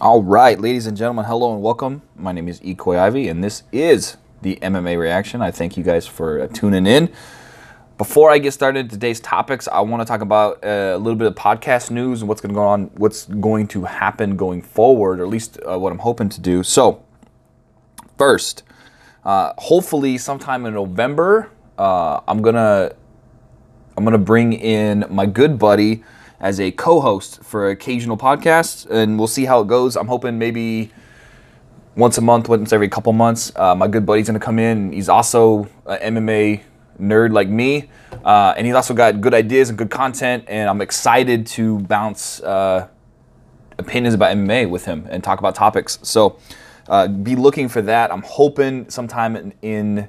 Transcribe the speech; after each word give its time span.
All 0.00 0.22
right, 0.22 0.60
ladies 0.60 0.86
and 0.86 0.96
gentlemen, 0.96 1.24
hello 1.24 1.52
and 1.52 1.60
welcome. 1.60 2.02
My 2.14 2.30
name 2.30 2.46
is 2.46 2.60
Ekoi 2.60 2.96
Ivy, 2.96 3.26
and 3.26 3.42
this 3.42 3.64
is 3.72 4.16
the 4.42 4.54
MMA 4.62 4.96
reaction. 4.96 5.42
I 5.42 5.50
thank 5.50 5.76
you 5.76 5.82
guys 5.82 6.06
for 6.06 6.42
uh, 6.42 6.46
tuning 6.46 6.86
in. 6.86 7.12
Before 7.96 8.30
I 8.30 8.38
get 8.38 8.52
started 8.52 8.90
today's 8.90 9.18
topics, 9.18 9.66
I 9.66 9.80
want 9.80 10.00
to 10.00 10.04
talk 10.04 10.20
about 10.20 10.64
uh, 10.64 10.92
a 10.94 10.98
little 10.98 11.16
bit 11.16 11.26
of 11.26 11.34
podcast 11.34 11.90
news 11.90 12.20
and 12.22 12.28
what's 12.28 12.40
going 12.40 12.50
to 12.50 12.54
go 12.54 12.62
on, 12.62 12.84
what's 12.94 13.24
going 13.24 13.66
to 13.68 13.86
happen 13.86 14.36
going 14.36 14.62
forward, 14.62 15.18
or 15.18 15.24
at 15.24 15.30
least 15.30 15.58
uh, 15.68 15.76
what 15.76 15.90
I'm 15.90 15.98
hoping 15.98 16.28
to 16.28 16.40
do. 16.40 16.62
So, 16.62 17.04
first, 18.16 18.62
uh, 19.24 19.52
hopefully, 19.58 20.16
sometime 20.16 20.64
in 20.64 20.74
November, 20.74 21.50
uh, 21.76 22.20
I'm 22.28 22.40
gonna 22.40 22.92
I'm 23.96 24.04
gonna 24.04 24.16
bring 24.16 24.52
in 24.52 25.06
my 25.10 25.26
good 25.26 25.58
buddy 25.58 26.04
as 26.40 26.60
a 26.60 26.70
co-host 26.70 27.42
for 27.42 27.70
occasional 27.70 28.16
podcasts, 28.16 28.88
and 28.88 29.18
we'll 29.18 29.26
see 29.26 29.44
how 29.44 29.60
it 29.60 29.68
goes. 29.68 29.96
I'm 29.96 30.06
hoping 30.06 30.38
maybe 30.38 30.90
once 31.96 32.16
a 32.16 32.20
month, 32.20 32.48
once 32.48 32.72
every 32.72 32.88
couple 32.88 33.12
months. 33.12 33.52
Uh, 33.56 33.74
my 33.74 33.88
good 33.88 34.06
buddy's 34.06 34.28
gonna 34.28 34.38
come 34.38 34.58
in. 34.58 34.92
He's 34.92 35.08
also 35.08 35.68
an 35.86 36.14
MMA 36.14 36.62
nerd 37.00 37.32
like 37.32 37.48
me, 37.48 37.90
uh, 38.24 38.54
and 38.56 38.66
he's 38.66 38.76
also 38.76 38.94
got 38.94 39.20
good 39.20 39.34
ideas 39.34 39.68
and 39.68 39.76
good 39.76 39.90
content. 39.90 40.44
And 40.46 40.70
I'm 40.70 40.80
excited 40.80 41.46
to 41.48 41.80
bounce 41.80 42.40
uh, 42.40 42.88
opinions 43.78 44.14
about 44.14 44.36
MMA 44.36 44.70
with 44.70 44.84
him 44.84 45.06
and 45.10 45.24
talk 45.24 45.40
about 45.40 45.56
topics. 45.56 45.98
So 46.02 46.38
uh, 46.88 47.08
be 47.08 47.34
looking 47.34 47.68
for 47.68 47.82
that. 47.82 48.12
I'm 48.12 48.22
hoping 48.22 48.88
sometime 48.90 49.34
in, 49.34 49.54
in 49.62 50.08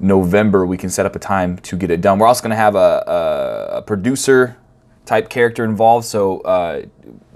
November 0.00 0.64
we 0.64 0.76
can 0.76 0.90
set 0.90 1.04
up 1.06 1.16
a 1.16 1.18
time 1.18 1.58
to 1.58 1.76
get 1.76 1.90
it 1.90 2.00
done. 2.00 2.18
We're 2.18 2.26
also 2.26 2.42
gonna 2.42 2.56
have 2.56 2.76
a, 2.76 3.68
a, 3.68 3.76
a 3.78 3.82
producer 3.82 4.56
type 5.08 5.30
character 5.30 5.64
involved. 5.64 6.06
So, 6.06 6.40
uh, 6.40 6.84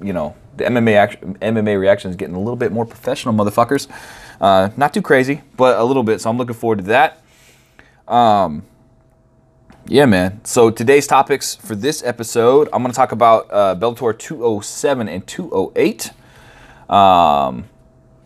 you 0.00 0.12
know, 0.12 0.36
the 0.56 0.64
MMA 0.64 0.94
action, 0.94 1.38
MMA 1.40 1.80
reaction 1.80 2.10
is 2.10 2.16
getting 2.16 2.34
a 2.34 2.38
little 2.38 2.56
bit 2.56 2.70
more 2.70 2.84
professional, 2.84 3.34
motherfuckers. 3.34 3.88
Uh, 4.40 4.68
not 4.76 4.92
too 4.92 5.02
crazy, 5.02 5.41
but 5.56 5.78
a 5.78 5.84
little 5.84 6.02
bit. 6.02 6.20
So 6.20 6.30
I'm 6.30 6.36
looking 6.36 6.55
forward 6.55 6.78
to 6.78 6.84
that. 6.84 7.22
Um, 8.06 8.64
yeah, 9.86 10.05
man. 10.05 10.44
So 10.44 10.70
today's 10.70 11.06
topics 11.06 11.55
for 11.55 11.74
this 11.74 12.05
episode, 12.05 12.69
I'm 12.72 12.82
going 12.82 12.92
to 12.92 12.97
talk 12.97 13.12
about 13.12 13.48
uh, 13.50 13.75
Bellator 13.75 14.16
207 14.16 15.08
and 15.08 15.27
208. 15.27 16.10
Um, 16.91 17.64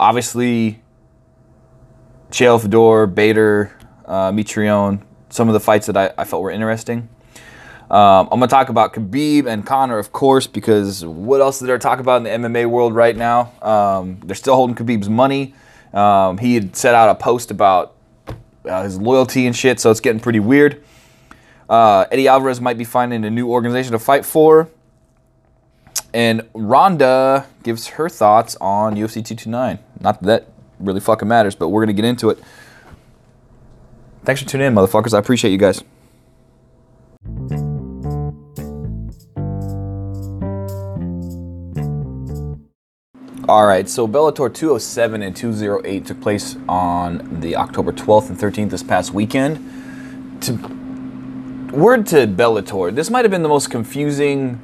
obviously, 0.00 0.82
Chael 2.30 2.60
Fedor, 2.60 3.06
Bader, 3.06 3.76
uh, 4.06 4.32
Mitrione, 4.32 5.02
some 5.28 5.48
of 5.48 5.54
the 5.54 5.60
fights 5.60 5.86
that 5.86 5.96
I, 5.96 6.12
I 6.18 6.24
felt 6.24 6.42
were 6.42 6.50
interesting. 6.50 7.08
Um, 7.90 8.28
I'm 8.32 8.40
gonna 8.40 8.48
talk 8.48 8.68
about 8.68 8.94
Khabib 8.94 9.46
and 9.46 9.64
Conor, 9.64 9.98
of 9.98 10.12
course, 10.12 10.46
because 10.46 11.04
what 11.04 11.40
else 11.40 11.60
is 11.60 11.68
there 11.68 11.78
to 11.78 11.82
talk 11.82 12.00
about 12.00 12.26
in 12.26 12.42
the 12.42 12.48
MMA 12.48 12.66
world 12.66 12.94
right 12.94 13.16
now? 13.16 13.52
Um, 13.62 14.18
they're 14.24 14.34
still 14.34 14.56
holding 14.56 14.74
Khabib's 14.74 15.08
money. 15.08 15.54
Um, 15.92 16.38
he 16.38 16.54
had 16.54 16.74
set 16.74 16.94
out 16.94 17.08
a 17.10 17.14
post 17.14 17.50
about 17.52 17.94
uh, 18.64 18.82
his 18.82 19.00
loyalty 19.00 19.46
and 19.46 19.54
shit, 19.54 19.78
so 19.78 19.90
it's 19.90 20.00
getting 20.00 20.20
pretty 20.20 20.40
weird. 20.40 20.82
Uh, 21.68 22.06
Eddie 22.10 22.28
Alvarez 22.28 22.60
might 22.60 22.78
be 22.78 22.84
finding 22.84 23.24
a 23.24 23.30
new 23.30 23.48
organization 23.48 23.92
to 23.92 23.98
fight 23.98 24.24
for. 24.24 24.68
And 26.12 26.48
Ronda 26.54 27.46
gives 27.62 27.88
her 27.88 28.08
thoughts 28.08 28.56
on 28.60 28.94
UFC 28.94 29.14
229. 29.14 29.78
Not 30.00 30.22
that, 30.22 30.26
that 30.26 30.48
really 30.80 31.00
fucking 31.00 31.28
matters, 31.28 31.54
but 31.54 31.68
we're 31.68 31.82
gonna 31.82 31.92
get 31.92 32.04
into 32.04 32.30
it. 32.30 32.38
Thanks 34.24 34.42
for 34.42 34.48
tuning 34.48 34.68
in, 34.68 34.74
motherfuckers. 34.74 35.14
I 35.14 35.18
appreciate 35.18 35.52
you 35.52 35.58
guys. 35.58 35.84
All 43.48 43.64
right, 43.64 43.88
so 43.88 44.08
Bellator 44.08 44.52
207 44.52 45.22
and 45.22 45.36
208 45.36 46.04
took 46.04 46.20
place 46.20 46.56
on 46.68 47.38
the 47.40 47.54
October 47.54 47.92
12th 47.92 48.30
and 48.30 48.36
13th 48.36 48.70
this 48.70 48.82
past 48.82 49.14
weekend. 49.14 49.58
To 50.40 50.54
word 51.72 52.08
to 52.08 52.26
Bellator, 52.26 52.92
this 52.92 53.08
might 53.08 53.24
have 53.24 53.30
been 53.30 53.44
the 53.44 53.48
most 53.48 53.70
confusing 53.70 54.58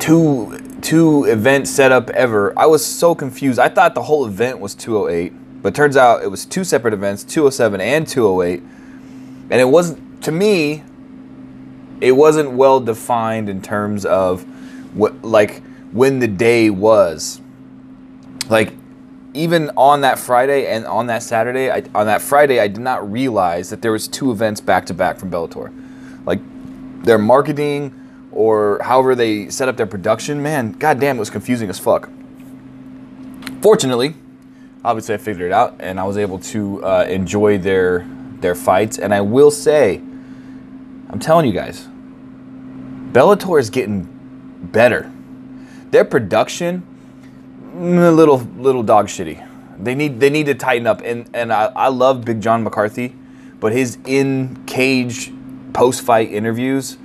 two 0.00 0.58
two 0.82 1.26
event 1.26 1.68
setup 1.68 2.10
ever. 2.10 2.52
I 2.58 2.66
was 2.66 2.84
so 2.84 3.14
confused. 3.14 3.60
I 3.60 3.68
thought 3.68 3.94
the 3.94 4.02
whole 4.02 4.26
event 4.26 4.58
was 4.58 4.74
208, 4.74 5.62
but 5.62 5.72
turns 5.72 5.96
out 5.96 6.24
it 6.24 6.32
was 6.32 6.44
two 6.44 6.64
separate 6.64 6.94
events, 6.94 7.22
207 7.22 7.80
and 7.80 8.08
208. 8.08 8.60
And 9.50 9.60
it 9.60 9.68
wasn't 9.68 10.24
to 10.24 10.32
me 10.32 10.82
it 12.00 12.12
wasn't 12.12 12.50
well 12.50 12.80
defined 12.80 13.48
in 13.48 13.62
terms 13.62 14.04
of 14.04 14.42
what 14.96 15.22
like 15.22 15.62
when 15.92 16.18
the 16.18 16.26
day 16.26 16.70
was 16.70 17.40
like 18.48 18.72
even 19.34 19.70
on 19.76 20.00
that 20.00 20.18
Friday 20.18 20.66
and 20.66 20.86
on 20.86 21.06
that 21.06 21.22
Saturday, 21.22 21.70
I, 21.70 21.84
on 21.94 22.06
that 22.06 22.22
Friday, 22.22 22.60
I 22.60 22.68
did 22.68 22.80
not 22.80 23.10
realize 23.10 23.70
that 23.70 23.82
there 23.82 23.92
was 23.92 24.08
two 24.08 24.30
events 24.30 24.60
back 24.60 24.86
to 24.86 24.94
back 24.94 25.18
from 25.18 25.30
Bellator. 25.30 25.72
Like 26.24 26.40
their 27.04 27.18
marketing 27.18 27.94
or 28.32 28.80
however 28.82 29.14
they 29.14 29.48
set 29.48 29.68
up 29.68 29.76
their 29.76 29.86
production, 29.86 30.42
man, 30.42 30.72
goddamn, 30.72 31.16
it 31.16 31.20
was 31.20 31.30
confusing 31.30 31.68
as 31.68 31.78
fuck. 31.78 32.10
Fortunately, 33.60 34.14
obviously, 34.84 35.14
I 35.14 35.18
figured 35.18 35.50
it 35.50 35.52
out 35.52 35.76
and 35.80 36.00
I 36.00 36.04
was 36.04 36.16
able 36.16 36.38
to 36.40 36.84
uh, 36.84 37.06
enjoy 37.08 37.58
their 37.58 38.06
their 38.40 38.54
fights. 38.54 38.98
And 38.98 39.12
I 39.12 39.20
will 39.20 39.50
say, 39.50 39.96
I'm 41.10 41.18
telling 41.18 41.46
you 41.46 41.52
guys, 41.52 41.88
Bellator 43.12 43.58
is 43.58 43.68
getting 43.70 44.08
better. 44.72 45.10
Their 45.90 46.04
production 46.04 46.86
little 47.78 48.38
little 48.56 48.82
dog 48.82 49.06
shitty. 49.06 49.46
They 49.78 49.94
need 49.94 50.20
they 50.20 50.30
need 50.30 50.46
to 50.46 50.54
tighten 50.54 50.86
up. 50.86 51.00
And 51.04 51.28
and 51.34 51.52
I, 51.52 51.66
I 51.76 51.88
love 51.88 52.24
Big 52.24 52.40
John 52.40 52.62
McCarthy, 52.62 53.14
but 53.60 53.72
his 53.72 53.98
in 54.04 54.64
cage 54.66 55.32
post 55.72 56.02
fight 56.02 56.32
interviews 56.32 56.98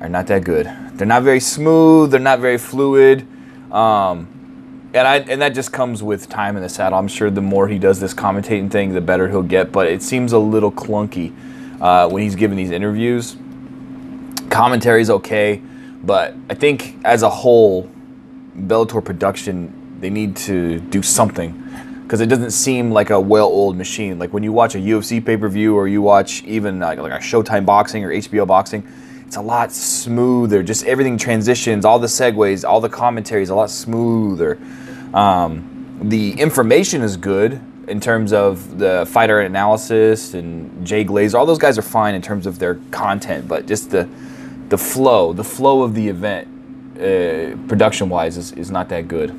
are 0.00 0.08
not 0.08 0.26
that 0.26 0.44
good. 0.44 0.66
They're 0.94 1.06
not 1.06 1.22
very 1.22 1.40
smooth. 1.40 2.10
They're 2.10 2.20
not 2.20 2.40
very 2.40 2.58
fluid. 2.58 3.26
Um, 3.72 4.90
and 4.94 5.06
I 5.06 5.16
and 5.18 5.40
that 5.42 5.54
just 5.54 5.72
comes 5.72 6.02
with 6.02 6.28
time 6.28 6.56
in 6.56 6.62
the 6.62 6.68
saddle. 6.68 6.98
I'm 6.98 7.08
sure 7.08 7.30
the 7.30 7.42
more 7.42 7.68
he 7.68 7.78
does 7.78 8.00
this 8.00 8.14
commentating 8.14 8.70
thing, 8.70 8.92
the 8.92 9.00
better 9.00 9.28
he'll 9.28 9.42
get. 9.42 9.72
But 9.72 9.86
it 9.86 10.02
seems 10.02 10.32
a 10.32 10.38
little 10.38 10.72
clunky 10.72 11.32
uh, 11.80 12.08
when 12.08 12.22
he's 12.22 12.34
giving 12.34 12.56
these 12.56 12.70
interviews. 12.70 13.36
Commentary 14.50 15.02
is 15.02 15.10
okay, 15.10 15.62
but 16.02 16.34
I 16.48 16.54
think 16.54 16.96
as 17.04 17.22
a 17.22 17.28
whole, 17.28 17.90
Bellator 18.56 19.04
production 19.04 19.77
they 20.00 20.10
need 20.10 20.36
to 20.36 20.80
do 20.80 21.02
something 21.02 21.64
because 22.02 22.20
it 22.20 22.26
doesn't 22.26 22.52
seem 22.52 22.90
like 22.90 23.10
a 23.10 23.20
well-oiled 23.20 23.76
machine. 23.76 24.18
Like 24.18 24.32
when 24.32 24.42
you 24.42 24.52
watch 24.52 24.74
a 24.74 24.78
UFC 24.78 25.24
pay-per-view 25.24 25.76
or 25.76 25.88
you 25.88 26.00
watch 26.00 26.42
even 26.44 26.78
like, 26.78 26.98
like 26.98 27.12
a 27.12 27.18
Showtime 27.18 27.66
boxing 27.66 28.02
or 28.02 28.10
HBO 28.10 28.46
boxing, 28.46 28.86
it's 29.26 29.36
a 29.36 29.42
lot 29.42 29.70
smoother. 29.72 30.62
Just 30.62 30.86
everything 30.86 31.18
transitions, 31.18 31.84
all 31.84 31.98
the 31.98 32.06
segues, 32.06 32.66
all 32.66 32.80
the 32.80 32.88
commentaries, 32.88 33.50
a 33.50 33.54
lot 33.54 33.70
smoother. 33.70 34.58
Um, 35.12 36.00
the 36.02 36.32
information 36.40 37.02
is 37.02 37.18
good 37.18 37.60
in 37.88 38.00
terms 38.00 38.32
of 38.32 38.78
the 38.78 39.06
fighter 39.06 39.40
analysis 39.40 40.32
and 40.32 40.86
Jay 40.86 41.04
Glazer. 41.04 41.34
All 41.34 41.44
those 41.44 41.58
guys 41.58 41.76
are 41.76 41.82
fine 41.82 42.14
in 42.14 42.22
terms 42.22 42.46
of 42.46 42.58
their 42.58 42.76
content, 42.90 43.46
but 43.48 43.66
just 43.66 43.90
the 43.90 44.08
the 44.68 44.78
flow, 44.78 45.32
the 45.32 45.44
flow 45.44 45.82
of 45.82 45.94
the 45.94 46.08
event, 46.08 46.46
uh, 46.96 47.56
production-wise, 47.68 48.36
is, 48.36 48.52
is 48.52 48.70
not 48.70 48.88
that 48.90 49.08
good. 49.08 49.30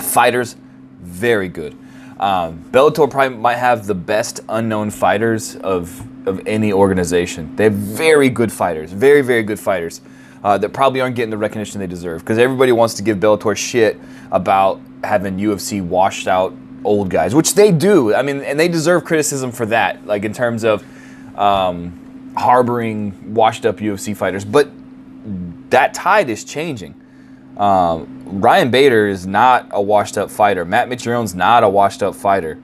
Fighters, 0.00 0.56
very 1.00 1.48
good. 1.48 1.76
Um, 2.18 2.64
Bellator 2.72 3.08
probably 3.08 3.38
might 3.38 3.56
have 3.56 3.86
the 3.86 3.94
best 3.94 4.40
unknown 4.48 4.90
fighters 4.90 5.56
of 5.56 6.04
of 6.26 6.46
any 6.46 6.72
organization. 6.72 7.54
They 7.56 7.64
have 7.64 7.74
very 7.74 8.28
good 8.28 8.52
fighters, 8.52 8.92
very 8.92 9.22
very 9.22 9.42
good 9.42 9.58
fighters 9.60 10.00
uh, 10.42 10.58
that 10.58 10.70
probably 10.70 11.00
aren't 11.00 11.16
getting 11.16 11.30
the 11.30 11.38
recognition 11.38 11.80
they 11.80 11.86
deserve 11.86 12.20
because 12.20 12.38
everybody 12.38 12.72
wants 12.72 12.94
to 12.94 13.02
give 13.02 13.18
Bellator 13.18 13.56
shit 13.56 13.98
about 14.30 14.80
having 15.04 15.38
UFC 15.38 15.82
washed 15.82 16.26
out 16.26 16.54
old 16.84 17.10
guys, 17.10 17.34
which 17.34 17.54
they 17.54 17.70
do. 17.70 18.14
I 18.14 18.22
mean, 18.22 18.42
and 18.42 18.58
they 18.58 18.68
deserve 18.68 19.04
criticism 19.04 19.52
for 19.52 19.66
that, 19.66 20.06
like 20.06 20.24
in 20.24 20.32
terms 20.32 20.64
of 20.64 20.84
um, 21.38 22.32
harboring 22.36 23.34
washed 23.34 23.66
up 23.66 23.76
UFC 23.76 24.16
fighters. 24.16 24.44
But 24.44 24.70
that 25.70 25.94
tide 25.94 26.30
is 26.30 26.44
changing. 26.44 26.94
Um, 27.58 28.40
Ryan 28.40 28.70
Bader 28.70 29.08
is 29.08 29.26
not 29.26 29.68
a 29.70 29.82
washed 29.82 30.16
up 30.16 30.30
fighter. 30.30 30.64
Matt 30.64 30.88
Mitrione's 30.88 31.34
not 31.34 31.64
a 31.64 31.68
washed 31.68 32.02
up 32.02 32.14
fighter. 32.14 32.58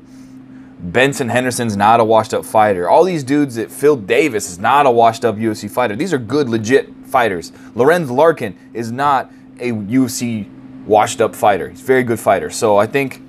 Benson 0.79 1.31
Henderson's 1.31 1.77
not 1.77 1.99
a 1.99 2.05
washed 2.05 2.35
up 2.35 2.45
fighter. 2.45 2.89
All 2.89 3.05
these 3.05 3.25
dudes 3.25 3.55
that 3.55 3.71
Phil 3.71 3.97
Davis 3.97 4.51
is 4.51 4.59
not 4.59 4.87
a 4.87 4.91
washed 4.91 5.25
up 5.25 5.37
UFC 5.37 5.71
fighter. 5.71 5.97
These 5.97 6.13
are 6.13 6.19
good, 6.19 6.49
legit 6.49 6.95
fighters. 7.07 7.53
Lorenz 7.75 8.11
Larkin 8.11 8.57
is 8.75 8.93
not 8.93 9.33
a 9.59 9.73
UFC 9.73 10.47
washed 10.85 11.21
up 11.21 11.35
fighter. 11.35 11.71
He's 11.71 11.81
a 11.81 11.85
very 11.85 12.03
good 12.03 12.21
fighter. 12.21 12.51
So 12.51 12.77
I 12.77 12.87
think 12.87 13.23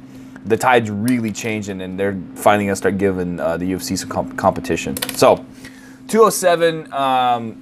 the 0.45 0.57
tide's 0.57 0.91
really 0.91 1.31
changing 1.31 1.81
and 1.81 1.97
they're 1.97 2.19
finally 2.35 2.65
going 2.65 2.73
to 2.73 2.75
start 2.75 2.97
giving 2.97 3.39
uh, 3.39 3.57
the 3.57 3.71
UFC 3.71 3.97
some 3.97 4.09
comp- 4.09 4.37
competition. 4.37 4.97
So 5.15 5.37
207, 6.09 6.91
um, 6.93 7.57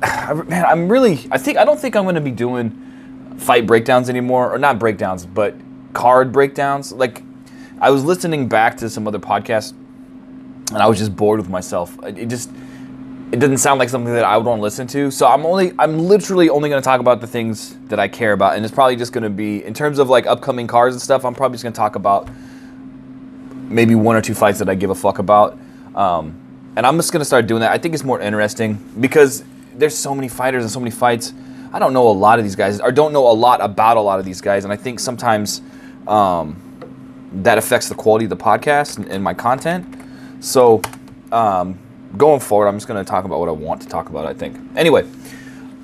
man, 0.48 0.64
I'm 0.64 0.88
really, 0.88 1.26
I 1.30 1.38
think, 1.38 1.58
I 1.58 1.64
don't 1.64 1.78
think 1.78 1.96
I'm 1.96 2.04
going 2.04 2.14
to 2.14 2.20
be 2.20 2.30
doing 2.30 2.83
fight 3.38 3.66
breakdowns 3.66 4.08
anymore, 4.08 4.52
or 4.52 4.58
not 4.58 4.78
breakdowns, 4.78 5.26
but 5.26 5.54
card 5.92 6.32
breakdowns. 6.32 6.92
Like, 6.92 7.22
I 7.80 7.90
was 7.90 8.04
listening 8.04 8.48
back 8.48 8.76
to 8.78 8.90
some 8.90 9.06
other 9.06 9.18
podcasts, 9.18 9.72
and 10.70 10.78
I 10.78 10.86
was 10.86 10.98
just 10.98 11.14
bored 11.14 11.40
with 11.40 11.48
myself. 11.48 11.96
It 12.04 12.26
just 12.28 12.50
it 13.32 13.40
doesn't 13.40 13.58
sound 13.58 13.80
like 13.80 13.88
something 13.88 14.12
that 14.14 14.24
I 14.24 14.36
would 14.36 14.46
want 14.46 14.58
to 14.58 14.62
listen 14.62 14.86
to. 14.88 15.10
So 15.10 15.26
I'm 15.26 15.44
only 15.44 15.72
I'm 15.78 15.98
literally 15.98 16.48
only 16.48 16.68
going 16.68 16.80
to 16.80 16.84
talk 16.84 17.00
about 17.00 17.20
the 17.20 17.26
things 17.26 17.76
that 17.88 17.98
I 17.98 18.06
care 18.06 18.32
about, 18.32 18.54
and 18.54 18.64
it's 18.64 18.74
probably 18.74 18.96
just 18.96 19.12
going 19.12 19.24
to 19.24 19.30
be 19.30 19.64
in 19.64 19.74
terms 19.74 19.98
of 19.98 20.08
like 20.08 20.26
upcoming 20.26 20.66
cards 20.66 20.94
and 20.94 21.02
stuff. 21.02 21.24
I'm 21.24 21.34
probably 21.34 21.54
just 21.54 21.64
going 21.64 21.72
to 21.72 21.76
talk 21.76 21.96
about 21.96 22.28
maybe 23.68 23.94
one 23.94 24.14
or 24.14 24.20
two 24.20 24.34
fights 24.34 24.58
that 24.60 24.68
I 24.68 24.74
give 24.74 24.90
a 24.90 24.94
fuck 24.94 25.18
about. 25.18 25.58
Um, 25.94 26.40
and 26.76 26.86
I'm 26.86 26.96
just 26.96 27.12
going 27.12 27.20
to 27.20 27.24
start 27.24 27.46
doing 27.46 27.60
that. 27.60 27.72
I 27.72 27.78
think 27.78 27.94
it's 27.94 28.04
more 28.04 28.20
interesting 28.20 28.78
because 29.00 29.44
there's 29.74 29.96
so 29.96 30.14
many 30.14 30.28
fighters 30.28 30.62
and 30.62 30.70
so 30.70 30.80
many 30.80 30.90
fights. 30.90 31.32
I 31.74 31.80
don't 31.80 31.92
know 31.92 32.06
a 32.06 32.10
lot 32.10 32.38
of 32.38 32.44
these 32.44 32.54
guys, 32.54 32.78
or 32.78 32.92
don't 32.92 33.12
know 33.12 33.28
a 33.28 33.34
lot 33.34 33.60
about 33.60 33.96
a 33.96 34.00
lot 34.00 34.20
of 34.20 34.24
these 34.24 34.40
guys, 34.40 34.62
and 34.62 34.72
I 34.72 34.76
think 34.76 35.00
sometimes 35.00 35.60
um, 36.06 36.62
that 37.42 37.58
affects 37.58 37.88
the 37.88 37.96
quality 37.96 38.26
of 38.26 38.30
the 38.30 38.36
podcast 38.36 38.96
and, 38.98 39.08
and 39.08 39.24
my 39.24 39.34
content. 39.34 39.84
So 40.38 40.80
um, 41.32 41.76
going 42.16 42.38
forward, 42.38 42.68
I'm 42.68 42.76
just 42.76 42.86
going 42.86 43.04
to 43.04 43.10
talk 43.10 43.24
about 43.24 43.40
what 43.40 43.48
I 43.48 43.52
want 43.52 43.82
to 43.82 43.88
talk 43.88 44.08
about. 44.08 44.24
I 44.24 44.34
think. 44.34 44.56
Anyway, 44.76 45.04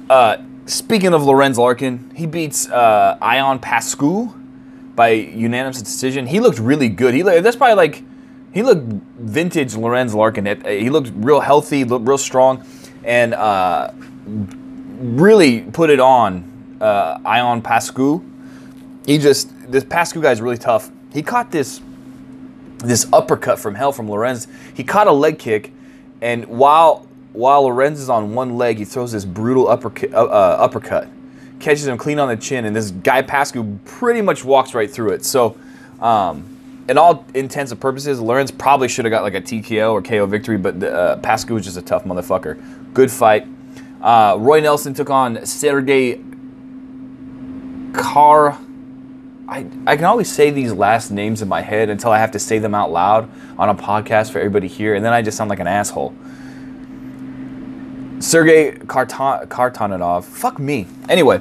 uh, 0.09 0.37
speaking 0.67 1.13
of 1.13 1.25
Lorenz 1.25 1.59
Larkin, 1.59 2.13
he 2.15 2.25
beats 2.25 2.69
uh, 2.69 3.19
Ion 3.21 3.59
Pascu 3.59 4.33
by 4.95 5.09
unanimous 5.09 5.83
decision. 5.83 6.29
He 6.29 6.39
looked 6.39 6.61
really 6.61 6.89
good. 6.89 7.15
He 7.15 7.23
that's 7.23 7.57
probably 7.57 7.75
like 7.75 8.05
he 8.55 8.63
looked 8.63 8.87
vintage 9.19 9.75
Lorenz 9.75 10.15
Larkin. 10.15 10.47
He 10.65 10.89
looked 10.89 11.11
real 11.17 11.41
healthy, 11.41 11.83
looked 11.83 12.07
real 12.07 12.17
strong 12.17 12.65
and 13.03 13.35
uh, 13.35 13.91
really 15.01 15.63
put 15.63 15.91
it 15.91 16.01
on 16.01 16.79
uh, 16.81 17.19
Ion 17.25 17.63
Pascu. 17.63 18.25
He 19.07 19.19
just 19.19 19.51
this 19.71 19.85
Pascu 19.85 20.23
guy's 20.23 20.41
really 20.41 20.59
tough. 20.59 20.91
He 21.13 21.23
caught 21.23 21.51
this 21.51 21.81
this 22.79 23.07
uppercut 23.13 23.59
from 23.59 23.75
hell 23.75 23.93
from 23.93 24.09
Lorenz. 24.09 24.47
He 24.75 24.85
caught 24.85 25.07
a 25.07 25.13
leg 25.13 25.39
kick, 25.39 25.73
and 26.21 26.47
while 26.47 27.07
while 27.33 27.63
Lorenz 27.63 28.01
is 28.01 28.11
on 28.11 28.35
one 28.35 28.57
leg, 28.57 28.79
he 28.79 28.85
throws 28.85 29.13
this 29.13 29.25
brutal 29.25 29.69
uppercut, 29.69 30.13
uh, 30.13 30.25
uh, 30.25 30.57
uppercut, 30.61 31.09
catches 31.61 31.87
him 31.87 31.97
clean 31.97 32.19
on 32.19 32.29
the 32.29 32.37
chin, 32.37 32.65
and 32.65 32.75
this 32.75 32.91
guy 32.91 33.23
Pascu 33.23 33.79
pretty 33.85 34.21
much 34.21 34.45
walks 34.45 34.75
right 34.75 34.91
through 34.91 35.11
it. 35.11 35.25
So. 35.25 35.57
Um, 36.01 36.57
in 36.89 36.99
all 36.99 37.25
intents 37.35 37.71
and 37.71 37.81
purposes, 37.81 38.21
Lorenz 38.21 38.51
probably 38.51 38.89
should 38.89 39.05
have 39.05 39.13
got 39.13 39.23
like 39.23 39.35
a 39.35 39.41
TKO 39.41 39.93
or 39.93 40.03
KO 40.03 40.27
victory, 40.27 40.57
but 40.57 40.83
uh, 40.83 41.19
Pascu 41.21 41.51
was 41.51 41.65
just 41.65 41.77
a 41.77 41.83
tough 41.83 42.03
motherfucker. 42.05 42.61
Good 42.93 43.13
fight. 43.13 43.47
Uh, 44.01 44.37
Roy 44.39 44.61
Nelson 44.61 44.95
took 44.95 45.11
on 45.11 45.45
Sergey 45.45 46.21
Kar. 47.93 48.59
I, 49.49 49.67
I 49.87 49.97
can 49.97 50.05
always 50.05 50.31
say 50.33 50.51
these 50.51 50.73
last 50.73 51.11
names 51.11 51.43
in 51.43 51.49
my 51.49 51.61
head 51.61 51.91
until 51.91 52.13
I 52.13 52.19
have 52.19 52.31
to 52.33 52.39
say 52.39 52.59
them 52.59 52.75
out 52.75 52.93
loud 52.93 53.29
on 53.59 53.69
a 53.69 53.75
podcast 53.75 54.31
for 54.31 54.39
everybody 54.39 54.69
here, 54.69 54.95
and 54.95 55.05
then 55.05 55.13
I 55.13 55.23
just 55.23 55.37
sound 55.37 55.51
like 55.51 55.61
an 55.61 55.67
asshole. 55.67 56.15
Sergey 58.21 58.73
Kartanov. 58.73 60.25
Fuck 60.25 60.59
me. 60.59 60.87
Anyway, 61.09 61.41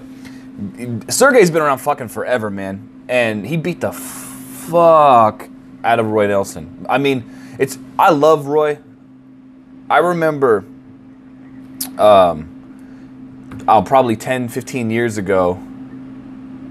Sergey's 1.09 1.51
been 1.51 1.61
around 1.61 1.79
fucking 1.79 2.07
forever, 2.07 2.49
man. 2.49 2.87
And 3.07 3.45
he 3.45 3.57
beat 3.57 3.81
the 3.81 3.91
fuck 3.91 5.49
out 5.83 5.99
of 5.99 6.07
Roy 6.07 6.27
Nelson. 6.27 6.85
I 6.89 6.97
mean, 6.97 7.29
it's 7.59 7.77
I 7.97 8.11
love 8.11 8.47
Roy. 8.47 8.79
I 9.89 9.97
remember 9.97 10.63
um, 11.97 12.48
oh, 13.69 13.81
probably 13.83 14.15
10, 14.15 14.49
15 14.49 14.89
years 14.89 15.17
ago, 15.17 15.61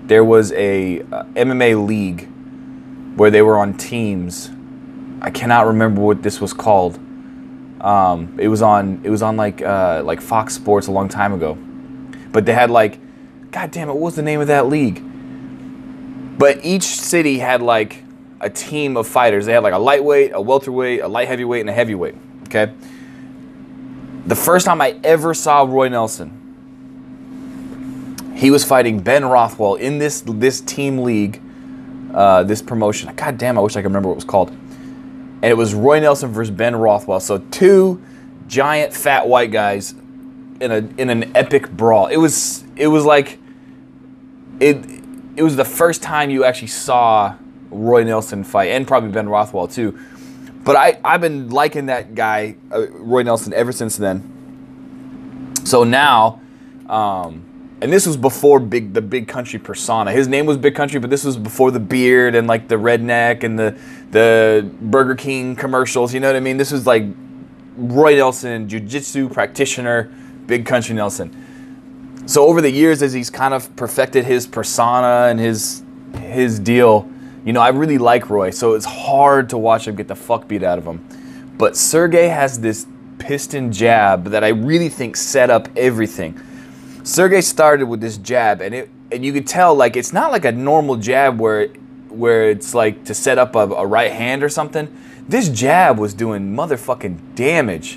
there 0.06 0.24
was 0.24 0.52
a 0.52 1.00
uh, 1.00 1.24
MMA 1.34 1.86
league 1.86 2.28
where 3.16 3.30
they 3.30 3.42
were 3.42 3.58
on 3.58 3.74
teams. 3.74 4.50
I 5.20 5.30
cannot 5.30 5.66
remember 5.66 6.00
what 6.00 6.22
this 6.22 6.40
was 6.40 6.52
called. 6.52 6.98
Um, 7.80 8.36
it 8.40 8.48
was 8.48 8.60
on 8.62 9.00
it 9.04 9.10
was 9.10 9.22
on 9.22 9.36
like 9.36 9.62
uh, 9.62 10.02
like 10.04 10.20
Fox 10.20 10.54
Sports 10.54 10.88
a 10.88 10.90
long 10.90 11.08
time 11.08 11.32
ago, 11.32 11.56
but 12.32 12.44
they 12.44 12.52
had 12.52 12.70
like, 12.70 12.98
God 13.52 13.70
damn 13.70 13.88
it, 13.88 13.92
what 13.92 14.02
was 14.02 14.14
the 14.16 14.22
name 14.22 14.40
of 14.40 14.48
that 14.48 14.66
league? 14.66 15.02
But 16.38 16.64
each 16.64 16.84
city 16.84 17.38
had 17.38 17.62
like 17.62 18.02
a 18.40 18.50
team 18.50 18.96
of 18.96 19.06
fighters. 19.06 19.46
They 19.46 19.52
had 19.52 19.62
like 19.62 19.74
a 19.74 19.78
lightweight, 19.78 20.32
a 20.34 20.40
welterweight, 20.40 21.00
a 21.00 21.08
light 21.08 21.28
heavyweight, 21.28 21.60
and 21.60 21.70
a 21.70 21.72
heavyweight. 21.72 22.14
Okay. 22.44 22.72
The 24.26 24.36
first 24.36 24.66
time 24.66 24.80
I 24.80 24.98
ever 25.04 25.34
saw 25.34 25.62
Roy 25.62 25.88
Nelson, 25.88 26.37
he 28.38 28.52
was 28.52 28.64
fighting 28.64 29.00
Ben 29.00 29.24
Rothwell 29.24 29.74
in 29.74 29.98
this 29.98 30.22
this 30.24 30.60
team 30.60 30.98
league, 30.98 31.42
uh, 32.14 32.44
this 32.44 32.62
promotion. 32.62 33.12
God 33.16 33.36
damn, 33.36 33.58
I 33.58 33.60
wish 33.60 33.74
I 33.74 33.80
could 33.80 33.86
remember 33.86 34.08
what 34.08 34.14
it 34.14 34.16
was 34.16 34.24
called. 34.24 34.50
And 34.50 35.44
it 35.44 35.56
was 35.56 35.74
Roy 35.74 35.98
Nelson 35.98 36.30
versus 36.30 36.54
Ben 36.54 36.76
Rothwell. 36.76 37.18
So 37.18 37.38
two 37.50 38.00
giant 38.46 38.92
fat 38.94 39.26
white 39.26 39.50
guys 39.50 39.92
in 40.60 40.70
a 40.70 40.88
in 41.00 41.10
an 41.10 41.36
epic 41.36 41.68
brawl. 41.70 42.06
It 42.06 42.16
was 42.18 42.62
it 42.76 42.86
was 42.86 43.04
like 43.04 43.40
it 44.60 44.84
it 45.34 45.42
was 45.42 45.56
the 45.56 45.64
first 45.64 46.00
time 46.00 46.30
you 46.30 46.44
actually 46.44 46.68
saw 46.68 47.34
Roy 47.70 48.04
Nelson 48.04 48.44
fight, 48.44 48.70
and 48.70 48.86
probably 48.86 49.10
Ben 49.10 49.28
Rothwell 49.28 49.66
too. 49.66 49.98
But 50.62 50.76
I, 50.76 51.00
I've 51.04 51.20
been 51.20 51.50
liking 51.50 51.86
that 51.86 52.14
guy, 52.14 52.56
uh, 52.70 52.88
Roy 52.90 53.22
Nelson, 53.22 53.52
ever 53.52 53.72
since 53.72 53.96
then. 53.96 55.54
So 55.64 55.82
now, 55.82 56.40
um, 56.88 57.47
and 57.80 57.92
this 57.92 58.06
was 58.06 58.16
before 58.16 58.58
big 58.58 58.92
the 58.92 59.02
big 59.02 59.28
country 59.28 59.58
persona. 59.58 60.10
His 60.10 60.26
name 60.26 60.46
was 60.46 60.56
Big 60.56 60.74
Country, 60.74 60.98
but 60.98 61.10
this 61.10 61.24
was 61.24 61.36
before 61.36 61.70
the 61.70 61.80
beard 61.80 62.34
and 62.34 62.46
like 62.48 62.68
the 62.68 62.74
redneck 62.74 63.44
and 63.44 63.58
the 63.58 63.78
the 64.10 64.68
Burger 64.80 65.14
King 65.14 65.54
commercials. 65.54 66.12
You 66.12 66.20
know 66.20 66.28
what 66.28 66.36
I 66.36 66.40
mean? 66.40 66.56
This 66.56 66.72
was 66.72 66.86
like 66.86 67.04
Roy 67.76 68.16
Nelson, 68.16 68.68
jiu-jitsu 68.68 69.28
practitioner, 69.28 70.12
Big 70.46 70.66
Country 70.66 70.94
Nelson. 70.94 72.24
So 72.26 72.46
over 72.46 72.60
the 72.60 72.70
years, 72.70 73.00
as 73.02 73.12
he's 73.12 73.30
kind 73.30 73.54
of 73.54 73.74
perfected 73.76 74.24
his 74.24 74.46
persona 74.46 75.28
and 75.30 75.38
his 75.38 75.82
his 76.16 76.58
deal, 76.58 77.08
you 77.44 77.52
know, 77.52 77.60
I 77.60 77.68
really 77.68 77.98
like 77.98 78.28
Roy, 78.28 78.50
so 78.50 78.74
it's 78.74 78.86
hard 78.86 79.48
to 79.50 79.58
watch 79.58 79.86
him 79.86 79.94
get 79.94 80.08
the 80.08 80.16
fuck 80.16 80.48
beat 80.48 80.64
out 80.64 80.78
of 80.78 80.84
him. 80.84 81.06
But 81.56 81.76
Sergey 81.76 82.28
has 82.28 82.60
this 82.60 82.86
piston 83.18 83.72
jab 83.72 84.26
that 84.26 84.42
I 84.42 84.48
really 84.48 84.88
think 84.88 85.16
set 85.16 85.48
up 85.48 85.68
everything. 85.76 86.40
Sergey 87.08 87.40
started 87.40 87.86
with 87.86 88.02
this 88.02 88.18
jab, 88.18 88.60
and 88.60 88.74
it 88.74 88.90
and 89.10 89.24
you 89.24 89.32
could 89.32 89.46
tell 89.46 89.74
like 89.74 89.96
it's 89.96 90.12
not 90.12 90.30
like 90.30 90.44
a 90.44 90.52
normal 90.52 90.94
jab 90.96 91.40
where 91.40 91.68
where 92.10 92.50
it's 92.50 92.74
like 92.74 93.06
to 93.06 93.14
set 93.14 93.38
up 93.38 93.56
a, 93.56 93.60
a 93.60 93.86
right 93.86 94.12
hand 94.12 94.44
or 94.44 94.50
something. 94.50 94.94
This 95.26 95.48
jab 95.48 95.98
was 95.98 96.12
doing 96.12 96.54
motherfucking 96.54 97.34
damage. 97.34 97.94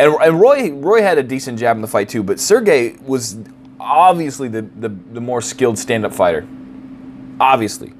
And, 0.00 0.12
and 0.20 0.40
Roy 0.40 0.72
Roy 0.72 1.00
had 1.00 1.16
a 1.16 1.22
decent 1.22 1.60
jab 1.60 1.76
in 1.76 1.80
the 1.80 1.86
fight 1.86 2.08
too, 2.08 2.24
but 2.24 2.40
Sergey 2.40 2.96
was 3.02 3.38
obviously 3.78 4.48
the, 4.48 4.62
the, 4.62 4.88
the 4.88 5.20
more 5.20 5.40
skilled 5.40 5.78
stand-up 5.78 6.12
fighter. 6.12 6.44
Obviously 7.38 7.92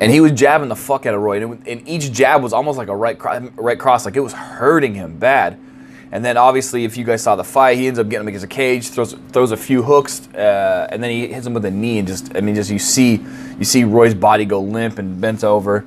and 0.00 0.10
he 0.12 0.20
was 0.20 0.32
jabbing 0.32 0.68
the 0.68 0.76
fuck 0.76 1.06
out 1.06 1.14
of 1.14 1.20
Roy, 1.20 1.42
and, 1.42 1.68
and 1.68 1.86
each 1.86 2.12
jab 2.12 2.42
was 2.42 2.52
almost 2.52 2.78
like 2.78 2.88
a 2.88 2.96
right 2.96 3.18
cro- 3.18 3.50
right 3.56 3.78
cross, 3.78 4.06
like 4.06 4.16
it 4.16 4.20
was 4.20 4.32
hurting 4.32 4.94
him 4.94 5.18
bad. 5.18 5.58
And 6.10 6.24
then 6.24 6.36
obviously, 6.36 6.84
if 6.84 6.96
you 6.96 7.04
guys 7.04 7.22
saw 7.22 7.36
the 7.36 7.44
fight, 7.44 7.76
he 7.76 7.86
ends 7.86 7.98
up 7.98 8.08
getting 8.08 8.22
him 8.22 8.28
against 8.28 8.44
a 8.44 8.48
cage, 8.48 8.88
throws 8.88 9.14
throws 9.30 9.52
a 9.52 9.56
few 9.56 9.82
hooks, 9.82 10.26
uh, 10.28 10.88
and 10.90 11.02
then 11.02 11.10
he 11.10 11.26
hits 11.28 11.46
him 11.46 11.52
with 11.52 11.64
a 11.66 11.70
knee, 11.70 11.98
and 11.98 12.08
just 12.08 12.34
I 12.34 12.40
mean, 12.40 12.54
just 12.54 12.70
you 12.70 12.78
see 12.78 13.24
you 13.58 13.64
see 13.64 13.84
Roy's 13.84 14.14
body 14.14 14.44
go 14.46 14.60
limp 14.60 14.98
and 14.98 15.20
bent 15.20 15.44
over. 15.44 15.84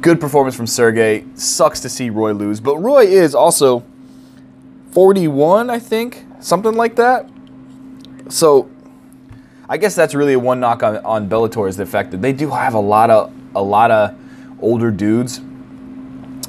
Good 0.00 0.20
performance 0.20 0.54
from 0.54 0.66
Sergey. 0.66 1.24
Sucks 1.34 1.80
to 1.80 1.88
see 1.88 2.10
Roy 2.10 2.32
lose, 2.32 2.60
but 2.60 2.76
Roy 2.76 3.06
is 3.06 3.34
also 3.34 3.82
41, 4.92 5.70
I 5.70 5.78
think, 5.78 6.24
something 6.40 6.74
like 6.74 6.96
that. 6.96 7.28
So 8.28 8.70
I 9.68 9.76
guess 9.76 9.94
that's 9.94 10.14
really 10.14 10.34
a 10.34 10.38
one 10.38 10.60
knock 10.60 10.82
on, 10.82 10.98
on 10.98 11.28
Bellator 11.28 11.68
is 11.68 11.76
the 11.76 11.86
fact 11.86 12.10
that 12.10 12.22
they 12.22 12.32
do 12.32 12.50
have 12.50 12.74
a 12.74 12.80
lot 12.80 13.10
of 13.10 13.32
a 13.54 13.62
lot 13.62 13.90
of 13.90 14.14
older 14.60 14.90
dudes. 14.90 15.40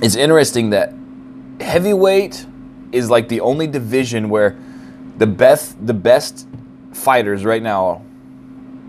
It's 0.02 0.16
interesting 0.16 0.70
that 0.72 0.94
heavyweight 1.60 2.46
is 2.92 3.10
like 3.10 3.28
the 3.28 3.42
only 3.42 3.68
division 3.68 4.30
where 4.30 4.58
the 5.18 5.28
best 5.28 5.86
the 5.86 5.94
best 5.94 6.48
fighters 6.94 7.46
right 7.46 7.62
now, 7.62 8.02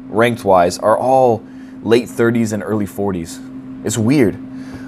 ranked 0.08 0.44
wise, 0.44 0.78
are 0.78 0.98
all 0.98 1.44
late 1.82 2.08
30s 2.08 2.52
and 2.52 2.62
early 2.62 2.86
40s. 2.86 3.84
It's 3.84 3.98
weird. 3.98 4.34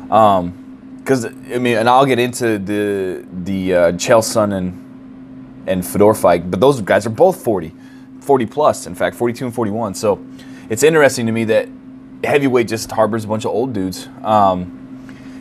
because 0.05 1.25
um, 1.25 1.47
I 1.53 1.59
mean, 1.59 1.79
and 1.79 1.89
I'll 1.89 2.07
get 2.07 2.19
into 2.19 2.59
the 2.59 3.25
the 3.45 3.75
uh, 3.75 3.93
Chael 3.93 4.53
and 4.53 4.79
and 5.67 5.87
Fedor 5.87 6.15
fight, 6.15 6.51
but 6.51 6.61
those 6.61 6.81
guys 6.81 7.07
are 7.07 7.11
both 7.11 7.43
40. 7.43 7.73
40 8.21 8.47
plus, 8.47 8.87
in 8.87 8.95
fact, 8.95 9.17
42 9.17 9.47
and 9.47 9.55
41. 9.55 9.95
So 9.95 10.25
it's 10.71 10.83
interesting 10.83 11.27
to 11.27 11.33
me 11.33 11.45
that 11.45 11.69
heavyweight 12.25 12.69
just 12.69 12.91
harbors 12.91 13.25
a 13.25 13.29
bunch 13.29 13.45
of 13.45 13.51
old 13.51 13.73
dudes. 13.73 14.09
Um, 14.23 14.82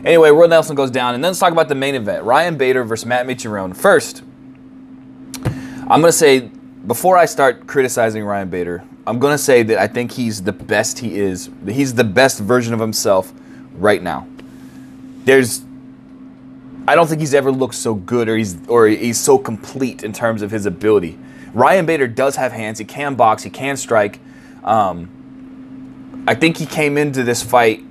anyway, 0.03 0.29
Roy 0.29 0.48
Nelson 0.48 0.75
goes 0.75 0.91
down, 0.91 1.15
and 1.15 1.24
then 1.24 1.29
let's 1.29 1.39
talk 1.39 1.51
about 1.51 1.70
the 1.70 1.75
main 1.75 1.96
event: 1.96 2.24
Ryan 2.24 2.58
Bader 2.58 2.84
versus 2.84 3.05
Matt 3.05 3.25
Mitrione. 3.25 3.75
First, 3.75 4.24
I'm 5.46 6.01
gonna 6.01 6.12
say 6.12 6.50
before 6.88 7.17
I 7.17 7.25
start 7.25 7.67
criticizing 7.67 8.24
Ryan 8.24 8.50
Bader, 8.50 8.84
I'm 9.05 9.20
gonna 9.20 9.38
say 9.38 9.63
that 9.63 9.77
I 9.77 9.88
think 9.88 10.12
he's 10.12 10.43
the 10.43 10.53
best 10.53 11.00
he 11.00 11.20
is. 11.20 11.50
He's 11.67 11.93
the 11.93 12.03
best 12.03 12.39
version 12.39 12.74
of 12.74 12.79
himself 12.79 13.34
right 13.74 14.01
now. 14.01 14.27
There's 15.25 15.63
I 16.88 16.96
don't 16.96 17.08
think 17.08 17.22
he's 17.22 17.34
ever 17.34 17.51
looked 17.51 17.75
so 17.75 17.93
good 17.93 18.27
or 18.27 18.38
he's 18.38 18.67
or 18.67 18.88
he's 18.88 19.20
so 19.20 19.38
complete 19.38 20.03
in 20.03 20.13
terms 20.13 20.41
of 20.41 20.51
his 20.51 20.65
ability. 20.65 21.17
Ryan 21.53 21.86
Bader 21.86 22.08
does 22.08 22.38
have 22.38 22.51
hands. 22.51 22.79
He 22.79 22.86
can 22.86 23.15
box. 23.15 23.43
He 23.43 23.50
can 23.50 23.77
strike. 23.77 24.20
Um, 24.63 26.24
I 26.27 26.36
think 26.36 26.58
he 26.58 26.65
came 26.65 26.98
into 26.98 27.24
this 27.24 27.43
fight 27.43 27.84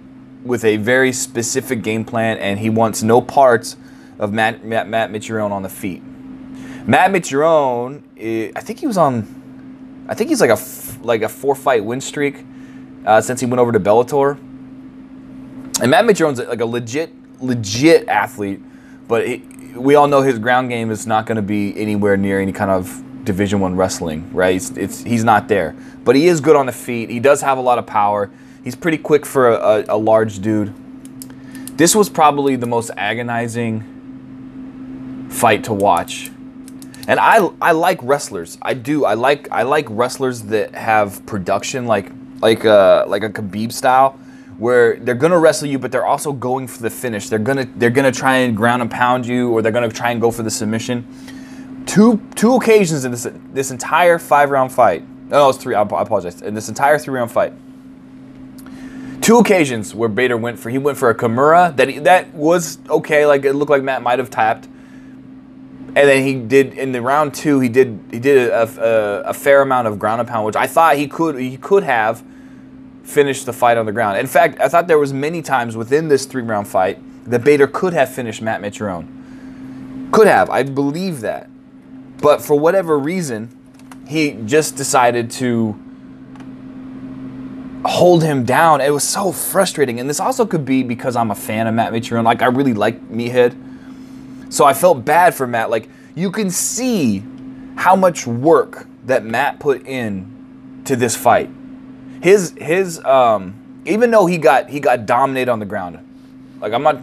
with 0.44 0.64
a 0.64 0.76
very 0.76 1.12
specific 1.12 1.82
game 1.82 2.04
plan, 2.04 2.38
and 2.38 2.58
he 2.58 2.70
wants 2.70 3.02
no 3.02 3.20
parts 3.20 3.76
of 4.18 4.32
Matt 4.32 4.64
Matt, 4.64 4.88
Matt 4.88 5.10
Mitrione 5.10 5.50
on 5.50 5.62
the 5.62 5.68
feet. 5.68 6.02
Matt 6.86 7.10
Mitrione, 7.10 8.02
eh, 8.18 8.52
I 8.56 8.60
think 8.60 8.78
he 8.78 8.86
was 8.86 8.96
on, 8.96 10.06
I 10.08 10.14
think 10.14 10.30
he's 10.30 10.40
like 10.40 10.50
a 10.50 10.58
like 11.02 11.22
a 11.22 11.28
four 11.28 11.54
fight 11.54 11.84
win 11.84 12.00
streak 12.00 12.44
uh, 13.04 13.20
since 13.20 13.40
he 13.40 13.46
went 13.46 13.60
over 13.60 13.72
to 13.72 13.80
Bellator. 13.80 14.38
And 15.82 15.90
Matt 15.90 16.04
Mitrione's 16.04 16.38
like 16.38 16.60
a 16.60 16.66
legit 16.66 17.12
legit 17.40 18.08
athlete, 18.08 18.60
but 19.08 19.26
we 19.74 19.94
all 19.94 20.08
know 20.08 20.22
his 20.22 20.38
ground 20.38 20.68
game 20.68 20.90
is 20.90 21.06
not 21.06 21.26
going 21.26 21.36
to 21.36 21.42
be 21.42 21.76
anywhere 21.76 22.16
near 22.16 22.40
any 22.40 22.52
kind 22.52 22.70
of 22.70 23.02
Division 23.24 23.60
One 23.60 23.76
wrestling, 23.76 24.32
right? 24.32 24.56
It's, 24.56 24.70
it's, 24.70 25.02
he's 25.02 25.24
not 25.24 25.48
there, 25.48 25.74
but 26.04 26.16
he 26.16 26.28
is 26.28 26.40
good 26.40 26.56
on 26.56 26.66
the 26.66 26.72
feet. 26.72 27.10
He 27.10 27.20
does 27.20 27.40
have 27.42 27.58
a 27.58 27.60
lot 27.60 27.78
of 27.78 27.86
power. 27.86 28.30
He's 28.62 28.76
pretty 28.76 28.98
quick 28.98 29.24
for 29.24 29.48
a, 29.48 29.54
a, 29.54 29.84
a 29.88 29.98
large 29.98 30.40
dude. 30.40 30.74
This 31.76 31.94
was 31.94 32.08
probably 32.10 32.56
the 32.56 32.66
most 32.66 32.90
agonizing 32.96 33.84
fight 35.30 35.64
to 35.64 35.72
watch. 35.72 36.30
And 37.08 37.18
I, 37.18 37.48
I 37.60 37.72
like 37.72 37.98
wrestlers. 38.02 38.58
I 38.60 38.74
do. 38.74 39.04
I 39.04 39.14
like 39.14 39.50
I 39.50 39.62
like 39.62 39.86
wrestlers 39.88 40.42
that 40.42 40.74
have 40.74 41.24
production 41.26 41.86
like 41.86 42.12
like 42.42 42.64
a 42.64 43.04
like 43.08 43.22
a 43.22 43.30
Khabib 43.30 43.72
style 43.72 44.18
where 44.58 44.96
they're 44.96 45.14
gonna 45.14 45.38
wrestle 45.38 45.66
you, 45.68 45.78
but 45.78 45.90
they're 45.90 46.04
also 46.04 46.32
going 46.32 46.68
for 46.68 46.82
the 46.82 46.90
finish. 46.90 47.28
They're 47.30 47.38
gonna 47.38 47.66
they're 47.76 47.90
gonna 47.90 48.12
try 48.12 48.36
and 48.36 48.54
ground 48.56 48.82
and 48.82 48.90
pound 48.90 49.26
you, 49.26 49.50
or 49.50 49.62
they're 49.62 49.72
gonna 49.72 49.88
try 49.88 50.10
and 50.10 50.20
go 50.20 50.30
for 50.30 50.42
the 50.42 50.50
submission. 50.50 51.06
Two 51.86 52.20
two 52.34 52.54
occasions 52.56 53.04
in 53.06 53.10
this 53.10 53.26
this 53.52 53.70
entire 53.70 54.18
five 54.18 54.50
round 54.50 54.70
fight. 54.70 55.02
No, 55.28 55.48
it's 55.48 55.58
three. 55.58 55.74
I 55.74 55.80
apologize. 55.82 56.42
In 56.42 56.54
this 56.54 56.68
entire 56.68 56.98
three 56.98 57.14
round 57.14 57.32
fight, 57.32 57.54
two 59.20 59.38
occasions 59.38 59.94
where 59.94 60.08
Bader 60.08 60.36
went 60.36 60.58
for 60.58 60.70
he 60.70 60.78
went 60.78 60.98
for 60.98 61.10
a 61.10 61.14
Kimura 61.14 61.76
that 61.76 61.88
he, 61.88 61.98
that 62.00 62.32
was 62.34 62.78
okay. 62.88 63.26
Like 63.26 63.44
it 63.44 63.54
looked 63.54 63.70
like 63.70 63.82
Matt 63.82 64.02
might 64.02 64.18
have 64.18 64.30
tapped, 64.30 64.66
and 64.66 65.96
then 65.96 66.24
he 66.24 66.34
did 66.34 66.74
in 66.74 66.92
the 66.92 67.02
round 67.02 67.34
two. 67.34 67.60
He 67.60 67.68
did 67.68 68.00
he 68.10 68.18
did 68.18 68.48
a, 68.50 68.62
a, 68.62 69.30
a 69.30 69.34
fair 69.34 69.62
amount 69.62 69.88
of 69.88 69.98
ground 69.98 70.20
and 70.20 70.28
pound, 70.28 70.46
which 70.46 70.56
I 70.56 70.66
thought 70.66 70.96
he 70.96 71.06
could 71.06 71.38
he 71.38 71.56
could 71.56 71.82
have 71.82 72.24
finished 73.02 73.46
the 73.46 73.52
fight 73.52 73.76
on 73.76 73.86
the 73.86 73.92
ground. 73.92 74.18
In 74.18 74.26
fact, 74.26 74.60
I 74.60 74.68
thought 74.68 74.86
there 74.86 74.98
was 74.98 75.12
many 75.12 75.42
times 75.42 75.76
within 75.76 76.08
this 76.08 76.26
three-round 76.26 76.68
fight 76.68 76.98
that 77.28 77.42
Bader 77.42 77.66
could 77.66 77.92
have 77.92 78.12
finished 78.12 78.40
Matt 78.40 78.60
Mitrione. 78.60 80.12
Could 80.12 80.28
have. 80.28 80.48
I 80.48 80.62
believe 80.62 81.20
that. 81.22 81.48
But 82.18 82.40
for 82.42 82.58
whatever 82.58 82.98
reason, 82.98 83.56
he 84.06 84.32
just 84.44 84.76
decided 84.76 85.30
to 85.32 85.78
hold 87.84 88.22
him 88.22 88.44
down. 88.44 88.80
It 88.80 88.90
was 88.90 89.04
so 89.04 89.32
frustrating. 89.32 90.00
And 90.00 90.08
this 90.08 90.20
also 90.20 90.46
could 90.46 90.64
be 90.64 90.82
because 90.82 91.16
I'm 91.16 91.30
a 91.30 91.34
fan 91.34 91.66
of 91.66 91.74
Matt 91.74 91.92
Mitrione. 91.92 92.24
Like 92.24 92.42
I 92.42 92.46
really 92.46 92.74
like 92.74 93.00
Meathead. 93.08 93.56
So 94.52 94.64
I 94.64 94.74
felt 94.74 95.04
bad 95.04 95.34
for 95.34 95.46
Matt. 95.46 95.70
Like 95.70 95.88
you 96.14 96.30
can 96.30 96.50
see 96.50 97.22
how 97.76 97.96
much 97.96 98.26
work 98.26 98.86
that 99.06 99.24
Matt 99.24 99.58
put 99.60 99.86
in 99.86 100.82
to 100.84 100.96
this 100.96 101.16
fight 101.16 101.50
his 102.20 102.54
his 102.58 103.02
um, 103.04 103.54
even 103.86 104.10
though 104.10 104.26
he 104.26 104.38
got 104.38 104.68
he 104.68 104.80
got 104.80 105.06
dominated 105.06 105.50
on 105.50 105.58
the 105.58 105.66
ground, 105.66 105.98
like 106.60 106.72
I'm 106.72 106.82
not 106.82 106.96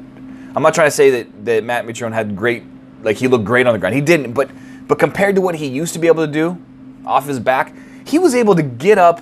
I'm 0.55 0.63
not 0.63 0.73
trying 0.73 0.87
to 0.87 0.91
say 0.95 1.09
that 1.09 1.45
that 1.45 1.63
Matt 1.63 1.85
Mitrione 1.85 2.13
had 2.13 2.35
great 2.35 2.63
like 3.01 3.17
he 3.17 3.27
looked 3.27 3.45
great 3.45 3.67
on 3.67 3.73
the 3.73 3.79
ground. 3.79 3.95
He 3.95 4.01
didn't, 4.01 4.33
but 4.33 4.49
but 4.87 4.99
compared 4.99 5.35
to 5.35 5.41
what 5.41 5.55
he 5.55 5.67
used 5.67 5.93
to 5.93 5.99
be 5.99 6.07
able 6.07 6.25
to 6.25 6.31
do 6.31 6.61
off 7.05 7.27
his 7.27 7.39
back, 7.39 7.73
he 8.05 8.19
was 8.19 8.35
able 8.35 8.55
to 8.55 8.63
get 8.63 8.97
up 8.97 9.21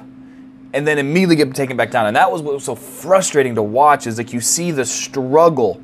and 0.74 0.86
then 0.86 0.98
immediately 0.98 1.36
get 1.36 1.54
taken 1.56 1.78
back 1.78 1.92
down. 1.92 2.08
And 2.08 2.16
that 2.16 2.32
was 2.32 2.42
what 2.42 2.54
was 2.54 2.64
so 2.64 2.76
frustrating 2.76 3.56
to 3.56 3.64
watch 3.64 4.08
is 4.08 4.18
like 4.18 4.34
you 4.34 4.42
see 4.42 4.72
the 4.72 4.86
struggle 4.86 5.82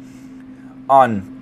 on 0.89 1.37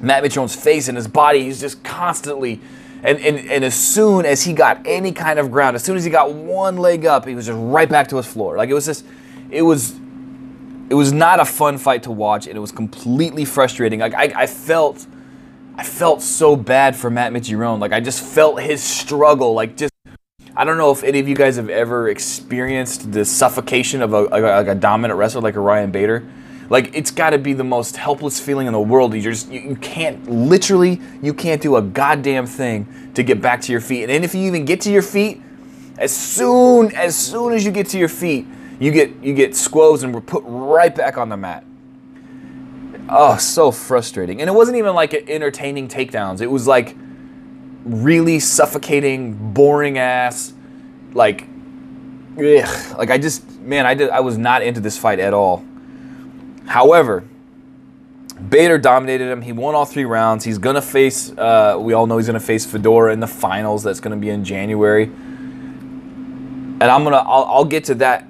Matt 0.00 0.22
Mitrione's 0.22 0.54
face 0.54 0.88
and 0.88 0.96
his 0.96 1.08
body. 1.08 1.44
He's 1.44 1.60
just 1.60 1.82
constantly 1.82 2.60
and, 3.02 3.18
and, 3.18 3.50
and 3.50 3.64
as 3.64 3.74
soon 3.74 4.24
as 4.24 4.44
he 4.44 4.52
got 4.52 4.80
any 4.86 5.10
kind 5.12 5.38
of 5.38 5.50
ground, 5.50 5.74
as 5.74 5.82
soon 5.82 5.96
as 5.96 6.04
he 6.04 6.10
got 6.10 6.32
one 6.32 6.76
leg 6.76 7.04
up, 7.04 7.26
he 7.26 7.34
was 7.34 7.46
just 7.46 7.58
right 7.60 7.88
back 7.88 8.08
to 8.08 8.16
his 8.16 8.26
floor. 8.26 8.56
Like 8.56 8.68
it 8.68 8.74
was 8.74 8.86
just, 8.86 9.04
it 9.50 9.62
was, 9.62 9.96
it 10.88 10.94
was 10.94 11.12
not 11.12 11.40
a 11.40 11.44
fun 11.44 11.78
fight 11.78 12.04
to 12.04 12.12
watch, 12.12 12.46
and 12.46 12.56
it 12.56 12.60
was 12.60 12.70
completely 12.70 13.44
frustrating. 13.44 13.98
Like 13.98 14.14
I, 14.14 14.42
I 14.42 14.46
felt, 14.46 15.04
I 15.74 15.82
felt 15.82 16.22
so 16.22 16.54
bad 16.54 16.94
for 16.94 17.10
Matt 17.10 17.32
Mitrione. 17.32 17.80
Like 17.80 17.92
I 17.92 17.98
just 17.98 18.22
felt 18.22 18.60
his 18.60 18.82
struggle. 18.82 19.52
Like 19.52 19.76
just, 19.76 19.91
I 20.56 20.64
don't 20.64 20.76
know 20.76 20.90
if 20.90 21.02
any 21.02 21.18
of 21.18 21.28
you 21.28 21.34
guys 21.34 21.56
have 21.56 21.70
ever 21.70 22.08
experienced 22.08 23.12
the 23.12 23.24
suffocation 23.24 24.02
of 24.02 24.12
a, 24.12 24.22
like 24.22 24.66
a 24.66 24.74
dominant 24.74 25.18
wrestler 25.18 25.40
like 25.40 25.56
a 25.56 25.60
Ryan 25.60 25.90
Bader 25.90 26.26
like 26.72 26.94
it's 26.94 27.10
got 27.10 27.30
to 27.30 27.38
be 27.38 27.52
the 27.52 27.64
most 27.64 27.98
helpless 27.98 28.40
feeling 28.40 28.66
in 28.66 28.72
the 28.72 28.80
world. 28.80 29.12
You 29.12 29.20
just 29.20 29.50
you, 29.50 29.60
you 29.60 29.76
can't 29.76 30.26
literally 30.26 31.02
you 31.20 31.34
can't 31.34 31.60
do 31.60 31.76
a 31.76 31.82
goddamn 31.82 32.46
thing 32.46 33.12
to 33.12 33.22
get 33.22 33.42
back 33.42 33.60
to 33.62 33.72
your 33.72 33.82
feet. 33.82 34.08
And 34.08 34.24
if 34.24 34.34
you 34.34 34.46
even 34.46 34.64
get 34.64 34.80
to 34.82 34.90
your 34.90 35.02
feet, 35.02 35.42
as 35.98 36.16
soon 36.16 36.94
as 36.94 37.14
soon 37.14 37.52
as 37.52 37.66
you 37.66 37.72
get 37.72 37.88
to 37.88 37.98
your 37.98 38.08
feet, 38.08 38.46
you 38.80 38.90
get 38.90 39.22
you 39.22 39.34
get 39.34 39.54
squoze 39.54 40.02
and 40.02 40.14
we're 40.14 40.22
put 40.22 40.44
right 40.46 40.94
back 40.94 41.18
on 41.18 41.28
the 41.28 41.36
mat. 41.36 41.62
Oh, 43.06 43.36
so 43.36 43.70
frustrating. 43.70 44.40
And 44.40 44.48
it 44.48 44.54
wasn't 44.54 44.78
even 44.78 44.94
like 44.94 45.12
entertaining 45.12 45.88
takedowns. 45.88 46.40
It 46.40 46.50
was 46.50 46.66
like 46.66 46.96
really 47.84 48.40
suffocating, 48.40 49.52
boring 49.52 49.98
ass, 49.98 50.52
like, 51.14 51.46
ugh. 52.38 52.98
Like 52.98 53.10
I 53.10 53.18
just, 53.18 53.48
man, 53.60 53.86
I 53.86 53.94
did, 53.94 54.10
I 54.10 54.20
was 54.20 54.38
not 54.38 54.62
into 54.62 54.80
this 54.80 54.96
fight 54.98 55.18
at 55.18 55.34
all. 55.34 55.64
However, 56.66 57.24
Bader 58.48 58.78
dominated 58.78 59.30
him. 59.30 59.42
He 59.42 59.52
won 59.52 59.74
all 59.74 59.84
three 59.84 60.04
rounds. 60.04 60.44
He's 60.44 60.58
gonna 60.58 60.82
face. 60.82 61.30
Uh, 61.36 61.76
we 61.78 61.92
all 61.92 62.06
know 62.06 62.16
he's 62.16 62.26
gonna 62.26 62.40
face 62.40 62.66
Fedor 62.66 63.10
in 63.10 63.20
the 63.20 63.26
finals. 63.26 63.82
That's 63.82 64.00
gonna 64.00 64.16
be 64.16 64.30
in 64.30 64.44
January. 64.44 65.04
And 65.04 66.82
I'm 66.82 67.04
gonna. 67.04 67.18
I'll, 67.18 67.44
I'll 67.44 67.64
get 67.64 67.84
to 67.84 67.94
that 67.96 68.26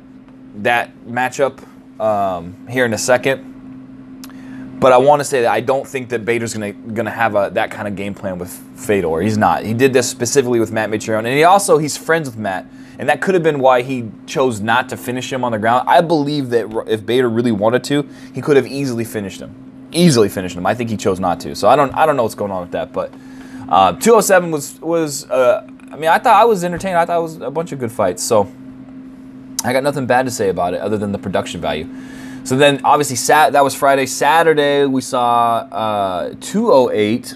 that 0.57 0.95
matchup 1.07 1.63
um, 2.01 2.67
here 2.69 2.85
in 2.85 2.93
a 2.93 2.99
second. 2.99 3.52
But 4.83 4.93
I 4.93 4.99
want 4.99 5.21
to 5.21 5.25
say 5.25 5.43
that 5.43 5.51
I 5.51 5.61
don't 5.61 5.87
think 5.87 6.09
that 6.11 6.25
Bader's 6.25 6.53
gonna 6.53 6.73
gonna 6.73 7.11
have 7.11 7.35
a 7.37 7.51
that 7.55 7.71
kind 7.71 7.89
of 7.89 7.97
game 7.97 8.15
plan 8.15 8.39
with 8.39 8.51
Fedor. 8.77 9.21
He's 9.21 9.39
not. 9.39 9.65
He 9.65 9.73
did 9.73 9.93
this 9.93 10.09
specifically 10.09 10.61
with 10.61 10.73
Matt 10.73 10.91
Mitrione, 10.91 11.19
and 11.19 11.29
he 11.29 11.45
also 11.45 11.79
he's 11.79 11.97
friends 11.97 12.29
with 12.29 12.37
Matt 12.37 12.67
and 12.99 13.09
that 13.09 13.21
could 13.21 13.35
have 13.35 13.43
been 13.43 13.59
why 13.59 13.83
he 13.83 14.11
chose 14.27 14.61
not 14.61 14.89
to 14.91 14.97
finish 14.97 15.33
him 15.33 15.45
on 15.45 15.53
the 15.53 15.59
ground. 15.59 15.89
I 15.89 16.01
believe 16.01 16.51
that 16.51 16.85
if 16.87 17.05
Bader 17.05 17.29
really 17.29 17.51
wanted 17.51 17.83
to, 17.85 18.09
he 18.35 18.41
could 18.41 18.57
have 18.57 18.67
easily 18.67 19.05
finished 19.05 19.41
him, 19.41 19.55
easily 19.93 20.29
finished 20.29 20.57
him. 20.57 20.67
I 20.67 20.75
think 20.75 20.91
he 20.91 20.97
chose 20.97 21.19
not 21.19 21.41
to. 21.41 21.55
So 21.57 21.69
I 21.69 21.77
don't, 21.77 21.93
I 21.95 22.07
don't 22.07 22.17
know 22.17 22.23
what's 22.23 22.35
going 22.35 22.53
on 22.53 22.63
with 22.63 22.73
that. 22.73 22.93
But 22.93 23.13
uh, 23.69 23.93
207 23.95 24.51
was 24.51 24.81
was. 24.81 25.29
Uh, 25.29 25.67
I 25.91 25.97
mean, 25.97 26.11
I 26.11 26.19
thought 26.19 26.41
I 26.41 26.45
was 26.45 26.65
entertained. 26.65 26.97
I 26.97 27.05
thought 27.05 27.19
it 27.19 27.23
was 27.23 27.37
a 27.37 27.51
bunch 27.51 27.73
of 27.73 27.79
good 27.79 27.93
fights. 27.93 28.23
So 28.23 28.51
I 29.65 29.73
got 29.73 29.83
nothing 29.83 30.07
bad 30.07 30.27
to 30.27 30.31
say 30.31 30.49
about 30.49 30.75
it 30.75 30.81
other 30.81 30.97
than 30.97 31.13
the 31.13 31.19
production 31.19 31.61
value. 31.61 31.89
So 32.45 32.57
then, 32.57 32.81
obviously, 32.85 33.17
sat 33.17 33.53
that 33.53 33.63
was 33.63 33.75
Friday. 33.75 34.07
Saturday 34.07 34.85
we 34.87 35.01
saw 35.01 35.59
uh, 35.71 36.35
208. 36.41 37.35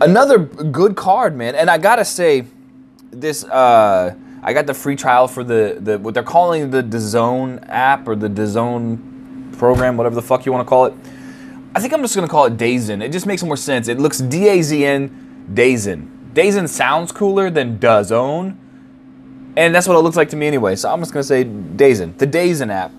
Another 0.00 0.38
good 0.38 0.96
card, 0.96 1.36
man. 1.36 1.54
And 1.54 1.68
I 1.68 1.78
gotta 1.78 2.04
say 2.04 2.46
this 3.10 3.44
uh, 3.44 4.14
I 4.42 4.52
got 4.52 4.66
the 4.66 4.74
free 4.74 4.96
trial 4.96 5.28
for 5.28 5.44
the, 5.44 5.78
the 5.80 5.98
what 5.98 6.14
they're 6.14 6.22
calling 6.22 6.70
the 6.70 6.82
DAZN 6.82 7.68
app 7.68 8.08
or 8.08 8.16
the 8.16 8.28
DAZN 8.28 9.56
program, 9.56 9.96
whatever 9.96 10.14
the 10.14 10.22
fuck 10.22 10.46
you 10.46 10.52
want 10.52 10.66
to 10.66 10.68
call 10.68 10.86
it. 10.86 10.94
I 11.74 11.80
think 11.80 11.92
I'm 11.92 12.02
just 12.02 12.14
gonna 12.14 12.28
call 12.28 12.46
it 12.46 12.56
DAZN. 12.56 13.02
It 13.02 13.12
just 13.12 13.26
makes 13.26 13.42
more 13.42 13.56
sense. 13.56 13.88
It 13.88 13.98
looks 13.98 14.18
D 14.18 14.48
A 14.48 14.62
Z 14.62 14.84
N 14.84 15.46
DAZN. 15.52 16.32
DAZN 16.32 16.68
sounds 16.68 17.12
cooler 17.12 17.50
than 17.50 17.78
DAZN, 17.78 18.56
and 19.56 19.74
that's 19.74 19.88
what 19.88 19.96
it 19.96 20.00
looks 20.00 20.16
like 20.16 20.30
to 20.30 20.36
me 20.36 20.46
anyway. 20.46 20.76
So 20.76 20.92
I'm 20.92 21.00
just 21.00 21.12
gonna 21.12 21.24
say 21.24 21.44
DAZN, 21.44 22.18
the 22.18 22.26
DAZN 22.26 22.72
app 22.72 22.92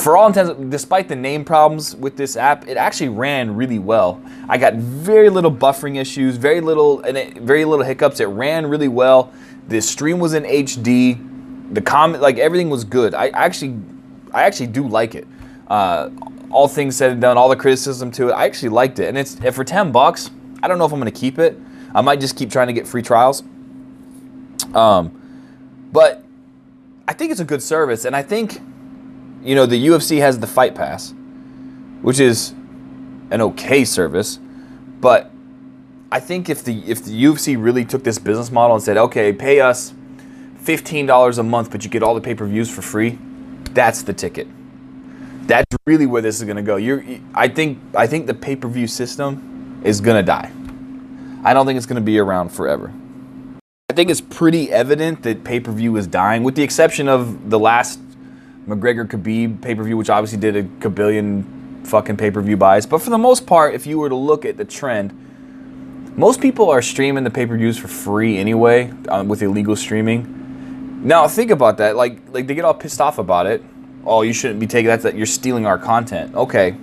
for 0.00 0.16
all 0.16 0.26
intents, 0.26 0.52
despite 0.70 1.08
the 1.08 1.16
name 1.16 1.44
problems 1.44 1.94
with 1.94 2.16
this 2.16 2.36
app, 2.36 2.66
it 2.66 2.76
actually 2.76 3.10
ran 3.10 3.54
really 3.54 3.78
well. 3.78 4.22
I 4.48 4.56
got 4.56 4.74
very 4.74 5.28
little 5.28 5.52
buffering 5.52 5.96
issues, 5.96 6.36
very 6.36 6.60
little, 6.60 7.00
and 7.02 7.18
it, 7.18 7.38
very 7.38 7.64
little 7.64 7.84
hiccups. 7.84 8.18
It 8.20 8.26
ran 8.26 8.66
really 8.66 8.88
well. 8.88 9.32
The 9.68 9.80
stream 9.80 10.18
was 10.18 10.32
in 10.32 10.44
HD. 10.44 11.74
The 11.74 11.82
comment, 11.82 12.22
like 12.22 12.38
everything 12.38 12.70
was 12.70 12.84
good. 12.84 13.14
I 13.14 13.28
actually, 13.28 13.78
I 14.32 14.42
actually 14.42 14.68
do 14.68 14.88
like 14.88 15.14
it. 15.14 15.28
Uh, 15.68 16.10
all 16.50 16.66
things 16.66 16.96
said 16.96 17.12
and 17.12 17.20
done, 17.20 17.36
all 17.36 17.48
the 17.48 17.56
criticism 17.56 18.10
to 18.12 18.30
it, 18.30 18.32
I 18.32 18.46
actually 18.46 18.70
liked 18.70 18.98
it. 18.98 19.08
And 19.08 19.18
it's 19.18 19.36
for 19.54 19.64
ten 19.64 19.92
bucks. 19.92 20.30
I 20.62 20.68
don't 20.68 20.78
know 20.78 20.86
if 20.86 20.92
I'm 20.92 20.98
gonna 20.98 21.10
keep 21.10 21.38
it, 21.38 21.58
I 21.94 22.00
might 22.00 22.20
just 22.20 22.36
keep 22.36 22.50
trying 22.50 22.68
to 22.68 22.72
get 22.72 22.88
free 22.88 23.02
trials. 23.02 23.42
Um, 24.74 25.16
but 25.92 26.24
I 27.06 27.12
think 27.12 27.30
it's 27.32 27.40
a 27.40 27.44
good 27.44 27.62
service, 27.62 28.04
and 28.04 28.14
I 28.16 28.22
think 28.22 28.60
you 29.42 29.54
know 29.54 29.66
the 29.66 29.86
UFC 29.86 30.18
has 30.20 30.38
the 30.38 30.46
Fight 30.46 30.74
Pass, 30.74 31.14
which 32.02 32.20
is 32.20 32.50
an 33.30 33.40
okay 33.40 33.84
service, 33.84 34.38
but 35.00 35.30
I 36.12 36.20
think 36.20 36.48
if 36.48 36.64
the 36.64 36.82
if 36.90 37.04
the 37.04 37.24
UFC 37.24 37.62
really 37.62 37.84
took 37.84 38.04
this 38.04 38.18
business 38.18 38.50
model 38.50 38.76
and 38.76 38.82
said, 38.82 38.96
okay, 38.96 39.32
pay 39.32 39.60
us 39.60 39.94
fifteen 40.58 41.06
dollars 41.06 41.38
a 41.38 41.42
month, 41.42 41.70
but 41.70 41.84
you 41.84 41.90
get 41.90 42.02
all 42.02 42.14
the 42.14 42.20
pay 42.20 42.34
per 42.34 42.46
views 42.46 42.70
for 42.70 42.82
free, 42.82 43.18
that's 43.70 44.02
the 44.02 44.12
ticket. 44.12 44.48
That's 45.46 45.76
really 45.86 46.06
where 46.06 46.22
this 46.22 46.38
is 46.38 46.44
going 46.44 46.56
to 46.56 46.62
go. 46.62 46.76
You're, 46.76 47.04
I 47.34 47.48
think 47.48 47.78
I 47.94 48.06
think 48.06 48.26
the 48.26 48.34
pay 48.34 48.56
per 48.56 48.68
view 48.68 48.86
system 48.86 49.80
is 49.84 50.00
going 50.00 50.16
to 50.16 50.22
die. 50.22 50.52
I 51.44 51.54
don't 51.54 51.64
think 51.64 51.76
it's 51.76 51.86
going 51.86 51.96
to 51.96 52.02
be 52.02 52.18
around 52.18 52.50
forever. 52.50 52.92
I 53.88 53.92
think 53.92 54.10
it's 54.10 54.20
pretty 54.20 54.70
evident 54.70 55.22
that 55.22 55.42
pay 55.44 55.60
per 55.60 55.72
view 55.72 55.96
is 55.96 56.06
dying, 56.06 56.42
with 56.42 56.54
the 56.54 56.62
exception 56.62 57.08
of 57.08 57.50
the 57.50 57.58
last 57.58 57.98
McGregor 58.70 59.06
Khabib 59.06 59.60
pay 59.60 59.74
per 59.74 59.82
view, 59.82 59.96
which 59.96 60.10
obviously 60.10 60.38
did 60.38 60.56
a 60.56 60.62
kabillion 60.62 61.86
fucking 61.86 62.16
pay 62.16 62.30
per 62.30 62.40
view 62.40 62.56
buys. 62.56 62.86
But 62.86 63.02
for 63.02 63.10
the 63.10 63.18
most 63.18 63.46
part, 63.46 63.74
if 63.74 63.86
you 63.86 63.98
were 63.98 64.08
to 64.08 64.14
look 64.14 64.44
at 64.44 64.56
the 64.56 64.64
trend, 64.64 65.12
most 66.16 66.40
people 66.40 66.70
are 66.70 66.82
streaming 66.82 67.24
the 67.24 67.30
pay 67.30 67.46
per 67.46 67.56
views 67.56 67.78
for 67.78 67.88
free 67.88 68.38
anyway 68.38 68.92
um, 69.08 69.28
with 69.28 69.42
illegal 69.42 69.76
streaming. 69.76 71.02
Now 71.02 71.26
think 71.28 71.50
about 71.50 71.78
that. 71.78 71.96
Like, 71.96 72.20
like 72.30 72.46
they 72.46 72.54
get 72.54 72.64
all 72.64 72.74
pissed 72.74 73.00
off 73.00 73.18
about 73.18 73.46
it. 73.46 73.62
Oh, 74.04 74.22
you 74.22 74.32
shouldn't 74.32 74.60
be 74.60 74.66
taking 74.66 74.88
that. 74.88 75.02
That 75.02 75.14
you're 75.14 75.26
stealing 75.26 75.66
our 75.66 75.78
content. 75.78 76.34
Okay. 76.34 76.76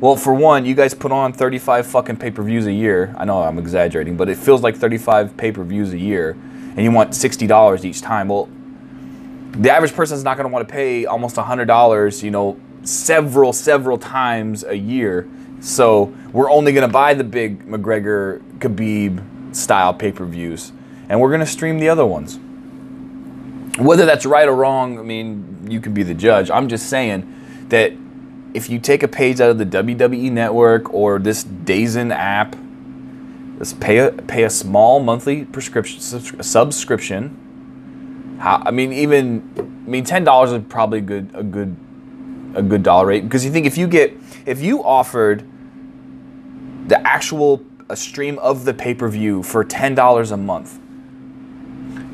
Well, 0.00 0.14
for 0.14 0.32
one, 0.32 0.64
you 0.64 0.76
guys 0.76 0.94
put 0.94 1.10
on 1.10 1.32
35 1.32 1.86
fucking 1.88 2.16
pay 2.18 2.30
per 2.30 2.42
views 2.42 2.66
a 2.66 2.72
year. 2.72 3.14
I 3.18 3.24
know 3.24 3.42
I'm 3.42 3.58
exaggerating, 3.58 4.16
but 4.16 4.28
it 4.28 4.36
feels 4.36 4.62
like 4.62 4.76
35 4.76 5.36
pay 5.36 5.50
per 5.50 5.64
views 5.64 5.92
a 5.92 5.98
year, 5.98 6.30
and 6.30 6.78
you 6.78 6.92
want 6.92 7.10
$60 7.10 7.84
each 7.84 8.00
time. 8.00 8.28
Well, 8.28 8.48
the 9.52 9.70
average 9.70 9.92
person 9.94 10.16
is 10.16 10.24
not 10.24 10.36
going 10.36 10.48
to 10.48 10.52
want 10.52 10.66
to 10.68 10.72
pay 10.72 11.06
almost 11.06 11.36
$100, 11.36 12.22
you 12.22 12.30
know, 12.30 12.58
several, 12.82 13.52
several 13.52 13.98
times 13.98 14.64
a 14.64 14.76
year. 14.76 15.28
So 15.60 16.14
we're 16.32 16.50
only 16.50 16.72
going 16.72 16.86
to 16.86 16.92
buy 16.92 17.14
the 17.14 17.24
big 17.24 17.66
McGregor 17.66 18.40
Khabib 18.58 19.54
style 19.54 19.94
pay 19.94 20.12
per 20.12 20.24
views, 20.24 20.72
and 21.08 21.20
we're 21.20 21.30
going 21.30 21.40
to 21.40 21.46
stream 21.46 21.78
the 21.78 21.88
other 21.88 22.06
ones. 22.06 22.38
Whether 23.78 24.06
that's 24.06 24.26
right 24.26 24.48
or 24.48 24.54
wrong, 24.54 24.98
I 24.98 25.02
mean, 25.02 25.66
you 25.68 25.80
can 25.80 25.94
be 25.94 26.02
the 26.02 26.14
judge. 26.14 26.50
I'm 26.50 26.68
just 26.68 26.88
saying 26.88 27.66
that 27.68 27.92
if 28.54 28.68
you 28.68 28.78
take 28.78 29.02
a 29.02 29.08
page 29.08 29.40
out 29.40 29.50
of 29.50 29.58
the 29.58 29.66
WWE 29.66 30.32
network 30.32 30.92
or 30.92 31.18
this 31.18 31.44
DAZN 31.44 32.12
app, 32.12 32.56
just 33.58 33.80
pay 33.80 33.98
a, 33.98 34.12
pay 34.12 34.44
a 34.44 34.50
small 34.50 35.00
monthly 35.00 35.44
prescription 35.44 36.00
subscription 36.00 37.47
how, 38.38 38.62
I 38.64 38.70
mean, 38.70 38.92
even 38.92 39.52
I 39.56 39.90
mean, 39.90 40.04
ten 40.04 40.24
dollars 40.24 40.52
is 40.52 40.62
probably 40.68 40.98
a 40.98 41.02
good 41.02 41.30
a 41.34 41.42
good 41.42 41.76
a 42.54 42.62
good 42.62 42.82
dollar 42.82 43.06
rate 43.06 43.24
because 43.24 43.44
you 43.44 43.50
think 43.50 43.66
if 43.66 43.76
you 43.76 43.86
get 43.86 44.14
if 44.46 44.60
you 44.60 44.82
offered 44.82 45.44
the 46.86 47.04
actual 47.06 47.64
a 47.90 47.96
stream 47.96 48.38
of 48.38 48.64
the 48.64 48.74
pay 48.74 48.94
per 48.94 49.08
view 49.08 49.42
for 49.42 49.64
ten 49.64 49.94
dollars 49.94 50.30
a 50.30 50.36
month, 50.36 50.78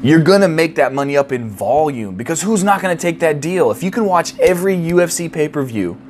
you're 0.03 0.23
gonna 0.23 0.49
make 0.49 0.77
that 0.77 0.95
money 0.95 1.17
up 1.17 1.31
in 1.31 1.49
volume 1.49 2.15
because 2.15 2.41
who's 2.43 2.65
not 2.65 2.81
gonna 2.81 2.97
take 2.97 3.21
that 3.21 3.41
deal? 3.41 3.71
If 3.71 3.83
you 3.83 3.91
can 3.91 4.07
watch 4.07 4.39
every 4.39 4.77
UFC 4.77 5.31
pay 5.31 5.49
per 5.49 5.63
view, 5.63 6.01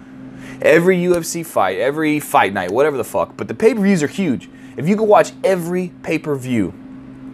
every 0.62 0.98
UFC 0.98 1.44
fight, 1.44 1.78
every 1.78 2.20
fight 2.20 2.52
night, 2.52 2.70
whatever 2.70 2.96
the 2.96 3.04
fuck, 3.04 3.36
but 3.36 3.48
the 3.48 3.54
pay 3.54 3.74
per 3.74 3.80
views 3.80 4.02
are 4.02 4.08
huge. 4.08 4.48
If 4.76 4.88
you 4.88 4.96
can 4.96 5.08
watch 5.08 5.32
every 5.42 5.92
pay 6.02 6.18
per 6.18 6.36
view 6.36 6.72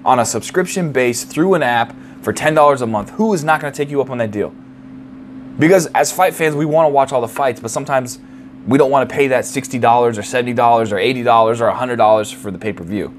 on 0.05 0.19
a 0.19 0.25
subscription 0.25 0.93
base 0.93 1.25
through 1.25 1.55
an 1.55 1.63
app 1.63 1.95
for 2.23 2.33
$10 2.33 2.81
a 2.81 2.87
month, 2.87 3.11
who 3.11 3.33
is 3.33 3.45
not 3.45 3.61
going 3.61 3.73
to 3.73 3.77
take 3.77 3.91
you 3.91 4.01
up 4.01 4.11
on 4.11 4.19
that 4.19 4.31
deal? 4.31 4.55
Because 5.59 5.87
as 5.89 6.13
fight 6.13 6.35
fans, 6.35 6.55
we 6.55 6.65
want 6.65 6.87
to 6.87 6.91
watch 6.91 7.13
all 7.13 7.21
the 7.21 7.29
fights, 7.29 7.61
but 7.61 7.71
sometimes 7.71 8.19
we 8.67 8.79
don't 8.79 8.91
want 8.91 9.09
to 9.09 9.15
pay 9.15 9.29
that 9.29 9.45
$60 9.45 9.83
or 9.83 10.11
$70 10.11 10.93
or 10.93 10.97
$80 10.97 11.61
or 11.61 11.73
$100 11.73 12.35
for 12.35 12.51
the 12.51 12.59
pay 12.59 12.73
per 12.73 12.85
view. 12.85 13.15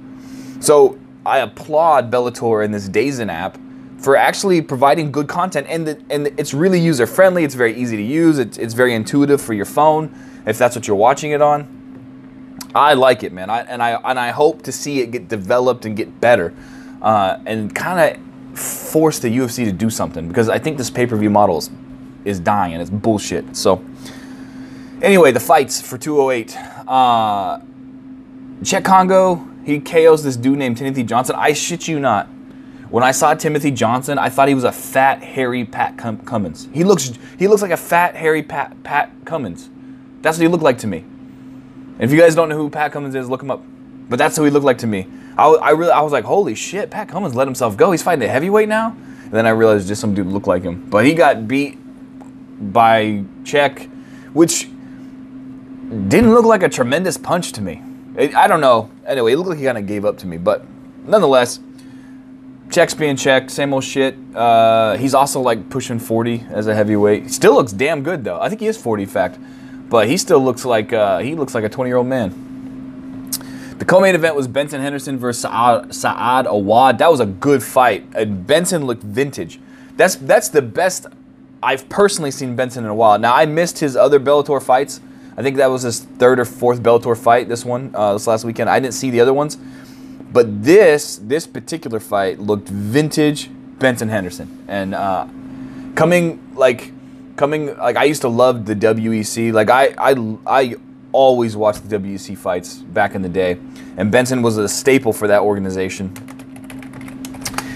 So 0.60 1.00
I 1.26 1.40
applaud 1.40 2.12
Bellator 2.12 2.64
and 2.64 2.74
this 2.74 2.90
DAZN 2.90 3.32
app 3.32 3.58
for 4.00 4.16
actually 4.16 4.62
providing 4.62 5.12
good 5.12 5.28
content, 5.28 5.68
and, 5.70 5.88
the, 5.88 6.02
and 6.10 6.28
it's 6.38 6.54
really 6.54 6.80
user 6.80 7.06
friendly. 7.06 7.44
It's 7.44 7.54
very 7.54 7.76
easy 7.76 7.98
to 7.98 8.04
use. 8.04 8.40
It's, 8.40 8.58
it's 8.58 8.74
very 8.74 8.96
intuitive 8.96 9.40
for 9.40 9.54
your 9.54 9.66
phone 9.66 10.14
if 10.46 10.58
that's 10.58 10.76
what 10.76 10.88
you're 10.88 10.98
watching 10.98 11.32
it 11.32 11.42
on. 11.42 11.78
I 12.74 12.94
like 12.94 13.24
it, 13.24 13.34
man, 13.34 13.50
I, 13.50 13.62
and 13.62 13.84
I 13.84 13.92
and 14.04 14.18
I 14.18 14.30
hope 14.30 14.64
to 14.64 14.72
see 14.72 15.02
it 15.02 15.12
get 15.12 15.28
developed 15.28 15.86
and 15.86 15.96
get 15.96 16.22
better, 16.22 16.54
uh, 17.02 17.38
and 17.46 17.76
kind 17.76 18.16
of 18.16 18.22
force 18.54 19.20
the 19.20 19.30
UFC 19.30 19.66
to 19.66 19.72
do 19.72 19.90
something 19.90 20.28
because 20.28 20.50
I 20.50 20.60
think 20.60 20.78
this 20.78 20.90
pay 20.90 21.06
per 21.06 21.16
view 21.16 21.30
model 21.30 21.58
is, 21.58 21.70
is 22.26 22.40
dying 22.40 22.80
it's 22.80 22.90
bullshit. 22.90 23.56
So, 23.56 23.84
anyway, 25.02 25.32
the 25.32 25.40
fights 25.40 25.82
for 25.82 25.98
208. 25.98 26.58
Uh, 26.88 27.60
Cheick 28.62 28.86
Kongo, 28.86 29.48
he 29.66 29.80
KOs 29.80 30.24
this 30.24 30.36
dude 30.36 30.58
named 30.60 30.78
Timothy 30.78 31.04
Johnson. 31.04 31.36
I 31.38 31.54
shit 31.54 31.88
you 31.88 32.00
not. 32.00 32.28
When 32.90 33.04
I 33.04 33.12
saw 33.12 33.34
Timothy 33.34 33.72
Johnson, 33.72 34.18
I 34.18 34.30
thought 34.30 34.50
he 34.50 34.54
was 34.54 34.66
a 34.66 34.72
fat, 34.72 35.24
hairy 35.24 35.64
Pat 35.64 35.98
Cum- 35.98 36.20
Cummins. 36.20 36.68
He 36.74 36.84
looks 36.84 37.14
he 37.40 37.48
looks 37.48 37.62
like 37.62 37.72
a 37.72 37.78
fat, 37.78 38.16
hairy 38.16 38.44
Pat 38.44 38.84
Pat 38.84 39.12
Cummins. 39.24 39.70
That's 40.22 40.38
what 40.38 40.44
he 40.44 40.48
looked 40.50 40.64
like 40.64 40.78
to 40.80 40.88
me. 40.88 40.98
And 40.98 42.02
if 42.02 42.12
you 42.12 42.20
guys 42.20 42.36
don't 42.36 42.50
know 42.50 42.58
who 42.58 42.70
Pat 42.70 42.92
Cummins 42.92 43.16
is, 43.16 43.30
look 43.30 43.42
him 43.42 43.50
up. 43.50 43.64
But 44.10 44.20
that's 44.20 44.36
who 44.36 44.44
he 44.44 44.50
looked 44.50 44.66
like 44.66 44.80
to 44.80 44.88
me. 44.88 45.08
I, 45.42 45.48
I 45.54 45.70
really 45.72 45.92
I 45.92 46.02
was 46.02 46.12
like, 46.12 46.24
holy 46.24 46.54
shit, 46.54 46.92
Pat 46.92 47.10
Cummins 47.10 47.34
let 47.34 47.48
himself 47.48 47.76
go. 47.76 47.92
He's 47.92 48.04
fighting 48.04 48.24
a 48.24 48.28
heavyweight 48.28 48.70
now. 48.70 48.96
And 49.24 49.32
then 49.32 49.48
I 49.48 49.50
realized 49.50 49.88
just 49.88 50.00
some 50.00 50.14
dude 50.14 50.28
looked 50.28 50.48
like 50.48 50.62
him. 50.62 50.88
But 50.90 51.06
he 51.06 51.14
got 51.14 51.48
beat 51.48 51.80
by 52.72 53.24
Cheick, 53.44 53.90
which 54.34 54.70
didn't 56.10 56.34
look 56.34 56.46
like 56.46 56.62
a 56.62 56.70
tremendous 56.70 57.18
punch 57.18 57.54
to 57.54 57.62
me. 57.62 57.82
It, 58.18 58.36
I 58.36 58.48
don't 58.48 58.62
know. 58.62 58.92
Anyway, 59.06 59.34
it 59.34 59.38
looked 59.38 59.50
like 59.50 59.58
he 59.58 59.66
kind 59.66 59.78
of 59.78 59.88
gave 59.88 60.06
up 60.06 60.18
to 60.20 60.28
me. 60.28 60.38
But 60.38 60.64
nonetheless, 61.06 61.60
Cheick's 62.68 62.94
being 62.94 63.16
Cheick, 63.16 63.50
same 63.50 63.74
old 63.74 63.84
shit. 63.84 64.16
Uh, 64.36 64.96
he's 64.98 65.16
also 65.16 65.42
like 65.42 65.70
pushing 65.70 65.98
40 65.98 66.46
as 66.52 66.68
a 66.68 66.76
heavyweight. 66.76 67.24
He 67.24 67.30
still 67.30 67.56
looks 67.56 67.72
damn 67.72 68.04
good 68.04 68.24
though. 68.24 68.40
I 68.40 68.48
think 68.48 68.62
he 68.62 68.68
is 68.68 68.78
40, 68.78 69.06
fact, 69.06 69.40
but 69.90 70.08
he 70.08 70.18
still 70.18 70.40
looks 70.40 70.66
like 70.66 70.94
uh, 70.94 71.18
he 71.20 71.34
looks 71.34 71.56
like 71.56 71.64
a 71.64 71.70
20 71.70 71.90
year 71.90 71.98
old 71.98 72.08
man. 72.08 72.51
The 73.82 73.86
co-main 73.86 74.14
event 74.14 74.36
was 74.36 74.48
Benson 74.48 74.80
Henderson 74.80 75.18
versus 75.18 75.42
Saad, 75.42 75.96
Saad 75.96 76.46
Awad. 76.46 77.00
That 77.00 77.10
was 77.10 77.20
a 77.20 77.26
good 77.26 77.64
fight. 77.64 78.06
And 78.14 78.46
Benson 78.46 78.86
looked 78.86 79.02
vintage. 79.02 79.60
That's 79.98 80.18
that's 80.18 80.50
the 80.50 80.62
best 80.62 81.08
I've 81.64 81.90
personally 81.90 82.30
seen 82.30 82.56
Benson 82.56 82.84
in 82.84 82.92
a 82.92 82.94
while. 82.94 83.18
Now 83.18 83.34
I 83.34 83.48
missed 83.48 83.80
his 83.80 83.96
other 83.96 84.20
Bellator 84.20 84.62
fights. 84.62 85.02
I 85.36 85.42
think 85.42 85.58
that 85.58 85.66
was 85.66 85.82
his 85.82 86.02
third 86.02 86.40
or 86.40 86.46
fourth 86.46 86.84
Bellator 86.84 87.18
fight. 87.18 87.50
This 87.50 87.66
one, 87.66 87.90
uh, 87.96 88.14
this 88.14 88.28
last 88.28 88.46
weekend. 88.46 88.70
I 88.70 88.80
didn't 88.80 88.94
see 88.94 89.10
the 89.10 89.20
other 89.20 89.34
ones, 89.34 89.58
but 90.32 90.64
this 90.64 91.18
this 91.18 91.48
particular 91.48 92.00
fight 92.00 92.40
looked 92.40 92.70
vintage 92.70 93.50
Benson 93.80 94.10
Henderson. 94.10 94.64
And 94.68 94.94
uh, 94.94 95.26
coming 95.96 96.54
like 96.54 96.92
coming 97.36 97.76
like 97.78 97.96
I 97.96 98.04
used 98.04 98.22
to 98.22 98.30
love 98.30 98.68
the 98.68 98.76
WEC. 98.76 99.52
Like 99.52 99.72
I 99.72 99.96
I 99.98 100.38
I 100.46 100.76
always 101.12 101.56
watched 101.56 101.88
the 101.88 101.98
WEC 101.98 102.38
fights 102.38 102.78
back 102.78 103.16
in 103.16 103.22
the 103.22 103.30
day, 103.30 103.58
and 103.98 104.12
Benson 104.12 104.42
was 104.42 104.58
a 104.58 104.68
staple 104.68 105.14
for 105.14 105.28
that 105.28 105.42
organization. 105.42 106.14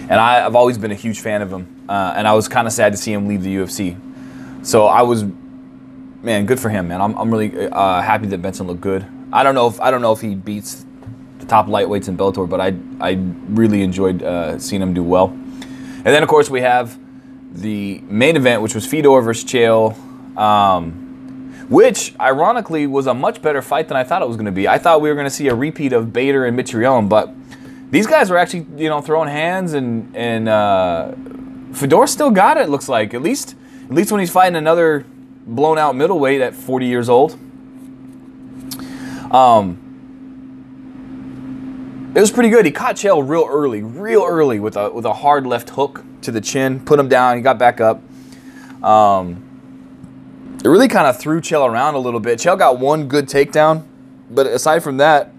And 0.09 0.19
I, 0.19 0.39
have 0.39 0.55
always 0.55 0.77
been 0.77 0.91
a 0.91 0.95
huge 0.95 1.19
fan 1.19 1.41
of 1.41 1.51
him, 1.51 1.67
uh, 1.89 2.13
and 2.15 2.27
I 2.27 2.33
was 2.33 2.47
kind 2.47 2.67
of 2.67 2.73
sad 2.73 2.93
to 2.93 2.97
see 2.97 3.11
him 3.11 3.27
leave 3.27 3.43
the 3.43 3.55
UFC. 3.55 3.97
So 4.65 4.85
I 4.85 5.01
was, 5.01 5.25
man, 6.21 6.45
good 6.45 6.59
for 6.59 6.69
him, 6.69 6.87
man. 6.87 7.01
I'm, 7.01 7.15
I'm 7.17 7.31
really 7.31 7.67
uh, 7.69 8.01
happy 8.01 8.27
that 8.27 8.41
Benson 8.41 8.67
looked 8.67 8.81
good. 8.81 9.05
I 9.33 9.43
don't 9.43 9.55
know 9.55 9.67
if 9.67 9.81
I 9.81 9.91
don't 9.91 10.01
know 10.01 10.11
if 10.11 10.21
he 10.21 10.35
beats 10.35 10.85
the 11.39 11.45
top 11.45 11.67
lightweights 11.67 12.07
in 12.07 12.17
Bellator, 12.17 12.47
but 12.47 12.61
I 12.61 12.75
I 13.01 13.19
really 13.49 13.81
enjoyed 13.81 14.23
uh, 14.23 14.57
seeing 14.59 14.81
him 14.81 14.93
do 14.93 15.03
well. 15.03 15.27
And 15.27 16.05
then 16.05 16.23
of 16.23 16.29
course 16.29 16.49
we 16.49 16.61
have 16.61 16.97
the 17.51 17.99
main 18.07 18.35
event, 18.35 18.61
which 18.61 18.75
was 18.75 18.85
Fedor 18.85 19.21
versus 19.21 19.43
Chael. 19.43 19.97
Um, 20.37 21.04
which 21.69 22.13
ironically 22.19 22.85
was 22.87 23.07
a 23.07 23.13
much 23.13 23.41
better 23.41 23.61
fight 23.61 23.87
than 23.87 23.97
I 23.97 24.03
thought 24.03 24.21
it 24.21 24.27
was 24.27 24.37
going 24.37 24.45
to 24.45 24.51
be. 24.51 24.67
I 24.67 24.77
thought 24.77 25.01
we 25.01 25.09
were 25.09 25.15
going 25.15 25.25
to 25.25 25.31
see 25.31 25.47
a 25.47 25.55
repeat 25.55 25.93
of 25.93 26.13
Bader 26.13 26.45
and 26.45 26.57
Mitrione, 26.57 27.09
but 27.09 27.33
these 27.91 28.07
guys 28.07 28.29
were 28.29 28.37
actually 28.37 28.67
you 28.77 28.89
know 28.89 29.01
throwing 29.01 29.29
hands 29.29 29.73
and 29.73 30.15
and 30.15 30.49
uh, 30.49 31.11
Fedor 31.73 32.07
still 32.07 32.31
got 32.31 32.57
it. 32.57 32.69
Looks 32.69 32.89
like 32.89 33.13
at 33.13 33.21
least 33.21 33.55
at 33.85 33.91
least 33.91 34.11
when 34.11 34.19
he's 34.19 34.31
fighting 34.31 34.55
another 34.55 35.05
blown 35.45 35.77
out 35.77 35.95
middleweight 35.95 36.41
at 36.41 36.55
40 36.55 36.85
years 36.87 37.07
old. 37.09 37.33
Um, 39.31 39.81
it 42.15 42.19
was 42.19 42.31
pretty 42.31 42.49
good. 42.49 42.65
He 42.65 42.71
caught 42.71 42.95
Chael 42.95 43.27
real 43.27 43.47
early, 43.49 43.83
real 43.83 44.23
early 44.25 44.59
with 44.59 44.77
a 44.77 44.89
with 44.91 45.05
a 45.05 45.13
hard 45.13 45.45
left 45.45 45.71
hook 45.71 46.03
to 46.21 46.31
the 46.31 46.41
chin, 46.41 46.79
put 46.79 46.99
him 46.99 47.07
down. 47.07 47.37
He 47.37 47.41
got 47.41 47.57
back 47.59 47.81
up. 47.81 48.01
Um, 48.83 49.44
it 50.63 50.67
really 50.67 50.87
kind 50.87 51.07
of 51.07 51.19
threw 51.19 51.41
Chael 51.41 51.67
around 51.67 51.95
a 51.95 51.99
little 51.99 52.19
bit. 52.19 52.39
Chael 52.39 52.57
got 52.57 52.79
one 52.79 53.07
good 53.07 53.27
takedown, 53.27 53.85
but 54.29 54.47
aside 54.47 54.83
from 54.83 54.97
that, 54.97 55.31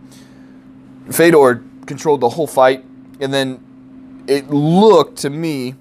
Fedor 1.10 1.62
controlled 1.86 2.20
the 2.20 2.28
whole 2.28 2.46
fight, 2.46 2.84
and 3.20 3.32
then 3.32 4.24
it 4.26 4.50
looked 4.50 5.18
to 5.18 5.30
me 5.30 5.74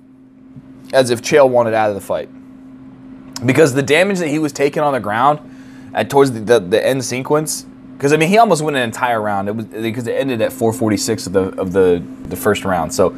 as 0.94 1.10
if 1.10 1.22
Chael 1.22 1.50
wanted 1.50 1.74
out 1.74 1.90
of 1.90 1.96
the 1.96 2.02
fight 2.02 2.30
because 3.44 3.74
the 3.74 3.84
damage 3.84 4.20
that 4.20 4.28
he 4.28 4.40
was 4.40 4.54
taking 4.54 4.84
on 4.84 4.94
the 4.94 5.00
ground 5.00 5.40
at 5.94 6.10
towards 6.10 6.32
the, 6.32 6.40
the, 6.40 6.60
the 6.60 6.86
end 6.86 7.04
sequence. 7.04 7.66
Because 7.94 8.12
I 8.14 8.18
mean, 8.18 8.30
he 8.30 8.38
almost 8.38 8.62
went 8.62 8.76
an 8.76 8.84
entire 8.84 9.22
round. 9.22 9.48
It 9.48 9.56
was 9.56 9.66
because 9.66 10.06
it 10.06 10.14
ended 10.14 10.42
at 10.42 10.52
4:46 10.52 11.28
of 11.28 11.34
the 11.34 11.62
of 11.62 11.72
the 11.72 12.04
the 12.24 12.36
first 12.36 12.66
round. 12.66 12.94
So 12.94 13.16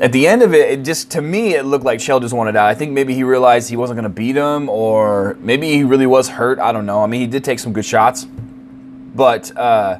at 0.00 0.12
the 0.12 0.26
end 0.26 0.42
of 0.42 0.54
it, 0.54 0.70
it 0.70 0.82
just 0.84 1.10
to 1.12 1.22
me 1.22 1.54
it 1.54 1.64
looked 1.64 1.84
like 1.84 2.00
Chael 2.00 2.20
just 2.20 2.34
wanted 2.34 2.56
out. 2.56 2.68
I 2.68 2.74
think 2.74 2.92
maybe 2.92 3.14
he 3.14 3.22
realized 3.22 3.70
he 3.70 3.76
wasn't 3.76 3.96
going 3.96 4.04
to 4.04 4.08
beat 4.08 4.36
him, 4.36 4.68
or 4.68 5.36
maybe 5.40 5.68
he 5.68 5.84
really 5.84 6.06
was 6.06 6.28
hurt. 6.28 6.58
I 6.58 6.72
don't 6.72 6.86
know. 6.86 7.02
I 7.02 7.06
mean, 7.06 7.20
he 7.20 7.26
did 7.26 7.44
take 7.44 7.58
some 7.58 7.72
good 7.72 7.84
shots, 7.84 8.24
but 8.24 9.56
uh, 9.56 9.98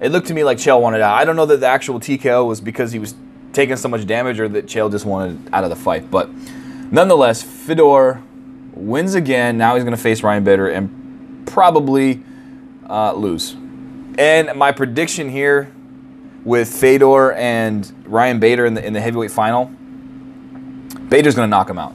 it 0.00 0.10
looked 0.10 0.26
to 0.28 0.34
me 0.34 0.42
like 0.44 0.58
Chael 0.58 0.80
wanted 0.80 1.00
out. 1.00 1.14
I 1.14 1.24
don't 1.24 1.36
know 1.36 1.46
that 1.46 1.60
the 1.60 1.66
actual 1.66 2.00
TKO 2.00 2.46
was 2.46 2.60
because 2.60 2.92
he 2.92 2.98
was 2.98 3.14
taking 3.52 3.76
so 3.76 3.88
much 3.88 4.06
damage, 4.06 4.40
or 4.40 4.48
that 4.48 4.66
Chael 4.66 4.90
just 4.90 5.04
wanted 5.04 5.38
out 5.52 5.64
of 5.64 5.70
the 5.70 5.76
fight. 5.76 6.10
But 6.10 6.28
nonetheless, 6.90 7.42
Fedor 7.42 8.22
wins 8.74 9.14
again. 9.14 9.56
Now 9.56 9.74
he's 9.74 9.84
going 9.84 9.96
to 9.96 10.02
face 10.02 10.22
Ryan 10.22 10.44
Bader 10.44 10.68
and 10.68 11.46
probably 11.46 12.22
uh, 12.88 13.12
lose. 13.12 13.56
And 14.18 14.56
my 14.56 14.72
prediction 14.72 15.28
here 15.30 15.72
with 16.46 16.72
Fedor 16.72 17.32
and 17.32 17.92
Ryan 18.06 18.38
Bader 18.38 18.66
in 18.66 18.74
the 18.74 18.86
in 18.86 18.92
the 18.92 19.00
heavyweight 19.00 19.32
final, 19.32 19.66
Bader's 21.08 21.34
going 21.34 21.46
to 21.46 21.50
knock 21.50 21.68
him 21.68 21.78
out. 21.78 21.94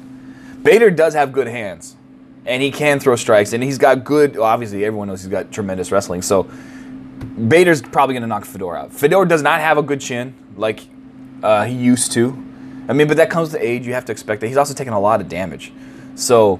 Bader 0.61 0.91
does 0.91 1.13
have 1.13 1.31
good 1.31 1.47
hands, 1.47 1.95
and 2.45 2.61
he 2.61 2.69
can 2.69 2.99
throw 2.99 3.15
strikes, 3.15 3.53
and 3.53 3.63
he's 3.63 3.77
got 3.77 4.03
good. 4.03 4.35
Well, 4.35 4.43
obviously, 4.43 4.83
everyone 4.83 5.07
knows 5.07 5.21
he's 5.21 5.31
got 5.31 5.53
tremendous 5.53 5.89
wrestling. 5.89 6.21
So 6.21 6.43
Bader's 7.47 7.81
probably 7.81 8.13
going 8.13 8.23
to 8.23 8.27
knock 8.27 8.43
Fedor 8.43 8.75
out. 8.75 8.93
Fedor 8.93 9.23
does 9.25 9.41
not 9.41 9.61
have 9.61 9.77
a 9.77 9.81
good 9.81 10.01
chin 10.01 10.35
like 10.57 10.81
uh, 11.41 11.63
he 11.63 11.73
used 11.73 12.11
to. 12.11 12.31
I 12.89 12.93
mean, 12.93 13.07
but 13.07 13.15
that 13.17 13.29
comes 13.29 13.53
with 13.53 13.61
age. 13.61 13.87
You 13.87 13.93
have 13.93 14.05
to 14.05 14.11
expect 14.11 14.41
that. 14.41 14.47
He's 14.47 14.57
also 14.57 14.73
taking 14.73 14.91
a 14.91 14.99
lot 14.99 15.21
of 15.21 15.29
damage. 15.29 15.71
So, 16.15 16.59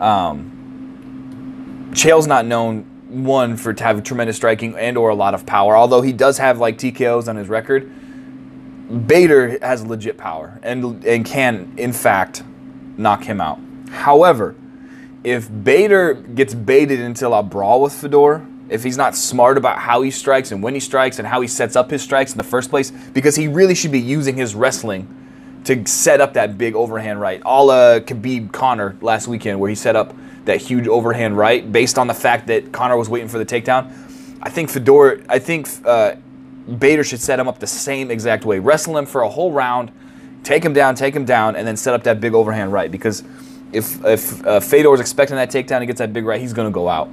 um, 0.00 1.90
Chael's 1.92 2.26
not 2.26 2.46
known 2.46 2.86
one 3.08 3.56
for 3.56 3.72
to 3.72 3.84
have 3.84 4.02
tremendous 4.02 4.36
striking 4.36 4.76
and 4.76 4.96
or 4.96 5.08
a 5.08 5.14
lot 5.14 5.34
of 5.34 5.46
power. 5.46 5.76
Although 5.76 6.02
he 6.02 6.12
does 6.12 6.38
have 6.38 6.58
like 6.58 6.78
TKOs 6.78 7.28
on 7.28 7.36
his 7.36 7.48
record, 7.48 7.90
Bader 9.06 9.58
has 9.60 9.84
legit 9.84 10.16
power 10.16 10.58
and 10.62 11.04
and 11.04 11.24
can 11.24 11.74
in 11.76 11.92
fact 11.92 12.42
knock 12.96 13.24
him 13.24 13.40
out. 13.40 13.58
However, 13.90 14.54
if 15.24 15.48
Bader 15.64 16.14
gets 16.14 16.54
baited 16.54 17.00
into 17.00 17.30
a 17.30 17.42
brawl 17.42 17.82
with 17.82 17.92
Fedor, 17.92 18.46
if 18.68 18.82
he's 18.82 18.96
not 18.96 19.16
smart 19.16 19.56
about 19.56 19.78
how 19.78 20.02
he 20.02 20.10
strikes 20.10 20.52
and 20.52 20.62
when 20.62 20.74
he 20.74 20.80
strikes 20.80 21.18
and 21.18 21.26
how 21.26 21.40
he 21.40 21.48
sets 21.48 21.76
up 21.76 21.90
his 21.90 22.02
strikes 22.02 22.32
in 22.32 22.38
the 22.38 22.44
first 22.44 22.70
place, 22.70 22.90
because 22.90 23.34
he 23.34 23.48
really 23.48 23.74
should 23.74 23.92
be 23.92 24.00
using 24.00 24.36
his 24.36 24.54
wrestling 24.54 25.14
to 25.64 25.86
set 25.86 26.20
up 26.20 26.34
that 26.34 26.56
big 26.56 26.74
overhand 26.74 27.20
right. 27.20 27.42
All 27.42 27.70
uh, 27.70 28.00
Khabib 28.00 28.52
Conor 28.52 28.96
last 29.00 29.28
weekend, 29.28 29.58
where 29.58 29.68
he 29.68 29.74
set 29.74 29.96
up 29.96 30.14
that 30.48 30.60
huge 30.60 30.88
overhand 30.88 31.36
right 31.36 31.70
based 31.70 31.98
on 31.98 32.06
the 32.06 32.14
fact 32.14 32.46
that 32.48 32.72
Conor 32.72 32.96
was 32.96 33.08
waiting 33.08 33.28
for 33.28 33.38
the 33.38 33.46
takedown. 33.46 33.92
I 34.42 34.50
think 34.50 34.70
Fedor, 34.70 35.22
I 35.28 35.38
think 35.38 35.68
uh, 35.84 36.16
Bader 36.78 37.04
should 37.04 37.20
set 37.20 37.38
him 37.38 37.48
up 37.48 37.58
the 37.58 37.66
same 37.66 38.10
exact 38.10 38.44
way. 38.44 38.58
Wrestle 38.58 38.96
him 38.96 39.06
for 39.06 39.22
a 39.22 39.28
whole 39.28 39.52
round, 39.52 39.92
take 40.42 40.64
him 40.64 40.72
down, 40.72 40.94
take 40.94 41.14
him 41.14 41.24
down, 41.24 41.54
and 41.54 41.66
then 41.66 41.76
set 41.76 41.92
up 41.94 42.02
that 42.04 42.20
big 42.20 42.34
overhand 42.34 42.72
right. 42.72 42.90
Because 42.90 43.24
if 43.72 44.02
if 44.04 44.46
uh, 44.46 44.60
Fedor 44.60 44.94
is 44.94 45.00
expecting 45.00 45.36
that 45.36 45.50
takedown, 45.50 45.80
he 45.80 45.86
gets 45.86 45.98
that 45.98 46.12
big 46.12 46.24
right, 46.24 46.40
he's 46.40 46.52
going 46.52 46.68
to 46.68 46.74
go 46.74 46.88
out. 46.88 47.08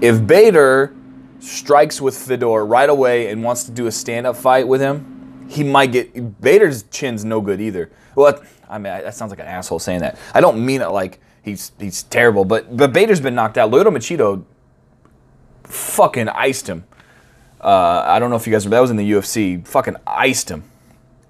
If 0.00 0.26
Bader 0.26 0.94
strikes 1.40 2.00
with 2.00 2.16
Fedor 2.16 2.64
right 2.64 2.88
away 2.88 3.30
and 3.30 3.44
wants 3.44 3.64
to 3.64 3.70
do 3.70 3.86
a 3.86 3.92
stand-up 3.92 4.36
fight 4.36 4.66
with 4.66 4.80
him, 4.80 5.46
he 5.48 5.62
might 5.62 5.92
get 5.92 6.40
Bader's 6.40 6.84
chin's 6.84 7.24
no 7.24 7.40
good 7.40 7.60
either. 7.60 7.90
Well, 8.14 8.42
I 8.68 8.78
mean 8.78 8.84
that 8.84 9.14
sounds 9.14 9.30
like 9.30 9.40
an 9.40 9.46
asshole 9.46 9.78
saying 9.78 10.00
that. 10.00 10.18
I 10.32 10.40
don't 10.40 10.64
mean 10.64 10.80
it 10.80 10.88
like 10.88 11.20
he's 11.42 11.72
he's 11.78 12.02
terrible, 12.04 12.44
but 12.44 12.76
but 12.76 12.92
Bader's 12.92 13.20
been 13.20 13.34
knocked 13.34 13.58
out. 13.58 13.70
Lyoto 13.70 13.88
Machida 13.88 14.42
fucking 15.64 16.28
iced 16.28 16.68
him. 16.68 16.84
Uh, 17.60 18.02
I 18.06 18.18
don't 18.18 18.30
know 18.30 18.36
if 18.36 18.46
you 18.46 18.52
guys 18.52 18.64
remember 18.64 18.76
that 18.76 18.80
was 18.82 18.90
in 18.90 18.96
the 18.96 19.10
UFC. 19.10 19.66
Fucking 19.66 19.96
iced 20.06 20.50
him 20.50 20.64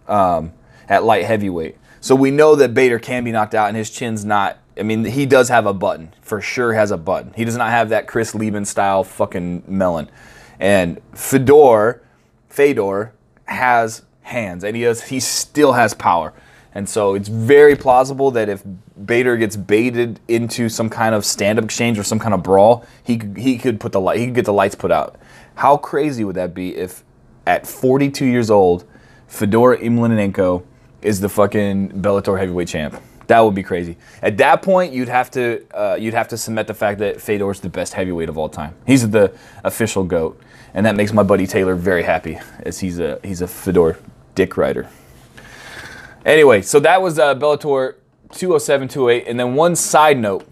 um, 0.08 0.52
at 0.88 1.04
light 1.04 1.24
heavyweight. 1.24 1.76
So 2.00 2.14
we 2.14 2.30
know 2.30 2.56
that 2.56 2.74
Bader 2.74 2.98
can 2.98 3.22
be 3.22 3.32
knocked 3.32 3.54
out, 3.54 3.68
and 3.68 3.76
his 3.76 3.90
chin's 3.90 4.24
not 4.24 4.58
I 4.78 4.82
mean, 4.82 5.04
he 5.04 5.26
does 5.26 5.48
have 5.48 5.66
a 5.66 5.74
button. 5.74 6.14
For 6.22 6.40
sure 6.40 6.72
has 6.72 6.90
a 6.90 6.96
button. 6.96 7.32
He 7.36 7.44
does 7.44 7.56
not 7.56 7.70
have 7.70 7.90
that 7.90 8.06
Chris 8.06 8.34
Leben 8.34 8.64
style 8.64 9.04
fucking 9.04 9.64
melon. 9.66 10.10
And 10.58 11.00
Fedor, 11.14 12.02
Fedor 12.48 13.12
has 13.44 14.02
hands 14.22 14.64
and 14.64 14.76
he 14.76 14.82
does. 14.82 15.02
he 15.04 15.20
still 15.20 15.72
has 15.72 15.94
power. 15.94 16.32
And 16.74 16.88
so 16.88 17.14
it's 17.14 17.28
very 17.28 17.76
plausible 17.76 18.30
that 18.32 18.48
if 18.48 18.62
Bader 19.04 19.36
gets 19.36 19.56
baited 19.56 20.20
into 20.28 20.68
some 20.68 20.88
kind 20.88 21.14
of 21.14 21.24
stand-up 21.24 21.64
exchange 21.64 21.98
or 21.98 22.02
some 22.02 22.18
kind 22.18 22.34
of 22.34 22.42
brawl, 22.42 22.84
he 23.04 23.20
he 23.36 23.58
could 23.58 23.78
put 23.78 23.92
the 23.92 24.00
light 24.00 24.18
he 24.18 24.26
could 24.26 24.34
get 24.34 24.44
the 24.44 24.52
lights 24.52 24.74
put 24.74 24.90
out. 24.90 25.16
How 25.56 25.76
crazy 25.76 26.24
would 26.24 26.36
that 26.36 26.54
be 26.54 26.74
if 26.76 27.04
at 27.46 27.66
42 27.66 28.24
years 28.24 28.50
old, 28.50 28.84
Fedor 29.26 29.76
Emelianenko 29.76 30.64
is 31.02 31.20
the 31.20 31.28
fucking 31.28 32.02
Bellator 32.02 32.38
heavyweight 32.38 32.68
champ? 32.68 33.00
That 33.26 33.40
would 33.40 33.54
be 33.54 33.62
crazy. 33.62 33.96
At 34.20 34.36
that 34.38 34.62
point, 34.62 34.92
you'd 34.92 35.08
have 35.08 35.30
to 35.32 35.64
uh, 35.74 35.96
you'd 35.96 36.14
have 36.14 36.28
to 36.28 36.36
cement 36.36 36.68
the 36.68 36.74
fact 36.74 36.98
that 37.00 37.20
Fedor's 37.20 37.60
the 37.60 37.68
best 37.68 37.92
heavyweight 37.92 38.28
of 38.28 38.38
all 38.38 38.48
time. 38.48 38.74
He's 38.86 39.08
the 39.08 39.34
official 39.64 40.04
goat, 40.04 40.40
and 40.74 40.86
that 40.86 40.96
makes 40.96 41.12
my 41.12 41.22
buddy 41.22 41.46
Taylor 41.46 41.74
very 41.74 42.02
happy, 42.02 42.38
as 42.60 42.80
he's 42.80 42.98
a 42.98 43.20
he's 43.22 43.42
a 43.42 43.48
Fedor 43.48 43.98
dick 44.34 44.56
rider. 44.56 44.88
Anyway, 46.24 46.62
so 46.62 46.80
that 46.80 47.02
was 47.02 47.18
uh, 47.18 47.34
Bellator 47.34 47.96
207, 48.32 48.88
208, 48.88 49.28
and 49.28 49.38
then 49.38 49.54
one 49.54 49.76
side 49.76 50.18
note. 50.18 50.46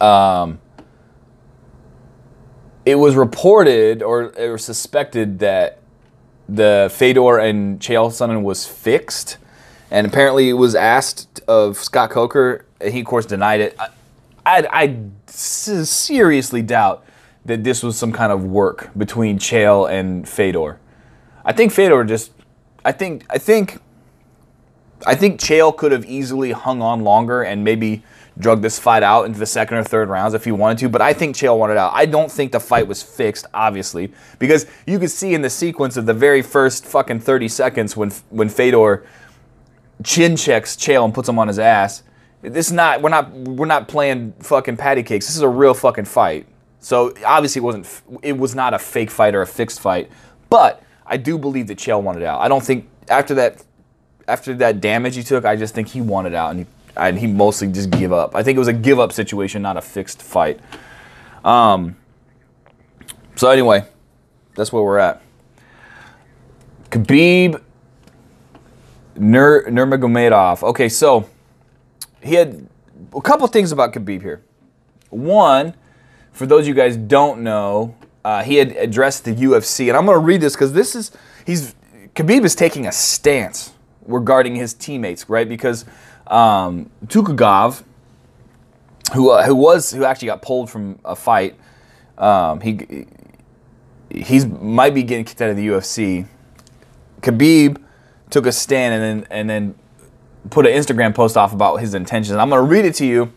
Um, 0.00 0.60
it 2.84 2.96
was 2.96 3.16
reported 3.16 4.02
or, 4.02 4.32
or 4.38 4.58
suspected 4.58 5.38
that 5.40 5.80
the 6.48 6.90
Fedor 6.94 7.38
and 7.38 7.80
Chael 7.80 8.08
Sonnen 8.10 8.42
was 8.42 8.66
fixed 8.66 9.38
and 9.90 10.06
apparently 10.06 10.48
it 10.48 10.54
was 10.54 10.74
asked 10.74 11.40
of 11.46 11.78
Scott 11.78 12.10
Coker. 12.10 12.64
And 12.80 12.92
he, 12.92 13.00
of 13.00 13.06
course, 13.06 13.26
denied 13.26 13.60
it. 13.60 13.76
I, 13.78 13.88
I, 14.44 14.66
I 14.70 14.96
seriously 15.26 16.62
doubt 16.62 17.04
that 17.44 17.64
this 17.64 17.82
was 17.82 17.96
some 17.96 18.12
kind 18.12 18.32
of 18.32 18.44
work 18.44 18.90
between 18.96 19.38
Chael 19.38 19.90
and 19.90 20.28
Fedor. 20.28 20.78
I 21.44 21.52
think 21.52 21.72
Fedor 21.72 22.04
just, 22.04 22.32
I 22.84 22.92
think, 22.92 23.24
I 23.30 23.38
think, 23.38 23.78
I 25.06 25.14
think 25.14 25.40
Chael 25.40 25.74
could 25.74 25.92
have 25.92 26.04
easily 26.04 26.50
hung 26.50 26.82
on 26.82 27.04
longer 27.04 27.42
and 27.42 27.62
maybe 27.62 28.02
drug 28.38 28.60
this 28.60 28.78
fight 28.78 29.02
out 29.02 29.24
into 29.24 29.38
the 29.38 29.46
second 29.46 29.78
or 29.78 29.84
third 29.84 30.08
rounds 30.08 30.34
if 30.34 30.44
he 30.44 30.52
wanted 30.52 30.78
to. 30.78 30.88
But 30.88 31.00
I 31.00 31.12
think 31.12 31.36
Chael 31.36 31.56
wanted 31.58 31.76
out. 31.76 31.92
I 31.94 32.06
don't 32.06 32.30
think 32.30 32.52
the 32.52 32.60
fight 32.60 32.86
was 32.86 33.02
fixed, 33.02 33.46
obviously, 33.54 34.12
because 34.38 34.66
you 34.86 34.98
could 34.98 35.10
see 35.10 35.32
in 35.32 35.42
the 35.42 35.50
sequence 35.50 35.96
of 35.96 36.06
the 36.06 36.12
very 36.12 36.42
first 36.42 36.84
fucking 36.84 37.20
30 37.20 37.48
seconds 37.48 37.96
when 37.96 38.10
when 38.30 38.48
Fedor 38.48 39.06
chin 40.04 40.36
checks 40.36 40.76
Chael 40.76 41.04
and 41.04 41.14
puts 41.14 41.28
him 41.28 41.38
on 41.38 41.48
his 41.48 41.58
ass. 41.58 42.02
This 42.42 42.66
is 42.66 42.72
not 42.72 43.00
we're 43.00 43.10
not 43.10 43.30
we're 43.32 43.66
not 43.66 43.88
playing 43.88 44.32
fucking 44.40 44.76
patty 44.76 45.02
cakes. 45.02 45.26
This 45.26 45.36
is 45.36 45.42
a 45.42 45.48
real 45.48 45.72
fucking 45.72 46.04
fight. 46.04 46.46
So 46.80 47.14
obviously 47.24 47.60
it 47.60 47.64
wasn't 47.64 48.02
it 48.22 48.36
was 48.36 48.54
not 48.54 48.74
a 48.74 48.78
fake 48.78 49.10
fight 49.10 49.34
or 49.34 49.42
a 49.42 49.46
fixed 49.46 49.80
fight. 49.80 50.10
But 50.50 50.82
I 51.06 51.16
do 51.16 51.38
believe 51.38 51.68
that 51.68 51.78
Chael 51.78 52.02
wanted 52.02 52.24
out. 52.24 52.40
I 52.40 52.48
don't 52.48 52.62
think 52.62 52.88
after 53.08 53.34
that 53.34 53.64
after 54.28 54.54
that 54.54 54.80
damage 54.80 55.16
he 55.16 55.22
took, 55.22 55.44
I 55.44 55.56
just 55.56 55.74
think 55.74 55.88
he 55.88 56.00
wanted 56.00 56.34
out 56.34 56.50
and 56.50 56.60
he 56.60 56.66
and 56.96 57.18
he 57.18 57.26
mostly 57.26 57.68
just 57.68 57.90
give 57.90 58.12
up. 58.12 58.34
I 58.34 58.42
think 58.42 58.56
it 58.56 58.58
was 58.58 58.68
a 58.68 58.72
give 58.72 58.98
up 58.98 59.12
situation, 59.12 59.62
not 59.62 59.76
a 59.76 59.82
fixed 59.82 60.22
fight. 60.22 60.60
Um. 61.44 61.96
So 63.36 63.50
anyway, 63.50 63.84
that's 64.54 64.72
where 64.72 64.82
we're 64.82 64.98
at. 64.98 65.22
Khabib 66.90 67.62
Nur 69.16 69.64
Nurmagomedov. 69.64 70.62
Okay, 70.62 70.88
so 70.88 71.28
he 72.22 72.34
had 72.34 72.66
a 73.14 73.20
couple 73.20 73.46
things 73.48 73.72
about 73.72 73.92
Khabib 73.92 74.22
here. 74.22 74.42
One, 75.10 75.74
for 76.32 76.46
those 76.46 76.62
of 76.62 76.68
you 76.68 76.74
guys 76.74 76.96
don't 76.96 77.42
know, 77.42 77.94
uh, 78.24 78.42
he 78.42 78.56
had 78.56 78.72
addressed 78.72 79.24
the 79.24 79.34
UFC, 79.34 79.88
and 79.88 79.96
I'm 79.96 80.06
going 80.06 80.18
to 80.18 80.24
read 80.24 80.40
this 80.40 80.54
because 80.54 80.72
this 80.72 80.94
is 80.94 81.12
he's 81.44 81.74
Khabib 82.14 82.44
is 82.44 82.54
taking 82.54 82.86
a 82.86 82.92
stance 82.92 83.72
regarding 84.06 84.54
his 84.54 84.74
teammates, 84.74 85.28
right? 85.28 85.48
Because 85.48 85.84
um, 86.26 86.90
Tukhugov, 87.06 87.82
who 89.14 89.30
uh, 89.30 89.44
who 89.44 89.54
was 89.54 89.92
who 89.92 90.04
actually 90.04 90.26
got 90.26 90.42
pulled 90.42 90.70
from 90.70 90.98
a 91.04 91.16
fight, 91.16 91.56
um, 92.18 92.60
he 92.60 93.06
he's 94.10 94.46
might 94.46 94.94
be 94.94 95.02
getting 95.02 95.24
kicked 95.24 95.42
out 95.42 95.50
of 95.50 95.56
the 95.56 95.66
UFC. 95.66 96.26
Khabib 97.20 97.82
took 98.30 98.46
a 98.46 98.52
stand 98.52 98.94
and 98.94 99.02
then 99.02 99.28
and 99.30 99.50
then 99.50 99.74
put 100.50 100.66
an 100.66 100.72
Instagram 100.72 101.14
post 101.14 101.36
off 101.36 101.52
about 101.52 101.76
his 101.76 101.94
intentions. 101.94 102.36
I'm 102.36 102.48
going 102.50 102.62
to 102.62 102.70
read 102.70 102.84
it 102.84 102.94
to 102.96 103.06
you 103.06 103.32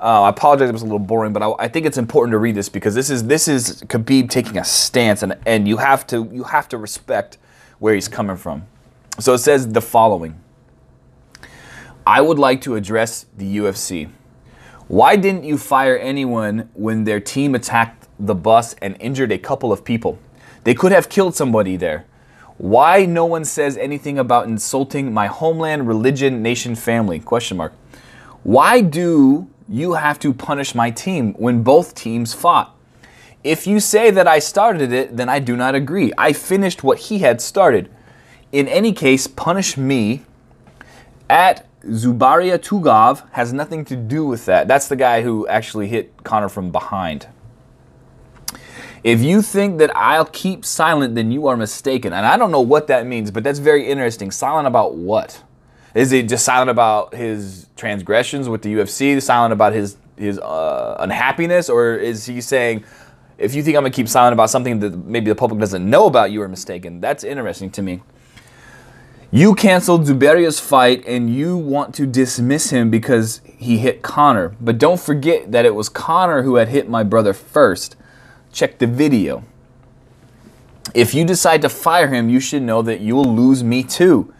Uh, 0.00 0.22
I 0.22 0.28
apologize, 0.30 0.70
it 0.70 0.72
was 0.72 0.80
a 0.80 0.86
little 0.86 0.98
boring, 0.98 1.34
but 1.34 1.42
I, 1.42 1.52
I, 1.58 1.68
think 1.68 1.84
it's 1.84 1.98
important 1.98 2.32
to 2.32 2.38
read 2.38 2.54
this 2.54 2.70
because 2.70 2.94
this 2.94 3.10
is 3.10 3.24
this 3.24 3.46
is 3.48 3.82
Khabib 3.82 4.30
taking 4.30 4.56
a 4.56 4.64
stance, 4.64 5.22
and 5.22 5.36
and 5.44 5.68
you 5.68 5.76
have 5.76 6.06
to 6.06 6.26
you 6.32 6.44
have 6.44 6.68
to 6.70 6.78
respect 6.78 7.36
where 7.80 7.94
he's 7.94 8.08
coming 8.08 8.36
from. 8.36 8.66
So 9.18 9.34
it 9.34 9.38
says 9.38 9.72
the 9.72 9.80
following. 9.80 10.40
I 12.06 12.20
would 12.20 12.38
like 12.38 12.60
to 12.62 12.76
address 12.76 13.26
the 13.36 13.58
UFC. 13.58 14.10
Why 14.88 15.16
didn't 15.16 15.44
you 15.44 15.58
fire 15.58 15.96
anyone 15.96 16.70
when 16.74 17.04
their 17.04 17.20
team 17.20 17.54
attacked 17.54 18.08
the 18.18 18.34
bus 18.34 18.74
and 18.82 18.96
injured 18.98 19.30
a 19.30 19.38
couple 19.38 19.72
of 19.72 19.84
people? 19.84 20.18
They 20.64 20.74
could 20.74 20.92
have 20.92 21.08
killed 21.08 21.36
somebody 21.36 21.76
there. 21.76 22.06
Why 22.58 23.06
no 23.06 23.24
one 23.24 23.44
says 23.44 23.76
anything 23.78 24.18
about 24.18 24.46
insulting 24.46 25.14
my 25.14 25.26
homeland, 25.26 25.86
religion, 25.86 26.42
nation, 26.42 26.74
family? 26.74 27.18
Question 27.18 27.56
mark. 27.56 27.72
Why 28.42 28.80
do 28.80 29.48
you 29.68 29.92
have 29.92 30.18
to 30.20 30.34
punish 30.34 30.74
my 30.74 30.90
team 30.90 31.34
when 31.34 31.62
both 31.62 31.94
teams 31.94 32.34
fought? 32.34 32.74
If 33.42 33.66
you 33.66 33.80
say 33.80 34.10
that 34.10 34.28
I 34.28 34.40
started 34.40 34.92
it, 34.92 35.16
then 35.16 35.28
I 35.28 35.38
do 35.38 35.56
not 35.56 35.74
agree. 35.74 36.12
I 36.18 36.32
finished 36.32 36.82
what 36.82 36.98
he 36.98 37.20
had 37.20 37.40
started. 37.40 37.90
In 38.52 38.66
any 38.66 38.92
case, 38.92 39.26
punish 39.26 39.76
me 39.76 40.22
at 41.28 41.66
Zubaira 41.82 42.58
Tugov 42.58 43.28
has 43.32 43.52
nothing 43.52 43.84
to 43.86 43.96
do 43.96 44.26
with 44.26 44.44
that. 44.46 44.68
That's 44.68 44.88
the 44.88 44.96
guy 44.96 45.22
who 45.22 45.46
actually 45.46 45.86
hit 45.86 46.24
Conor 46.24 46.48
from 46.48 46.70
behind. 46.70 47.28
If 49.02 49.22
you 49.22 49.40
think 49.40 49.78
that 49.78 49.96
I'll 49.96 50.26
keep 50.26 50.64
silent, 50.64 51.14
then 51.14 51.30
you 51.30 51.46
are 51.46 51.56
mistaken. 51.56 52.12
And 52.12 52.26
I 52.26 52.36
don't 52.36 52.50
know 52.50 52.60
what 52.60 52.86
that 52.88 53.06
means, 53.06 53.30
but 53.30 53.44
that's 53.44 53.58
very 53.58 53.86
interesting. 53.86 54.30
Silent 54.30 54.66
about 54.66 54.94
what? 54.94 55.42
Is 55.94 56.10
he 56.10 56.22
just 56.22 56.44
silent 56.44 56.70
about 56.70 57.14
his 57.14 57.66
transgressions 57.76 58.48
with 58.48 58.62
the 58.62 58.74
UFC? 58.74 59.20
Silent 59.22 59.52
about 59.52 59.72
his 59.72 59.96
his 60.16 60.38
uh, 60.38 60.96
unhappiness, 61.00 61.70
or 61.70 61.94
is 61.94 62.26
he 62.26 62.42
saying, 62.42 62.84
if 63.38 63.54
you 63.54 63.62
think 63.62 63.74
I'm 63.74 63.84
gonna 63.84 63.90
keep 63.90 64.06
silent 64.06 64.34
about 64.34 64.50
something 64.50 64.78
that 64.80 64.94
maybe 65.06 65.30
the 65.30 65.34
public 65.34 65.58
doesn't 65.58 65.88
know 65.88 66.06
about, 66.06 66.30
you 66.30 66.42
are 66.42 66.48
mistaken? 66.48 67.00
That's 67.00 67.24
interesting 67.24 67.70
to 67.70 67.82
me. 67.82 68.02
You 69.32 69.54
canceled 69.54 70.06
Zubaira's 70.06 70.58
fight 70.58 71.06
and 71.06 71.32
you 71.32 71.56
want 71.56 71.94
to 71.94 72.06
dismiss 72.06 72.70
him 72.70 72.90
because 72.90 73.40
he 73.44 73.78
hit 73.78 74.02
Conor. 74.02 74.56
But 74.60 74.78
don't 74.78 74.98
forget 74.98 75.52
that 75.52 75.64
it 75.64 75.76
was 75.76 75.88
Conor 75.88 76.42
who 76.42 76.56
had 76.56 76.68
hit 76.68 76.88
my 76.88 77.04
brother 77.04 77.32
first. 77.32 77.94
Check 78.52 78.78
the 78.78 78.88
video. 78.88 79.44
If 80.94 81.14
you 81.14 81.24
decide 81.24 81.62
to 81.62 81.68
fire 81.68 82.08
him, 82.08 82.28
you 82.28 82.40
should 82.40 82.62
know 82.62 82.82
that 82.82 83.00
you 83.00 83.14
will 83.14 83.32
lose 83.32 83.62
me 83.62 83.84
too. 83.84 84.34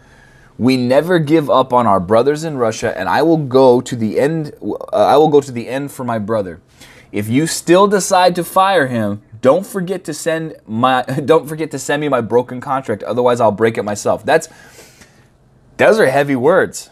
We 0.57 0.75
never 0.75 1.19
give 1.19 1.49
up 1.49 1.71
on 1.71 1.87
our 1.87 2.01
brothers 2.01 2.43
in 2.43 2.57
Russia, 2.57 2.95
and 2.97 3.07
I 3.07 3.21
will 3.21 3.37
go 3.37 3.79
to 3.79 3.95
the 3.95 4.19
end. 4.19 4.53
Uh, 4.61 4.75
I 4.91 5.15
will 5.15 5.29
go 5.29 5.39
to 5.39 5.51
the 5.51 5.69
end 5.69 5.93
for 5.93 6.03
my 6.03 6.19
brother. 6.19 6.59
If 7.13 7.29
you 7.29 7.47
still 7.47 7.87
decide 7.87 8.35
to 8.35 8.43
fire 8.43 8.87
him, 8.87 9.21
don't 9.41 9.65
forget 9.65 10.03
to 10.05 10.13
send 10.13 10.55
my. 10.67 11.03
Don't 11.25 11.47
forget 11.47 11.71
to 11.71 11.79
send 11.79 12.01
me 12.01 12.09
my 12.09 12.21
broken 12.21 12.61
contract. 12.61 13.03
Otherwise, 13.03 13.41
I'll 13.41 13.51
break 13.51 13.77
it 13.77 13.83
myself. 13.83 14.23
That's. 14.25 14.47
Those 15.77 15.99
are 15.99 16.05
heavy 16.05 16.35
words. 16.35 16.91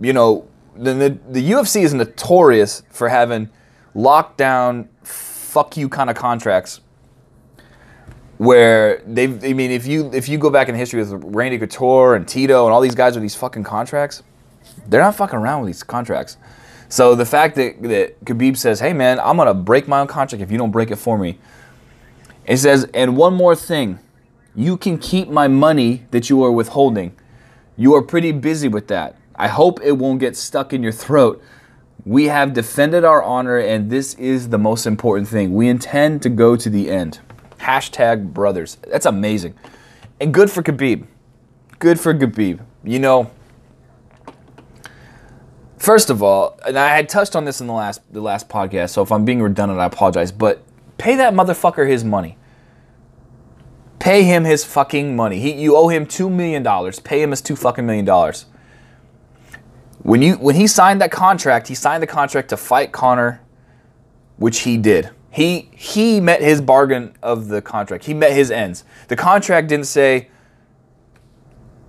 You 0.00 0.12
know, 0.12 0.48
the 0.74 0.94
the, 0.94 1.18
the 1.28 1.50
UFC 1.50 1.82
is 1.82 1.92
notorious 1.92 2.82
for 2.90 3.08
having 3.08 3.50
lockdown 3.94 4.88
fuck 5.02 5.76
you 5.76 5.88
kind 5.88 6.08
of 6.08 6.16
contracts 6.16 6.80
where 8.38 9.02
they've 9.06 9.44
I 9.44 9.52
mean 9.52 9.70
if 9.70 9.86
you 9.86 10.10
if 10.14 10.26
you 10.26 10.38
go 10.38 10.48
back 10.48 10.70
in 10.70 10.74
history 10.74 11.00
with 11.00 11.12
Randy 11.12 11.58
Couture 11.58 12.14
and 12.14 12.26
Tito 12.26 12.64
and 12.64 12.72
all 12.72 12.80
these 12.80 12.94
guys 12.94 13.14
with 13.14 13.20
these 13.20 13.34
fucking 13.34 13.64
contracts, 13.64 14.22
they're 14.86 15.02
not 15.02 15.14
fucking 15.14 15.38
around 15.38 15.60
with 15.60 15.68
these 15.68 15.82
contracts. 15.82 16.38
So 16.90 17.14
the 17.14 17.24
fact 17.24 17.56
that, 17.56 17.82
that 17.82 18.22
Khabib 18.26 18.58
says, 18.58 18.80
hey 18.80 18.92
man, 18.92 19.18
I'm 19.20 19.38
gonna 19.38 19.54
break 19.54 19.88
my 19.88 20.00
own 20.00 20.06
contract 20.06 20.42
if 20.42 20.50
you 20.50 20.58
don't 20.58 20.70
break 20.70 20.90
it 20.90 20.96
for 20.96 21.16
me. 21.16 21.38
It 22.44 22.58
says, 22.58 22.86
and 22.92 23.16
one 23.16 23.34
more 23.34 23.56
thing, 23.56 23.98
you 24.54 24.76
can 24.76 24.98
keep 24.98 25.28
my 25.28 25.48
money 25.48 26.04
that 26.10 26.28
you 26.28 26.44
are 26.44 26.52
withholding. 26.52 27.16
You 27.78 27.94
are 27.94 28.02
pretty 28.02 28.32
busy 28.32 28.68
with 28.68 28.88
that. 28.88 29.16
I 29.36 29.48
hope 29.48 29.80
it 29.82 29.92
won't 29.92 30.20
get 30.20 30.36
stuck 30.36 30.74
in 30.74 30.82
your 30.82 30.92
throat 30.92 31.42
we 32.04 32.26
have 32.26 32.52
defended 32.52 33.04
our 33.04 33.22
honor, 33.22 33.58
and 33.58 33.90
this 33.90 34.14
is 34.14 34.48
the 34.48 34.58
most 34.58 34.86
important 34.86 35.28
thing. 35.28 35.54
We 35.54 35.68
intend 35.68 36.22
to 36.22 36.28
go 36.28 36.56
to 36.56 36.70
the 36.70 36.90
end. 36.90 37.20
Hashtag 37.58 38.32
brothers. 38.32 38.78
That's 38.88 39.06
amazing. 39.06 39.54
And 40.20 40.32
good 40.32 40.50
for 40.50 40.62
Khabib. 40.62 41.06
Good 41.78 42.00
for 42.00 42.14
Khabib. 42.14 42.60
You 42.84 42.98
know, 42.98 43.30
first 45.80 46.10
of 46.10 46.22
all, 46.22 46.60
and 46.64 46.78
I 46.78 46.94
had 46.94 47.08
touched 47.08 47.34
on 47.34 47.44
this 47.44 47.60
in 47.60 47.66
the 47.66 47.72
last 47.72 48.00
the 48.12 48.20
last 48.20 48.48
podcast, 48.48 48.90
so 48.90 49.02
if 49.02 49.10
I'm 49.10 49.24
being 49.24 49.42
redundant, 49.42 49.80
I 49.80 49.86
apologize. 49.86 50.30
But 50.30 50.62
pay 50.98 51.16
that 51.16 51.34
motherfucker 51.34 51.88
his 51.88 52.04
money. 52.04 52.36
Pay 53.98 54.22
him 54.22 54.44
his 54.44 54.64
fucking 54.64 55.14
money. 55.16 55.40
He, 55.40 55.52
you 55.52 55.76
owe 55.76 55.88
him 55.88 56.06
two 56.06 56.30
million 56.30 56.62
dollars. 56.62 57.00
Pay 57.00 57.20
him 57.20 57.30
his 57.30 57.42
two 57.42 57.56
fucking 57.56 57.84
million 57.84 58.04
dollars. 58.04 58.46
When 60.02 60.22
you 60.22 60.34
when 60.34 60.54
he 60.54 60.66
signed 60.66 61.00
that 61.00 61.10
contract, 61.10 61.68
he 61.68 61.74
signed 61.74 62.02
the 62.02 62.06
contract 62.06 62.50
to 62.50 62.56
fight 62.56 62.92
Conor, 62.92 63.40
which 64.36 64.60
he 64.60 64.76
did. 64.76 65.10
He 65.30 65.70
he 65.72 66.20
met 66.20 66.40
his 66.40 66.60
bargain 66.60 67.14
of 67.22 67.48
the 67.48 67.60
contract. 67.60 68.04
He 68.04 68.14
met 68.14 68.32
his 68.32 68.50
ends. 68.50 68.84
The 69.08 69.16
contract 69.16 69.68
didn't 69.68 69.86
say, 69.86 70.28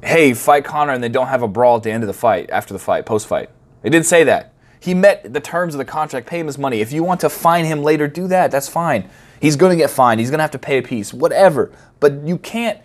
"Hey, 0.04 0.34
fight 0.34 0.66
Conor," 0.66 0.92
and 0.92 1.04
then 1.04 1.12
don't 1.12 1.28
have 1.28 1.44
a 1.44 1.48
brawl 1.48 1.78
at 1.78 1.84
the 1.84 1.92
end 1.92 2.04
of 2.04 2.08
the 2.08 2.14
fight, 2.14 2.50
after 2.52 2.74
the 2.74 2.80
fight, 2.80 3.06
post 3.06 3.28
fight. 3.28 3.50
It 3.84 3.90
didn't 3.90 4.06
say 4.06 4.24
that. 4.26 4.54
He 4.80 4.94
met 4.94 5.32
the 5.32 5.40
terms 5.40 5.76
of 5.76 5.78
the 5.78 5.86
contract. 5.86 6.28
Pay 6.28 6.40
him 6.40 6.48
his 6.48 6.58
money. 6.58 6.82
If 6.82 6.92
you 6.92 7.04
want 7.04 7.22
to 7.22 7.30
fine 7.30 7.66
him 7.66 7.84
later, 7.84 8.08
do 8.08 8.28
that. 8.28 8.50
That's 8.52 8.68
fine. 8.68 9.10
He's 9.40 9.56
going 9.56 9.72
to 9.72 9.76
get 9.76 9.90
fined. 9.90 10.20
He's 10.20 10.30
going 10.30 10.40
to 10.40 10.44
have 10.44 10.52
to 10.52 10.60
pay 10.60 10.80
a 10.80 10.82
piece, 10.82 11.14
whatever. 11.14 11.72
But 12.00 12.26
you 12.28 12.38
can't 12.38 12.80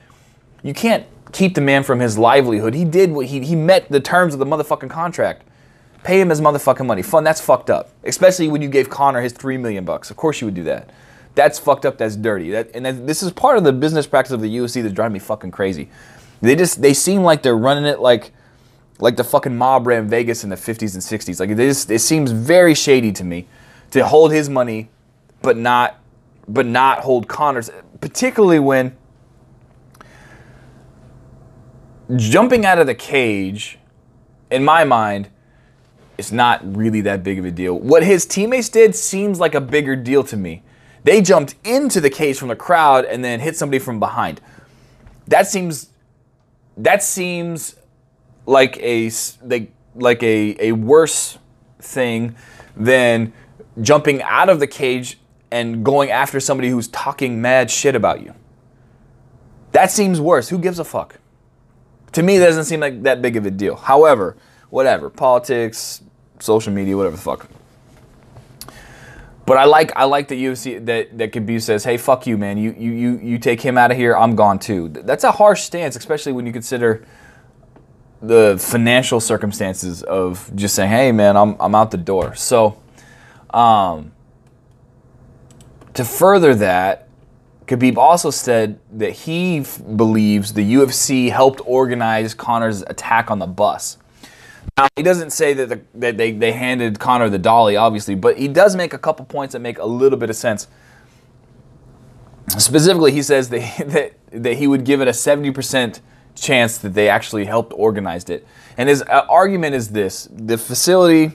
you 0.62 0.74
can't 0.74 1.06
keep 1.32 1.54
the 1.54 1.61
man 1.61 1.82
from 1.82 2.00
his 2.00 2.18
livelihood. 2.18 2.74
He 2.74 2.85
did 2.85 3.12
what 3.12 3.26
he 3.26 3.40
he 3.40 3.54
met 3.54 3.88
the 3.88 4.00
terms 4.00 4.35
of 4.35 4.40
the 4.40 4.46
motherfucking 4.46 4.90
contract. 4.90 5.42
Pay 6.02 6.20
him 6.20 6.30
his 6.30 6.40
motherfucking 6.40 6.87
money. 6.87 7.02
Fun, 7.02 7.24
that's 7.24 7.40
fucked 7.40 7.68
up. 7.70 7.90
Especially 8.04 8.48
when 8.48 8.62
you 8.62 8.68
gave 8.68 8.88
Conor 8.88 9.22
his 9.22 9.32
three 9.32 9.56
million 9.56 9.85
bucks. 9.85 10.11
Of 10.11 10.16
course 10.16 10.40
you 10.40 10.46
would 10.46 10.54
do 10.54 10.64
that. 10.64 10.90
That's 11.35 11.59
fucked 11.59 11.85
up. 11.85 11.98
That's 11.98 12.16
dirty. 12.16 12.50
That, 12.50 12.70
and 12.74 12.87
that, 12.87 13.06
this 13.06 13.22
is 13.22 13.32
part 13.32 13.59
of 13.59 13.64
the 13.64 13.72
business 13.72 14.06
practice 14.06 14.32
of 14.32 14.40
the 14.40 14.56
UFC 14.56 14.82
that's 14.82 14.94
driving 14.94 15.14
me 15.14 15.18
fucking 15.18 15.50
crazy. 15.50 15.90
They 16.40 16.56
just 16.56 16.80
they 16.80 16.94
seem 16.94 17.22
like 17.22 17.42
they're 17.42 17.56
running 17.56 17.85
it 17.85 18.00
like 18.00 18.32
like 18.98 19.16
the 19.16 19.24
fucking 19.24 19.56
mob 19.56 19.87
ran 19.87 20.09
Vegas 20.09 20.44
in 20.44 20.50
the 20.50 20.56
50s 20.56 20.94
and 20.94 21.02
60s. 21.02 21.40
Like 21.40 21.56
this, 21.56 21.88
it 21.90 22.00
seems 22.00 22.30
very 22.30 22.74
shady 22.74 23.12
to 23.12 23.24
me 23.24 23.46
to 23.90 24.06
hold 24.06 24.32
his 24.32 24.48
money, 24.48 24.88
but 25.42 25.56
not 25.56 25.98
but 26.48 26.64
not 26.64 27.00
hold 27.00 27.26
Conor's, 27.26 27.70
particularly 28.00 28.61
when 28.61 28.96
jumping 32.14 32.64
out 32.64 32.78
of 32.78 32.87
the 32.87 32.94
cage, 32.94 33.78
in 34.50 34.64
my 34.64 34.85
mind, 34.85 35.28
it's 36.18 36.32
not 36.32 36.61
really 36.76 37.00
that 37.02 37.22
big 37.22 37.38
of 37.38 37.44
a 37.44 37.50
deal. 37.50 37.78
What 37.78 38.04
his 38.04 38.24
teammates 38.26 38.68
did 38.68 38.94
seems 38.94 39.40
like 39.40 39.54
a 39.54 39.61
bigger 39.61 39.96
deal 39.96 40.22
to 40.24 40.37
me. 40.37 40.62
They 41.04 41.20
jumped 41.20 41.56
into 41.64 42.00
the 42.00 42.11
cage 42.11 42.38
from 42.38 42.48
the 42.48 42.56
crowd 42.56 43.04
and 43.04 43.24
then 43.24 43.40
hit 43.40 43.56
somebody 43.56 43.78
from 43.78 44.00
behind. 44.00 44.40
That 45.26 45.46
seems 45.46 45.90
that 46.76 47.02
seems 47.02 47.76
like 48.46 48.78
a 48.78 49.11
like 49.42 49.72
like 49.94 50.22
a, 50.22 50.56
a 50.61 50.72
worse 50.72 51.38
thing 51.80 52.37
than 52.76 53.32
jumping 53.80 54.22
out 54.22 54.48
of 54.48 54.61
the 54.61 54.66
cage 54.66 55.18
and 55.50 55.85
going 55.85 56.11
after 56.11 56.40
somebody 56.40 56.68
who's 56.68 56.88
talking 56.88 57.40
mad 57.40 57.70
shit 57.70 57.94
about 57.94 58.22
you. 58.22 58.35
That 59.72 59.90
seems 59.90 60.20
worse. 60.20 60.48
Who 60.48 60.59
gives 60.59 60.78
a 60.78 60.85
fuck? 60.85 61.18
To 62.12 62.22
me, 62.22 62.38
that 62.38 62.46
doesn't 62.46 62.64
seem 62.64 62.80
like 62.80 63.02
that 63.02 63.20
big 63.20 63.37
of 63.37 63.44
a 63.44 63.50
deal. 63.50 63.76
However, 63.76 64.37
whatever, 64.70 65.11
politics, 65.11 66.02
social 66.38 66.72
media, 66.72 66.96
whatever 66.96 67.16
the 67.16 67.22
fuck. 67.22 67.48
But 69.44 69.59
I 69.59 69.64
like 69.64 69.92
I 69.94 70.04
like 70.04 70.28
that 70.28 70.37
UFC 70.37 70.85
that 70.87 71.16
that 71.18 71.32
Khabib 71.32 71.62
says, 71.62 71.85
"Hey, 71.85 71.96
fuck 71.96 72.26
you, 72.26 72.37
man. 72.37 72.59
You 72.59 72.74
you 72.76 72.90
you 72.90 73.18
you 73.22 73.38
take 73.38 73.61
him 73.61 73.78
out 73.78 73.92
of 73.92 73.96
here. 73.96 74.16
I'm 74.16 74.35
gone 74.35 74.59
too." 74.59 74.88
That's 74.88 75.22
a 75.22 75.30
harsh 75.30 75.62
stance, 75.62 75.94
especially 75.94 76.32
when 76.32 76.46
you 76.46 76.52
consider 76.52 77.04
the 78.22 78.57
financial 78.59 79.20
circumstances 79.20 80.02
of 80.02 80.50
just 80.55 80.74
saying, 80.74 80.90
"Hey, 80.90 81.12
man, 81.12 81.37
I'm 81.37 81.57
I'm 81.61 81.74
out 81.74 81.90
the 81.90 81.96
door." 81.96 82.35
So, 82.35 82.79
um, 83.50 84.12
to 85.94 86.05
further 86.05 86.55
that, 86.55 87.09
Khabib 87.66 87.96
also 87.96 88.31
said 88.31 88.79
that 88.92 89.11
he 89.11 89.59
f- 89.59 89.81
believes 89.96 90.52
the 90.52 90.74
UFC 90.74 91.31
helped 91.31 91.61
organize 91.64 92.35
Conor's 92.35 92.83
attack 92.83 93.31
on 93.31 93.38
the 93.38 93.46
bus. 93.46 93.98
Now, 94.79 94.88
he 94.94 95.02
doesn't 95.02 95.31
say 95.31 95.55
that, 95.55 95.68
the, 95.70 95.81
that 95.94 96.18
they, 96.18 96.33
they 96.33 96.52
handed 96.52 96.98
Connor 96.98 97.31
the 97.31 97.38
dolly, 97.38 97.76
obviously, 97.76 98.14
but 98.14 98.37
he 98.37 98.46
does 98.46 98.76
make 98.76 98.92
a 98.92 98.98
couple 98.98 99.24
points 99.24 99.55
that 99.55 99.61
make 99.61 99.79
a 99.79 99.87
little 99.87 100.18
bit 100.18 100.29
of 100.29 100.37
sense. 100.37 100.68
Specifically, 102.59 103.11
he 103.11 103.22
says 103.22 103.48
that, 103.48 103.79
that, 103.88 104.12
that 104.42 104.55
he 104.59 104.66
would 104.66 104.85
give 104.85 105.00
it 105.00 105.09
a 105.09 105.12
70% 105.12 106.00
chance 106.37 106.79
that 106.79 106.94
they 106.94 107.09
actually 107.09 107.44
helped 107.44 107.72
organize 107.75 108.29
it. 108.31 108.46
And 108.77 108.88
his 108.88 109.03
uh, 109.03 109.27
argument 109.29 109.75
is 109.75 109.88
this 109.88 110.29
the 110.31 110.59
facility 110.59 111.33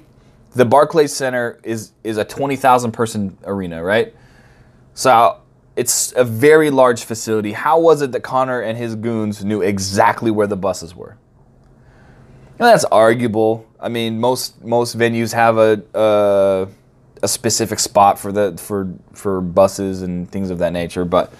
the 0.53 0.65
Barclays 0.65 1.15
Center 1.15 1.59
is 1.63 1.91
is 2.03 2.17
a 2.17 2.25
20,000 2.25 2.91
person 2.91 3.37
arena, 3.45 3.83
right? 3.83 4.13
So 4.93 5.37
it's 5.75 6.13
a 6.15 6.23
very 6.23 6.69
large 6.69 7.03
facility. 7.03 7.53
How 7.53 7.79
was 7.79 8.01
it 8.01 8.11
that 8.11 8.21
Conor 8.21 8.61
and 8.61 8.77
his 8.77 8.95
goons 8.95 9.43
knew 9.45 9.61
exactly 9.61 10.29
where 10.29 10.47
the 10.47 10.57
buses 10.57 10.95
were? 10.95 11.17
Now, 12.59 12.67
that's 12.67 12.85
arguable. 12.85 13.65
I 13.79 13.89
mean, 13.89 14.19
most 14.19 14.63
most 14.63 14.97
venues 14.97 15.33
have 15.33 15.57
a, 15.57 15.81
a 15.93 16.67
a 17.23 17.27
specific 17.27 17.79
spot 17.79 18.19
for 18.19 18.31
the 18.31 18.57
for 18.57 18.93
for 19.13 19.41
buses 19.41 20.01
and 20.01 20.29
things 20.29 20.49
of 20.49 20.59
that 20.59 20.73
nature, 20.73 21.05
but 21.05 21.33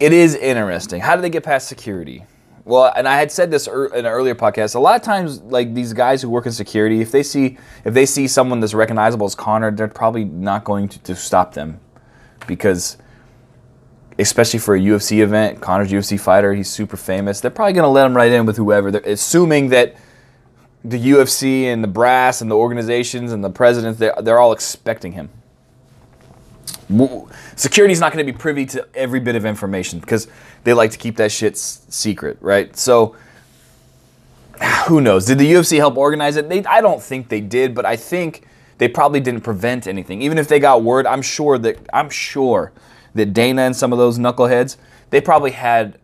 it 0.00 0.12
is 0.12 0.34
interesting. 0.34 1.00
How 1.00 1.16
do 1.16 1.22
they 1.22 1.30
get 1.30 1.44
past 1.44 1.68
security? 1.68 2.24
Well, 2.66 2.92
and 2.96 3.06
I 3.06 3.16
had 3.16 3.30
said 3.30 3.52
this 3.52 3.68
in 3.68 3.92
an 3.92 4.06
earlier 4.06 4.34
podcast. 4.34 4.74
A 4.74 4.80
lot 4.80 4.96
of 4.96 5.02
times, 5.02 5.40
like 5.40 5.72
these 5.72 5.92
guys 5.92 6.20
who 6.20 6.28
work 6.28 6.46
in 6.46 6.52
security, 6.52 7.00
if 7.00 7.12
they 7.12 7.22
see 7.22 7.58
if 7.84 7.94
they 7.94 8.04
see 8.04 8.26
someone 8.26 8.58
that's 8.58 8.74
recognizable 8.74 9.24
as 9.24 9.36
Conor, 9.36 9.70
they're 9.70 9.86
probably 9.86 10.24
not 10.24 10.64
going 10.64 10.88
to, 10.88 10.98
to 11.04 11.14
stop 11.14 11.54
them 11.54 11.78
because, 12.48 12.96
especially 14.18 14.58
for 14.58 14.74
a 14.74 14.80
UFC 14.80 15.20
event, 15.20 15.60
Conor's 15.60 15.92
UFC 15.92 16.18
fighter, 16.18 16.54
he's 16.54 16.68
super 16.68 16.96
famous. 16.96 17.40
They're 17.40 17.52
probably 17.52 17.74
going 17.74 17.84
to 17.84 17.88
let 17.88 18.04
him 18.04 18.16
right 18.16 18.32
in 18.32 18.46
with 18.46 18.56
whoever. 18.56 18.90
They're 18.90 19.12
assuming 19.12 19.68
that 19.68 19.94
the 20.84 20.98
UFC 20.98 21.66
and 21.66 21.84
the 21.84 21.88
brass 21.88 22.40
and 22.40 22.50
the 22.50 22.56
organizations 22.56 23.30
and 23.30 23.44
the 23.44 23.50
presidents, 23.50 24.00
they're, 24.00 24.14
they're 24.20 24.40
all 24.40 24.50
expecting 24.50 25.12
him. 25.12 25.30
Security 27.56 27.92
is 27.92 28.00
not 28.00 28.12
going 28.12 28.24
to 28.24 28.32
be 28.32 28.36
privy 28.36 28.64
to 28.66 28.86
every 28.94 29.20
bit 29.20 29.34
of 29.34 29.44
information 29.44 29.98
because 29.98 30.28
they 30.64 30.72
like 30.72 30.90
to 30.92 30.98
keep 30.98 31.16
that 31.16 31.32
shit 31.32 31.56
secret, 31.56 32.38
right? 32.40 32.76
So 32.76 33.16
who 34.86 35.00
knows? 35.00 35.26
Did 35.26 35.38
the 35.38 35.52
UFC 35.52 35.78
help 35.78 35.96
organize 35.96 36.36
it? 36.36 36.48
They, 36.48 36.64
I 36.64 36.80
don't 36.80 37.02
think 37.02 37.28
they 37.28 37.40
did, 37.40 37.74
but 37.74 37.84
I 37.84 37.96
think 37.96 38.46
they 38.78 38.88
probably 38.88 39.20
didn't 39.20 39.42
prevent 39.42 39.86
anything. 39.86 40.22
Even 40.22 40.38
if 40.38 40.48
they 40.48 40.58
got 40.58 40.82
word, 40.82 41.06
I'm 41.06 41.22
sure 41.22 41.58
that 41.58 41.78
I'm 41.92 42.10
sure 42.10 42.72
that 43.14 43.32
Dana 43.32 43.62
and 43.62 43.76
some 43.76 43.92
of 43.92 43.98
those 43.98 44.18
knuckleheads, 44.18 44.76
they 45.10 45.20
probably 45.20 45.52
had 45.52 45.98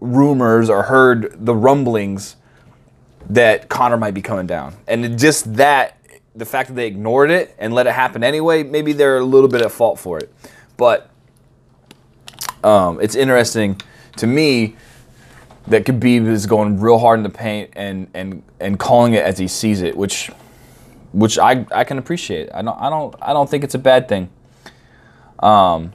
rumors 0.00 0.70
or 0.70 0.84
heard 0.84 1.44
the 1.44 1.54
rumblings 1.54 2.36
that 3.30 3.68
Conor 3.68 3.96
might 3.96 4.14
be 4.14 4.22
coming 4.22 4.46
down. 4.46 4.74
And 4.88 5.18
just 5.18 5.54
that 5.54 5.98
the 6.34 6.44
fact 6.44 6.68
that 6.68 6.74
they 6.74 6.86
ignored 6.86 7.30
it 7.30 7.54
and 7.58 7.74
let 7.74 7.86
it 7.86 7.92
happen 7.92 8.24
anyway, 8.24 8.62
maybe 8.62 8.92
they're 8.92 9.18
a 9.18 9.24
little 9.24 9.48
bit 9.48 9.62
at 9.62 9.70
fault 9.70 9.98
for 9.98 10.18
it. 10.18 10.32
But 10.76 11.10
um, 12.64 13.00
it's 13.00 13.14
interesting 13.14 13.80
to 14.16 14.26
me 14.26 14.76
that 15.66 15.84
Khabib 15.84 16.26
is 16.26 16.46
going 16.46 16.80
real 16.80 16.98
hard 16.98 17.18
in 17.18 17.22
the 17.22 17.30
paint 17.30 17.70
and 17.74 18.08
and 18.14 18.42
and 18.60 18.78
calling 18.78 19.14
it 19.14 19.24
as 19.24 19.38
he 19.38 19.46
sees 19.46 19.82
it, 19.82 19.96
which 19.96 20.30
which 21.12 21.38
I, 21.38 21.66
I 21.70 21.84
can 21.84 21.98
appreciate. 21.98 22.48
I 22.54 22.62
don't 22.62 22.80
I 22.80 22.90
don't 22.90 23.14
I 23.20 23.32
don't 23.32 23.48
think 23.48 23.64
it's 23.64 23.74
a 23.74 23.78
bad 23.78 24.08
thing. 24.08 24.30
Um, 25.38 25.92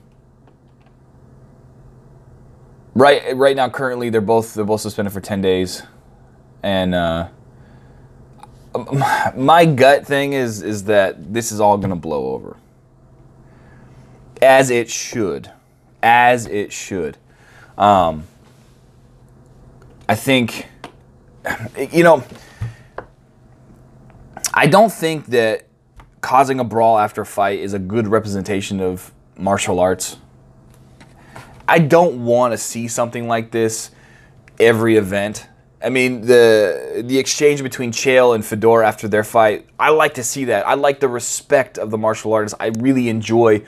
right 2.93 3.35
right 3.35 3.55
now 3.55 3.69
currently 3.69 4.09
they're 4.09 4.21
both 4.21 4.53
they're 4.53 4.65
both 4.65 4.81
suspended 4.81 5.13
for 5.13 5.21
10 5.21 5.39
days 5.39 5.83
and 6.63 6.95
uh, 6.95 7.29
my 9.35 9.65
gut 9.65 10.05
thing 10.05 10.33
is 10.33 10.61
is 10.61 10.85
that 10.85 11.33
this 11.33 11.51
is 11.51 11.59
all 11.59 11.77
going 11.77 11.89
to 11.89 11.95
blow 11.95 12.33
over. 12.33 12.57
As 14.41 14.69
it 14.69 14.89
should. 14.89 15.51
As 16.01 16.45
it 16.45 16.71
should. 16.71 17.17
Um, 17.77 18.25
i 20.09 20.15
think 20.15 20.67
you 21.91 22.01
know 22.01 22.23
i 24.53 24.65
don't 24.65 24.91
think 24.91 25.25
that 25.25 25.67
causing 26.21 26.59
a 26.59 26.63
brawl 26.63 26.97
after 26.97 27.21
a 27.21 27.25
fight 27.25 27.59
is 27.59 27.73
a 27.73 27.79
good 27.79 28.07
representation 28.07 28.81
of 28.81 29.13
martial 29.37 29.79
arts. 29.79 30.17
I 31.67 31.79
don't 31.79 32.25
want 32.25 32.53
to 32.53 32.57
see 32.57 32.87
something 32.87 33.27
like 33.27 33.51
this 33.51 33.91
every 34.59 34.97
event 34.97 35.47
I 35.81 35.89
mean 35.89 36.21
the 36.21 37.03
the 37.05 37.19
exchange 37.19 37.61
between 37.61 37.91
Chael 37.91 38.33
and 38.33 38.43
Fedor 38.43 38.83
after 38.83 39.07
their 39.07 39.23
fight. 39.23 39.67
I 39.79 39.89
like 39.89 40.15
to 40.15 40.23
see 40.23 40.45
that. 40.45 40.67
I 40.67 40.73
like 40.73 40.99
the 40.99 41.07
respect 41.07 41.77
of 41.77 41.91
the 41.91 41.97
martial 41.97 42.33
artists. 42.33 42.57
I 42.59 42.67
really 42.79 43.09
enjoy. 43.09 43.63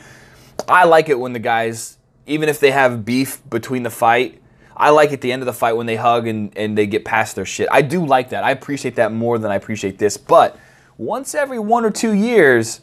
I 0.67 0.85
like 0.85 1.09
it 1.09 1.19
when 1.19 1.33
the 1.33 1.39
guys, 1.39 1.97
even 2.25 2.49
if 2.49 2.59
they 2.59 2.71
have 2.71 3.05
beef 3.05 3.41
between 3.49 3.83
the 3.83 3.89
fight, 3.89 4.41
I 4.75 4.89
like 4.89 5.11
at 5.13 5.21
the 5.21 5.31
end 5.31 5.41
of 5.41 5.45
the 5.45 5.53
fight 5.53 5.73
when 5.73 5.85
they 5.85 5.97
hug 5.97 6.27
and, 6.27 6.55
and 6.57 6.77
they 6.77 6.87
get 6.87 7.05
past 7.05 7.35
their 7.35 7.45
shit. 7.45 7.67
I 7.71 7.81
do 7.81 8.05
like 8.05 8.29
that. 8.29 8.43
I 8.43 8.51
appreciate 8.51 8.95
that 8.95 9.11
more 9.11 9.37
than 9.37 9.51
I 9.51 9.55
appreciate 9.55 9.99
this. 9.99 10.17
But 10.17 10.57
once 10.97 11.35
every 11.35 11.59
one 11.59 11.85
or 11.85 11.91
two 11.91 12.13
years, 12.13 12.81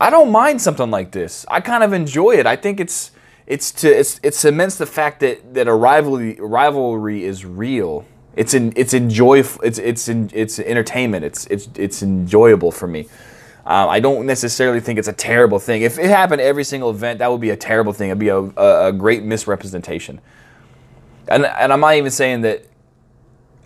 I 0.00 0.10
don't 0.10 0.30
mind 0.30 0.60
something 0.60 0.90
like 0.90 1.10
this. 1.12 1.44
I 1.48 1.60
kind 1.60 1.82
of 1.82 1.92
enjoy 1.92 2.32
it. 2.32 2.46
I 2.46 2.56
think 2.56 2.78
it's 2.78 3.10
it's 3.46 3.72
to 3.72 3.88
it's, 3.88 4.20
it 4.22 4.34
cements 4.34 4.76
the 4.76 4.86
fact 4.86 5.20
that 5.20 5.54
that 5.54 5.66
a 5.66 5.74
rivalry 5.74 6.36
rivalry 6.40 7.24
is 7.24 7.44
real 7.44 8.04
it's 8.36 8.54
in, 8.54 8.72
it's 8.76 8.94
enjoyable. 8.94 9.60
It's 9.62 9.78
it's 9.78 10.08
in, 10.08 10.30
it's 10.32 10.58
entertainment. 10.58 11.24
It's 11.24 11.46
it's 11.46 11.68
it's 11.74 12.02
enjoyable 12.02 12.72
for 12.72 12.86
me. 12.86 13.08
Um, 13.64 13.88
I 13.88 14.00
don't 14.00 14.26
necessarily 14.26 14.80
think 14.80 14.98
it's 14.98 15.08
a 15.08 15.12
terrible 15.12 15.58
thing. 15.58 15.82
If 15.82 15.98
it 15.98 16.08
happened 16.08 16.40
every 16.40 16.64
single 16.64 16.90
event, 16.90 17.20
that 17.20 17.30
would 17.30 17.40
be 17.40 17.50
a 17.50 17.56
terrible 17.56 17.92
thing. 17.92 18.08
It'd 18.08 18.18
be 18.18 18.28
a, 18.28 18.38
a, 18.38 18.88
a 18.88 18.92
great 18.92 19.22
misrepresentation. 19.22 20.20
And 21.28 21.46
and 21.46 21.72
I'm 21.72 21.80
not 21.80 21.94
even 21.94 22.10
saying 22.10 22.40
that 22.40 22.66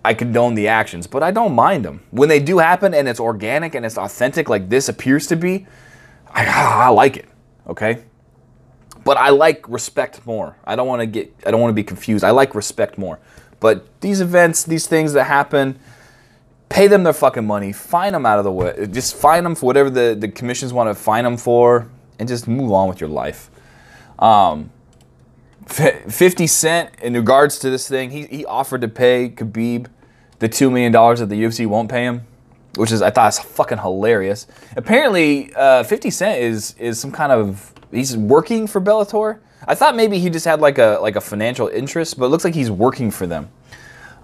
I 0.05 0.14
condone 0.14 0.55
the 0.55 0.68
actions, 0.68 1.07
but 1.07 1.22
I 1.22 1.31
don't 1.31 1.55
mind 1.55 1.85
them 1.85 2.02
when 2.11 2.29
they 2.29 2.38
do 2.38 2.59
happen 2.59 2.94
and 2.94 3.09
it's 3.09 3.18
organic 3.18 3.74
and 3.74 3.85
it's 3.85 3.98
authentic, 3.98 4.48
like 4.48 4.68
this 4.68 4.88
appears 4.88 5.26
to 5.29 5.37
be. 5.37 5.66
I, 6.33 6.44
I 6.46 6.88
like 6.90 7.16
it. 7.16 7.29
Okay. 7.66 8.05
But 9.05 9.16
I 9.16 9.31
like 9.31 9.68
respect 9.68 10.26
more. 10.26 10.57
I 10.64 10.76
don't 10.76 10.87
want 10.87 11.00
to 11.00 11.07
get. 11.07 11.33
I 11.46 11.50
don't 11.50 11.61
want 11.61 11.70
to 11.70 11.74
be 11.74 11.85
confused. 11.85 12.24
I 12.24 12.31
like 12.31 12.55
respect 12.55 12.98
more. 12.98 13.18
But 13.61 14.01
these 14.01 14.21
events, 14.21 14.64
these 14.64 14.87
things 14.87 15.12
that 15.14 15.25
happen, 15.25 15.79
pay 16.69 16.87
them 16.87 17.05
their 17.05 17.12
fucking 17.12 17.47
money, 17.47 17.73
fine 17.73 18.12
them 18.12 18.27
out 18.27 18.38
of 18.38 18.45
the 18.45 18.53
way, 18.53 18.87
just 18.90 19.16
fine 19.16 19.45
them 19.45 19.55
for 19.55 19.66
whatever 19.66 19.90
the, 19.90 20.16
the 20.19 20.29
commissions 20.29 20.73
want 20.73 20.88
to 20.88 20.95
fine 20.95 21.25
them 21.25 21.37
for, 21.37 21.88
and 22.19 22.29
just 22.29 22.49
move 22.49 22.73
on 22.73 22.88
with 22.88 23.01
your 23.01 23.11
life. 23.11 23.51
Um, 24.19 24.71
50 25.66 26.47
Cent, 26.47 26.90
in 27.03 27.14
regards 27.14 27.59
to 27.61 27.71
this 27.71 27.88
thing, 27.88 28.11
he, 28.11 28.27
he 28.27 28.45
offered 28.45 28.81
to 28.83 28.88
pay 28.88 29.29
Khabib 29.29 29.88
the 30.38 30.49
$2 30.49 30.71
million 30.71 30.92
that 30.92 31.29
the 31.29 31.42
UFC 31.42 31.66
won't 31.66 31.90
pay 31.90 32.05
him, 32.05 32.27
which 32.77 32.92
is, 32.92 33.03
I 33.03 33.11
thought, 33.11 33.29
is 33.29 33.38
fucking 33.38 33.79
hilarious. 33.79 34.47
Apparently, 34.77 35.53
uh, 35.55 35.83
50 35.83 36.11
Cent 36.11 36.40
is, 36.40 36.75
is 36.79 37.01
some 37.01 37.11
kind 37.11 37.33
of, 37.33 37.73
he's 37.90 38.16
working 38.16 38.66
for 38.66 38.81
Bellator. 38.81 39.40
I 39.66 39.74
thought 39.74 39.96
maybe 39.96 40.18
he 40.18 40.31
just 40.31 40.44
had 40.44 40.61
like 40.61 40.79
a 40.79 40.98
like 41.02 41.16
a 41.16 41.20
financial 41.20 41.68
interest, 41.68 42.18
but 42.18 42.26
it 42.26 42.29
looks 42.29 42.44
like 42.44 42.55
he's 42.55 42.70
working 42.70 43.11
for 43.11 43.26
them. 43.26 43.50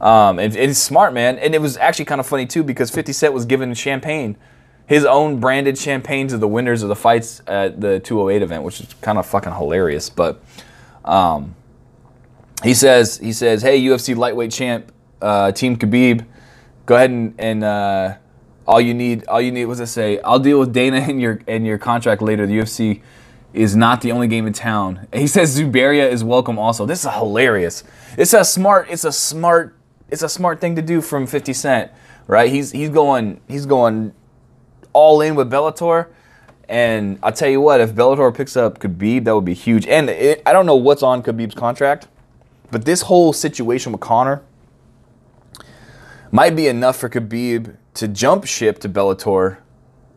Um, 0.00 0.38
and, 0.40 0.54
and 0.56 0.66
he's 0.66 0.82
smart, 0.82 1.14
man. 1.14 1.38
And 1.38 1.54
it 1.54 1.60
was 1.60 1.76
actually 1.76 2.06
kind 2.06 2.20
of 2.20 2.26
funny 2.26 2.44
too 2.44 2.64
because 2.64 2.90
50 2.90 3.12
Cent 3.12 3.32
was 3.32 3.44
given 3.44 3.72
champagne, 3.74 4.36
his 4.86 5.04
own 5.04 5.38
branded 5.38 5.78
champagne 5.78 6.26
to 6.28 6.38
the 6.38 6.48
winners 6.48 6.82
of 6.82 6.88
the 6.88 6.96
fights 6.96 7.40
at 7.46 7.80
the 7.80 8.00
208 8.00 8.42
event, 8.42 8.64
which 8.64 8.80
is 8.80 8.94
kind 9.00 9.16
of 9.16 9.26
fucking 9.26 9.52
hilarious. 9.52 10.10
But 10.10 10.42
um, 11.04 11.54
he 12.62 12.74
says 12.74 13.18
he 13.18 13.32
says, 13.32 13.62
"Hey, 13.62 13.80
UFC 13.80 14.16
lightweight 14.16 14.50
champ, 14.52 14.92
uh, 15.20 15.52
Team 15.52 15.76
Khabib, 15.76 16.26
go 16.86 16.96
ahead 16.96 17.10
and, 17.10 17.34
and 17.38 17.64
uh, 17.64 18.16
all 18.66 18.80
you 18.80 18.94
need, 18.94 19.26
all 19.26 19.40
you 19.40 19.52
need 19.52 19.66
was 19.66 19.78
to 19.78 19.86
say, 19.86 20.20
I'll 20.20 20.38
deal 20.38 20.58
with 20.58 20.72
Dana 20.72 20.96
and 21.08 21.20
your 21.20 21.40
and 21.48 21.66
your 21.66 21.78
contract 21.78 22.22
later. 22.22 22.46
The 22.46 22.58
UFC." 22.58 23.02
Is 23.52 23.76
not 23.76 24.00
the 24.00 24.12
only 24.12 24.28
game 24.28 24.46
in 24.46 24.54
town. 24.54 25.06
He 25.12 25.26
says 25.26 25.58
Zubaira 25.58 26.10
is 26.10 26.24
welcome 26.24 26.58
also. 26.58 26.86
This 26.86 27.04
is 27.04 27.12
hilarious. 27.12 27.84
It's 28.16 28.32
a 28.32 28.44
smart. 28.44 28.88
It's 28.88 29.04
a 29.04 29.12
smart. 29.12 29.76
It's 30.08 30.22
a 30.22 30.28
smart 30.28 30.60
thing 30.60 30.74
to 30.76 30.82
do 30.82 31.02
from 31.02 31.26
50 31.26 31.52
Cent, 31.52 31.92
right? 32.26 32.50
He's 32.50 32.72
he's 32.72 32.88
going 32.88 33.42
he's 33.48 33.66
going 33.66 34.14
all 34.94 35.20
in 35.20 35.34
with 35.34 35.50
Bellator, 35.50 36.08
and 36.68 37.18
I'll 37.22 37.32
tell 37.32 37.48
you 37.48 37.60
what, 37.60 37.80
if 37.80 37.94
Bellator 37.94 38.34
picks 38.34 38.56
up 38.56 38.78
Khabib, 38.78 39.24
that 39.24 39.34
would 39.34 39.44
be 39.44 39.54
huge. 39.54 39.86
And 39.86 40.08
it, 40.08 40.42
I 40.46 40.54
don't 40.54 40.64
know 40.64 40.76
what's 40.76 41.02
on 41.02 41.22
Khabib's 41.22 41.54
contract, 41.54 42.08
but 42.70 42.86
this 42.86 43.02
whole 43.02 43.34
situation 43.34 43.92
with 43.92 44.00
Conor 44.00 44.42
might 46.30 46.56
be 46.56 46.68
enough 46.68 46.96
for 46.96 47.10
Khabib 47.10 47.76
to 47.94 48.08
jump 48.08 48.46
ship 48.46 48.78
to 48.78 48.88
Bellator 48.88 49.58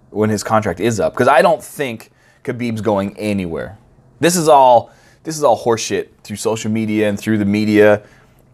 when 0.10 0.30
his 0.30 0.44
contract 0.44 0.80
is 0.80 1.00
up. 1.00 1.14
Because 1.14 1.28
I 1.28 1.42
don't 1.42 1.62
think 1.62 2.12
Khabib's 2.46 2.82
going 2.82 3.18
anywhere. 3.18 3.78
This 4.20 4.36
is 4.36 4.48
all 4.48 4.92
this 5.24 5.38
is 5.38 5.44
all 5.44 5.62
horseshit 5.62 6.10
through 6.24 6.38
social 6.38 6.72
media 6.72 7.10
and 7.10 7.20
through 7.20 7.40
the 7.40 7.46
media. 7.46 8.04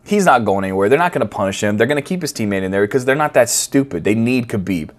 He's 0.04 0.26
not 0.26 0.46
going 0.46 0.64
anywhere. 0.64 0.90
They're 0.90 0.98
not 0.98 1.12
going 1.12 1.28
to 1.28 1.28
punish 1.28 1.62
him. 1.62 1.78
They're 1.78 1.86
going 1.86 2.02
to 2.02 2.08
keep 2.08 2.22
his 2.22 2.34
teammate 2.34 2.64
in 2.64 2.72
there 2.72 2.88
because 2.88 3.06
they're 3.06 3.16
not 3.16 3.34
that 3.34 3.50
stupid. 3.50 4.04
They 4.04 4.16
need 4.16 4.48
Khabib. 4.48 4.92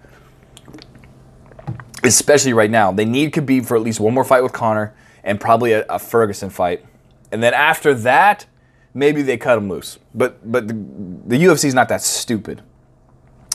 Especially 2.03 2.53
right 2.53 2.69
now. 2.69 2.91
They 2.91 3.05
need 3.05 3.33
Khabib 3.33 3.65
for 3.65 3.75
at 3.75 3.81
least 3.81 3.99
one 3.99 4.13
more 4.13 4.23
fight 4.23 4.43
with 4.43 4.53
Conor 4.53 4.93
and 5.23 5.41
probably 5.41 5.73
a, 5.73 5.83
a 5.87 5.99
Ferguson 5.99 6.49
fight. 6.49 6.85
And 7.31 7.41
then 7.41 7.53
after 7.53 7.93
that, 7.95 8.45
maybe 8.93 9.23
they 9.23 9.37
cut 9.37 9.57
him 9.57 9.67
loose. 9.67 9.97
But 10.13 10.49
but 10.49 10.67
the, 10.67 10.73
the 10.73 11.43
UFC 11.43 11.65
is 11.65 11.73
not 11.73 11.89
that 11.89 12.01
stupid. 12.01 12.61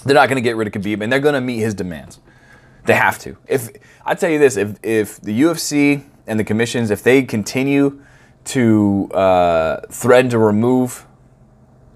They're 0.04 0.14
not 0.14 0.28
going 0.28 0.36
to 0.36 0.42
get 0.42 0.56
rid 0.56 0.66
of 0.66 0.74
Khabib 0.74 1.02
and 1.02 1.12
they're 1.12 1.20
going 1.20 1.34
to 1.34 1.40
meet 1.40 1.58
his 1.58 1.74
demands. 1.74 2.20
They 2.88 2.94
have 2.94 3.18
to. 3.18 3.36
If 3.46 3.68
I 4.06 4.14
tell 4.14 4.30
you 4.30 4.38
this, 4.38 4.56
if 4.56 4.82
if 4.82 5.20
the 5.20 5.42
UFC 5.42 6.04
and 6.26 6.40
the 6.40 6.44
commissions, 6.44 6.90
if 6.90 7.02
they 7.02 7.22
continue 7.22 8.00
to 8.44 9.10
uh, 9.12 9.80
threaten 9.90 10.30
to 10.30 10.38
remove 10.38 11.04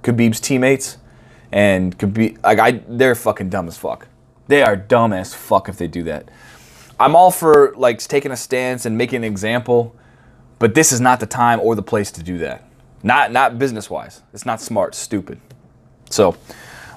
Khabib's 0.03 0.39
teammates 0.39 0.99
and 1.51 1.99
Khabib, 1.99 2.45
like 2.45 2.59
I, 2.59 2.83
they're 2.87 3.15
fucking 3.15 3.49
dumb 3.49 3.69
as 3.69 3.79
fuck. 3.79 4.07
They 4.49 4.63
are 4.63 4.77
dumb 4.77 5.15
as 5.15 5.33
fuck 5.33 5.71
if 5.71 5.79
they 5.79 5.87
do 5.89 6.03
that. 6.03 6.29
I'm 7.01 7.17
all 7.17 7.31
for 7.31 7.73
like 7.79 7.99
taking 8.01 8.31
a 8.31 8.37
stance 8.37 8.85
and 8.85 8.99
making 8.99 9.25
an 9.25 9.25
example, 9.25 9.97
but 10.59 10.75
this 10.75 10.93
is 10.93 11.01
not 11.01 11.21
the 11.21 11.27
time 11.27 11.59
or 11.59 11.75
the 11.75 11.83
place 11.83 12.13
to 12.13 12.23
do 12.23 12.37
that. 12.37 12.69
Not 13.03 13.33
not 13.33 13.59
business 13.59 13.89
wise. 13.89 14.21
It's 14.35 14.45
not 14.45 14.61
smart. 14.61 14.95
Stupid. 14.95 15.41
So. 16.11 16.37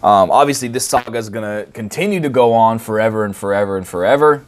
Um, 0.03 0.29
obviously, 0.31 0.67
this 0.67 0.87
saga 0.87 1.17
is 1.17 1.29
going 1.29 1.65
to 1.65 1.71
continue 1.71 2.19
to 2.19 2.29
go 2.29 2.53
on 2.53 2.79
forever 2.79 3.25
and 3.25 3.35
forever 3.35 3.77
and 3.77 3.87
forever. 3.87 4.45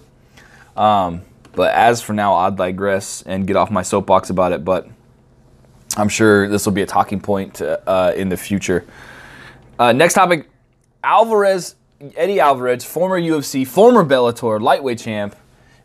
Um, 0.75 1.23
but 1.53 1.73
as 1.73 2.01
for 2.01 2.13
now, 2.13 2.35
I'll 2.35 2.51
digress 2.51 3.23
and 3.23 3.47
get 3.47 3.55
off 3.55 3.71
my 3.71 3.81
soapbox 3.81 4.29
about 4.29 4.51
it. 4.51 4.63
But 4.63 4.87
I'm 5.97 6.09
sure 6.09 6.47
this 6.47 6.65
will 6.65 6.73
be 6.73 6.83
a 6.83 6.85
talking 6.85 7.19
point 7.19 7.61
uh, 7.61 8.13
in 8.15 8.29
the 8.29 8.37
future. 8.37 8.85
Uh, 9.79 9.91
next 9.91 10.13
topic 10.13 10.47
Alvarez, 11.03 11.75
Eddie 12.15 12.39
Alvarez, 12.39 12.83
former 12.83 13.19
UFC, 13.19 13.65
former 13.65 14.03
Bellator 14.03 14.61
lightweight 14.61 14.99
champ, 14.99 15.35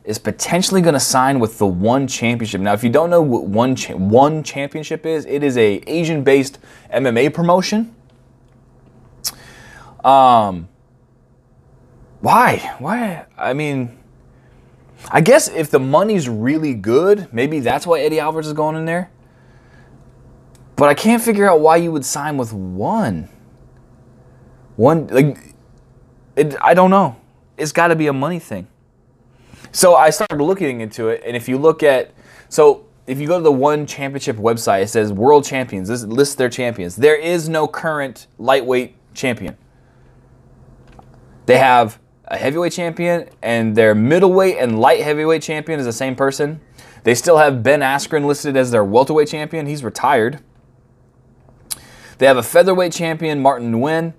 is 0.04 0.18
potentially 0.18 0.80
going 0.80 0.94
to 0.94 1.00
sign 1.00 1.38
with 1.38 1.58
the 1.58 1.66
One 1.66 2.06
Championship. 2.06 2.60
Now, 2.60 2.72
if 2.72 2.82
you 2.82 2.90
don't 2.90 3.08
know 3.08 3.22
what 3.22 3.44
One 3.44 3.76
cha- 3.76 3.94
One 3.94 4.42
Championship 4.42 5.06
is, 5.06 5.24
it 5.26 5.42
is 5.42 5.56
a 5.56 5.82
Asian-based 5.86 6.58
MMA 6.92 7.32
promotion. 7.32 7.94
Um, 10.04 10.68
why? 12.20 12.74
Why? 12.78 13.26
I 13.36 13.52
mean, 13.52 13.98
I 15.10 15.20
guess 15.20 15.48
if 15.48 15.70
the 15.70 15.80
money's 15.80 16.28
really 16.28 16.74
good, 16.74 17.32
maybe 17.32 17.60
that's 17.60 17.86
why 17.86 18.00
Eddie 18.00 18.20
Alvarez 18.20 18.46
is 18.46 18.52
going 18.52 18.76
in 18.76 18.84
there. 18.84 19.10
But 20.76 20.88
I 20.88 20.94
can't 20.94 21.22
figure 21.22 21.48
out 21.48 21.60
why 21.60 21.76
you 21.76 21.92
would 21.92 22.04
sign 22.04 22.36
with 22.36 22.52
one. 22.52 23.28
One 24.76 25.06
like 25.08 25.54
it, 26.36 26.56
I 26.60 26.74
don't 26.74 26.90
know. 26.90 27.16
It's 27.56 27.72
got 27.72 27.88
to 27.88 27.96
be 27.96 28.06
a 28.06 28.12
money 28.12 28.38
thing. 28.38 28.66
So 29.70 29.94
I 29.94 30.10
started 30.10 30.42
looking 30.42 30.80
into 30.80 31.08
it, 31.08 31.22
and 31.24 31.36
if 31.36 31.48
you 31.48 31.58
look 31.58 31.82
at 31.82 32.12
so 32.48 32.86
if 33.06 33.20
you 33.20 33.26
go 33.26 33.38
to 33.38 33.42
the 33.42 33.52
one 33.52 33.86
championship 33.86 34.36
website, 34.36 34.82
it 34.82 34.88
says 34.88 35.12
world 35.12 35.44
champions. 35.44 35.88
This 35.88 36.04
lists 36.04 36.34
their 36.36 36.48
champions. 36.48 36.96
There 36.96 37.16
is 37.16 37.48
no 37.48 37.66
current 37.66 38.26
lightweight 38.38 38.94
champion. 39.14 39.56
They 41.46 41.58
have 41.58 41.98
a 42.26 42.36
heavyweight 42.36 42.72
champion, 42.72 43.28
and 43.42 43.76
their 43.76 43.94
middleweight 43.94 44.56
and 44.58 44.80
light 44.80 45.00
heavyweight 45.00 45.42
champion 45.42 45.78
is 45.80 45.86
the 45.86 45.92
same 45.92 46.16
person. 46.16 46.60
They 47.04 47.14
still 47.14 47.38
have 47.38 47.62
Ben 47.62 47.80
Askren 47.80 48.24
listed 48.24 48.56
as 48.56 48.70
their 48.70 48.84
welterweight 48.84 49.28
champion. 49.28 49.66
He's 49.66 49.82
retired. 49.82 50.40
They 52.18 52.26
have 52.26 52.36
a 52.36 52.42
featherweight 52.42 52.92
champion, 52.92 53.42
Martin 53.42 53.72
Nguyen. 53.72 54.14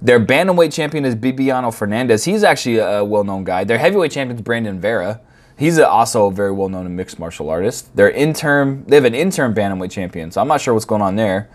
Their 0.00 0.20
bantamweight 0.24 0.72
champion 0.72 1.04
is 1.04 1.16
Bibiano 1.16 1.72
Fernandes. 1.72 2.24
He's 2.24 2.44
actually 2.44 2.78
a 2.78 3.02
well-known 3.04 3.44
guy. 3.44 3.64
Their 3.64 3.78
heavyweight 3.78 4.12
champion 4.12 4.36
is 4.36 4.42
Brandon 4.42 4.80
Vera. 4.80 5.20
He's 5.58 5.78
also 5.78 6.26
a 6.26 6.30
very 6.30 6.52
well-known 6.52 6.94
mixed 6.94 7.18
martial 7.18 7.50
artist. 7.50 7.96
Their 7.96 8.10
interim, 8.10 8.84
they 8.86 8.96
have 8.96 9.06
an 9.06 9.14
interim 9.14 9.54
bantamweight 9.54 9.90
champion, 9.90 10.30
so 10.30 10.40
I'm 10.40 10.48
not 10.48 10.60
sure 10.60 10.74
what's 10.74 10.86
going 10.86 11.02
on 11.02 11.16
there. 11.16 11.48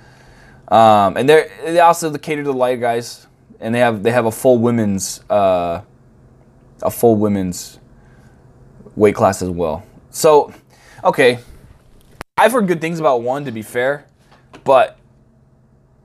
Um, 0.68 1.18
and 1.18 1.30
they 1.30 1.80
also 1.80 2.12
cater 2.18 2.43
to 2.43 2.52
the 2.52 2.58
light 2.58 2.82
guys 2.82 3.28
and 3.62 3.74
they 3.74 3.80
have 3.80 4.03
they 4.03 4.12
have 4.12 4.26
a 4.26 4.32
full 4.32 4.57
women's 4.57 5.22
uh, 5.30 5.82
a 6.82 6.91
full 6.91 7.16
women's 7.16 7.80
weight 8.95 9.16
class 9.16 9.41
as 9.41 9.49
well. 9.49 9.86
So, 10.09 10.53
okay, 11.03 11.39
I've 12.38 12.51
heard 12.51 12.68
good 12.68 12.82
things 12.82 12.99
about 12.99 13.22
one 13.22 13.45
to 13.45 13.51
be 13.51 13.62
fair, 13.62 14.05
but 14.64 14.97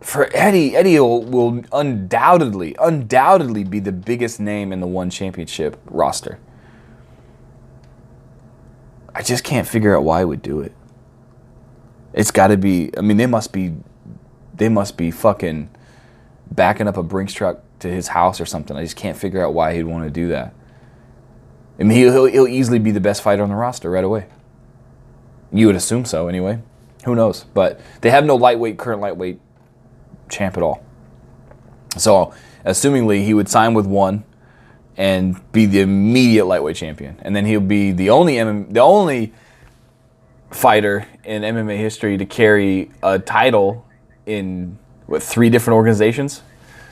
for 0.00 0.28
Eddie, 0.36 0.76
Eddie 0.76 1.00
will, 1.00 1.24
will 1.24 1.64
undoubtedly, 1.72 2.76
undoubtedly 2.78 3.64
be 3.64 3.80
the 3.80 3.92
biggest 3.92 4.38
name 4.38 4.72
in 4.72 4.80
the 4.80 4.86
one 4.86 5.11
championship 5.11 5.80
roster. 5.86 6.38
I 9.14 9.22
just 9.22 9.42
can't 9.42 9.66
figure 9.66 9.96
out 9.96 10.04
why 10.04 10.20
he 10.20 10.24
would 10.26 10.42
do 10.42 10.61
it. 10.61 10.72
It's 12.12 12.30
got 12.30 12.48
to 12.48 12.57
be. 12.57 12.90
I 12.96 13.00
mean, 13.00 13.16
they 13.16 13.26
must 13.26 13.52
be, 13.52 13.74
they 14.54 14.68
must 14.68 14.96
be 14.96 15.11
fucking 15.11 15.70
backing 16.51 16.88
up 16.88 16.97
a 16.97 17.03
Brinks 17.03 17.32
truck 17.32 17.61
to 17.80 17.88
his 17.88 18.09
house 18.09 18.40
or 18.40 18.47
something. 18.47 18.76
I 18.76 18.82
just 18.82 18.97
can't 18.97 19.16
figure 19.16 19.44
out 19.44 19.55
why 19.55 19.74
he'd 19.74 19.84
want 19.84 20.05
to 20.05 20.11
do 20.11 20.28
that. 20.28 20.55
I 21.78 21.82
mean, 21.82 21.99
he'll, 21.99 22.24
he'll 22.26 22.49
easily 22.49 22.78
be 22.78 22.90
the 22.90 23.01
best 23.01 23.22
fighter 23.22 23.42
on 23.42 23.49
the 23.51 23.55
roster 23.55 23.90
right 23.90 24.05
away. 24.05 24.26
You 25.53 25.66
would 25.66 25.76
assume 25.76 26.05
so, 26.05 26.28
anyway. 26.28 26.61
Who 27.05 27.14
knows? 27.14 27.44
But 27.55 27.80
they 28.01 28.11
have 28.11 28.24
no 28.24 28.36
lightweight, 28.36 28.78
current 28.78 29.01
lightweight 29.01 29.38
champ 30.28 30.57
at 30.57 30.62
all. 30.62 30.82
So, 31.97 32.34
assumingly, 32.64 33.24
he 33.24 33.34
would 33.34 33.49
sign 33.49 33.74
with 33.74 33.86
one 33.86 34.24
and 34.97 35.40
be 35.53 35.66
the 35.66 35.80
immediate 35.80 36.47
lightweight 36.47 36.76
champion, 36.76 37.18
and 37.22 37.36
then 37.36 37.44
he'll 37.44 37.61
be 37.61 37.92
the 37.92 38.11
only 38.11 38.34
MM, 38.34 38.72
the 38.72 38.80
only 38.80 39.32
fighter 40.51 41.07
in 41.24 41.42
MMA 41.42 41.76
history 41.76 42.16
to 42.16 42.24
carry 42.24 42.90
a 43.03 43.18
title 43.18 43.86
in 44.24 44.78
what 45.07 45.22
three 45.22 45.50
different 45.50 45.76
organizations. 45.76 46.42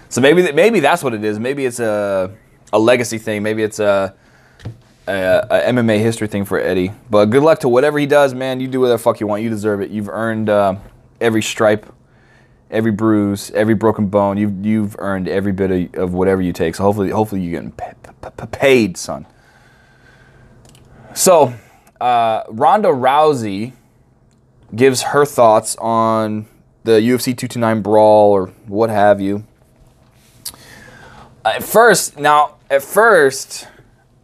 So 0.08 0.20
maybe 0.20 0.52
maybe 0.52 0.80
that's 0.80 1.02
what 1.02 1.14
it 1.14 1.24
is. 1.24 1.38
Maybe 1.38 1.66
it's 1.66 1.80
a 1.80 2.34
a 2.72 2.78
legacy 2.78 3.18
thing. 3.18 3.42
Maybe 3.42 3.62
it's 3.62 3.78
a, 3.78 4.14
a, 5.06 5.46
a 5.50 5.72
MMA 5.72 5.98
history 6.00 6.26
thing 6.26 6.44
for 6.44 6.58
Eddie. 6.58 6.92
But 7.08 7.26
good 7.26 7.42
luck 7.42 7.60
to 7.60 7.68
whatever 7.68 7.98
he 7.98 8.06
does, 8.06 8.34
man. 8.34 8.60
You 8.60 8.68
do 8.68 8.80
whatever 8.80 8.98
fuck 8.98 9.20
you 9.20 9.26
want. 9.26 9.42
You 9.42 9.50
deserve 9.50 9.80
it. 9.80 9.90
You've 9.90 10.08
earned 10.08 10.48
uh, 10.48 10.76
every 11.20 11.42
stripe, 11.42 11.86
every 12.70 12.90
bruise, 12.90 13.50
every 13.52 13.74
broken 13.74 14.08
bone. 14.08 14.36
You've 14.36 14.64
you've 14.64 14.96
earned 14.98 15.28
every 15.28 15.52
bit 15.52 15.70
of, 15.70 16.02
of 16.02 16.14
whatever 16.14 16.42
you 16.42 16.52
take. 16.52 16.74
So 16.74 16.82
hopefully 16.82 17.10
hopefully 17.10 17.42
you're 17.42 17.62
getting 17.62 17.72
paid, 18.50 18.96
son. 18.96 19.26
So 21.14 21.54
uh, 22.00 22.42
Ronda 22.48 22.88
Rousey 22.88 23.72
gives 24.74 25.02
her 25.02 25.24
thoughts 25.24 25.76
on 25.76 26.46
the 26.84 26.92
UFC 26.92 27.36
229 27.36 27.82
brawl 27.82 28.30
or 28.32 28.46
what 28.66 28.90
have 28.90 29.20
you. 29.20 29.44
At 31.44 31.62
first, 31.62 32.18
now 32.18 32.56
at 32.70 32.82
first, 32.82 33.66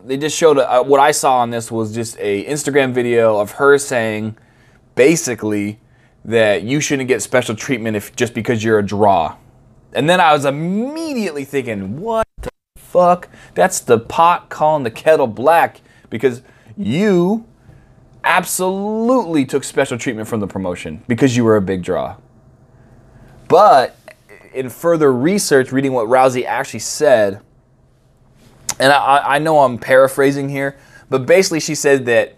they 0.04 0.16
just 0.16 0.36
showed 0.36 0.58
uh, 0.58 0.82
what 0.84 1.00
I 1.00 1.10
saw 1.10 1.38
on 1.38 1.50
this 1.50 1.70
was 1.70 1.94
just 1.94 2.16
a 2.18 2.44
Instagram 2.44 2.92
video 2.92 3.38
of 3.38 3.52
her 3.52 3.78
saying, 3.78 4.36
basically, 4.94 5.80
that 6.24 6.62
you 6.62 6.80
shouldn't 6.80 7.08
get 7.08 7.22
special 7.22 7.54
treatment 7.54 7.96
if 7.96 8.14
just 8.14 8.34
because 8.34 8.62
you're 8.62 8.78
a 8.78 8.86
draw. 8.86 9.36
And 9.92 10.08
then 10.08 10.20
I 10.20 10.32
was 10.32 10.44
immediately 10.44 11.44
thinking, 11.44 12.00
what 12.00 12.26
the 12.42 12.50
fuck? 12.76 13.28
That's 13.54 13.80
the 13.80 13.98
pot 13.98 14.48
calling 14.50 14.84
the 14.84 14.90
kettle 14.90 15.26
black 15.26 15.80
because 16.10 16.42
you 16.76 17.46
absolutely 18.22 19.46
took 19.46 19.64
special 19.64 19.96
treatment 19.98 20.28
from 20.28 20.40
the 20.40 20.46
promotion 20.46 21.02
because 21.08 21.36
you 21.36 21.44
were 21.44 21.56
a 21.56 21.62
big 21.62 21.82
draw. 21.82 22.16
But 23.50 23.96
in 24.54 24.70
further 24.70 25.12
research, 25.12 25.72
reading 25.72 25.92
what 25.92 26.06
Rousey 26.06 26.44
actually 26.44 26.80
said, 26.80 27.40
and 28.78 28.92
I, 28.92 29.34
I 29.34 29.38
know 29.40 29.58
I'm 29.58 29.76
paraphrasing 29.76 30.48
here, 30.48 30.78
but 31.10 31.26
basically 31.26 31.58
she 31.58 31.74
said 31.74 32.06
that 32.06 32.36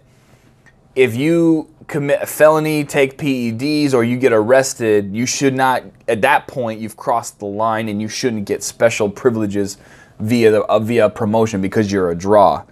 if 0.95 1.15
you 1.15 1.69
commit 1.87 2.19
a 2.23 2.25
felony, 2.25 2.83
take 2.83 3.19
PEDs, 3.19 3.93
or 3.93 4.03
you 4.03 4.17
get 4.17 4.33
arrested, 4.33 5.15
you 5.15 5.27
should 5.27 5.53
not, 5.53 5.83
at 6.07 6.21
that 6.23 6.47
point, 6.47 6.79
you've 6.81 6.97
crossed 6.97 7.37
the 7.37 7.45
line 7.45 7.89
and 7.89 8.01
you 8.01 8.07
shouldn't 8.07 8.45
get 8.45 8.63
special 8.63 9.07
privileges 9.07 9.77
via 10.17 10.49
the, 10.49 10.63
uh, 10.63 10.79
via 10.79 11.11
promotion 11.11 11.61
because 11.61 11.91
you're 11.91 12.09
a 12.09 12.15
draw. 12.15 12.63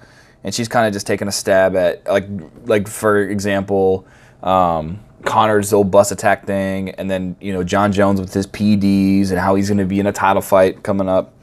And 0.43 0.53
she's 0.55 0.67
kind 0.67 0.87
of 0.87 0.93
just 0.93 1.05
taking 1.05 1.27
a 1.27 1.31
stab 1.31 1.75
at, 1.75 2.07
like, 2.07 2.25
like 2.65 2.87
for 2.87 3.21
example, 3.21 4.07
um, 4.41 4.99
Conor's 5.23 5.73
old 5.73 5.91
bus 5.91 6.11
attack 6.11 6.45
thing, 6.45 6.89
and 6.91 7.09
then 7.09 7.35
you 7.39 7.53
know 7.53 7.63
Jon 7.63 7.91
Jones 7.91 8.19
with 8.19 8.33
his 8.33 8.47
PEDs 8.47 9.29
and 9.29 9.39
how 9.39 9.55
he's 9.55 9.69
going 9.69 9.77
to 9.77 9.85
be 9.85 9.99
in 9.99 10.07
a 10.07 10.11
title 10.11 10.41
fight 10.41 10.83
coming 10.83 11.09
up. 11.09 11.33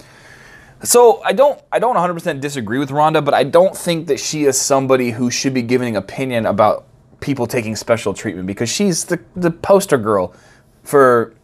So 0.82 1.20
I 1.24 1.32
don't 1.32 1.60
I 1.72 1.78
don't 1.78 1.96
100% 1.96 2.40
disagree 2.40 2.78
with 2.78 2.90
Ronda, 2.90 3.20
but 3.20 3.34
I 3.34 3.44
don't 3.44 3.76
think 3.76 4.06
that 4.08 4.20
she 4.20 4.44
is 4.44 4.60
somebody 4.60 5.10
who 5.10 5.30
should 5.30 5.54
be 5.54 5.62
giving 5.62 5.96
opinion 5.96 6.46
about 6.46 6.86
people 7.20 7.46
taking 7.46 7.74
special 7.74 8.14
treatment 8.14 8.46
because 8.46 8.68
she's 8.68 9.04
the 9.04 9.20
the 9.34 9.50
poster 9.50 9.98
girl 9.98 10.34
for 10.82 11.34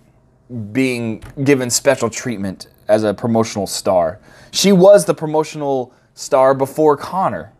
being 0.72 1.22
given 1.42 1.70
special 1.70 2.08
treatment 2.10 2.68
as 2.88 3.02
a 3.02 3.14
promotional 3.14 3.66
star. 3.66 4.20
She 4.52 4.72
was 4.72 5.04
the 5.04 5.14
promotional 5.14 5.92
star 6.14 6.54
before 6.54 6.96
Conor, 6.96 7.52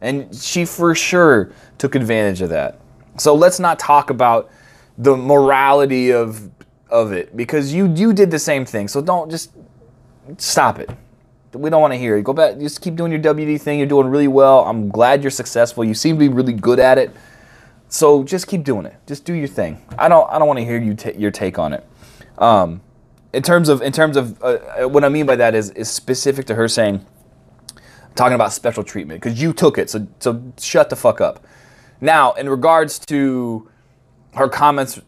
and 0.00 0.34
she 0.34 0.64
for 0.64 0.94
sure 0.94 1.52
took 1.76 1.94
advantage 1.94 2.40
of 2.40 2.48
that. 2.50 2.80
So 3.18 3.34
let's 3.34 3.58
not 3.60 3.78
talk 3.78 4.10
about 4.10 4.50
the 4.96 5.16
morality 5.16 6.12
of 6.12 6.50
of 6.90 7.12
it 7.12 7.36
because 7.36 7.72
you 7.72 7.92
you 7.94 8.12
did 8.12 8.30
the 8.30 8.38
same 8.38 8.64
thing. 8.64 8.88
So 8.88 9.00
don't 9.00 9.30
just 9.30 9.52
stop 10.38 10.78
it. 10.78 10.90
We 11.52 11.70
don't 11.70 11.80
want 11.80 11.92
to 11.92 11.98
hear 11.98 12.16
it. 12.16 12.24
Go 12.24 12.32
back. 12.32 12.58
Just 12.58 12.80
keep 12.80 12.94
doing 12.94 13.10
your 13.10 13.20
WWE 13.20 13.60
thing. 13.60 13.78
You're 13.78 13.88
doing 13.88 14.08
really 14.08 14.28
well. 14.28 14.64
I'm 14.64 14.88
glad 14.88 15.22
you're 15.22 15.30
successful. 15.30 15.84
You 15.84 15.94
seem 15.94 16.16
to 16.16 16.20
be 16.20 16.28
really 16.28 16.52
good 16.52 16.78
at 16.78 16.98
it. 16.98 17.10
So 17.88 18.22
just 18.22 18.46
keep 18.46 18.64
doing 18.64 18.84
it. 18.84 18.94
Just 19.06 19.24
do 19.24 19.32
your 19.32 19.48
thing. 19.48 19.82
I 19.98 20.08
don't. 20.08 20.30
I 20.30 20.38
don't 20.38 20.46
want 20.46 20.58
to 20.58 20.64
hear 20.64 20.78
you 20.78 20.94
ta- 20.94 21.16
your 21.16 21.30
take 21.30 21.58
on 21.58 21.72
it. 21.72 21.86
Um, 22.36 22.82
in 23.32 23.42
terms 23.42 23.68
of 23.68 23.82
in 23.82 23.92
terms 23.92 24.16
of 24.16 24.42
uh, 24.42 24.58
uh, 24.82 24.88
what 24.88 25.04
I 25.04 25.08
mean 25.08 25.26
by 25.26 25.36
that 25.36 25.54
is 25.54 25.70
is 25.70 25.90
specific 25.90 26.46
to 26.46 26.54
her 26.54 26.68
saying, 26.68 27.04
talking 28.14 28.34
about 28.34 28.52
special 28.52 28.84
treatment 28.84 29.22
because 29.22 29.40
you 29.40 29.52
took 29.52 29.78
it. 29.78 29.88
So 29.88 30.06
so 30.18 30.42
shut 30.60 30.90
the 30.90 30.96
fuck 30.96 31.20
up. 31.20 31.44
Now, 32.00 32.32
in 32.32 32.48
regards 32.48 32.98
to 33.06 33.68
her 34.34 34.48
comments 34.48 35.00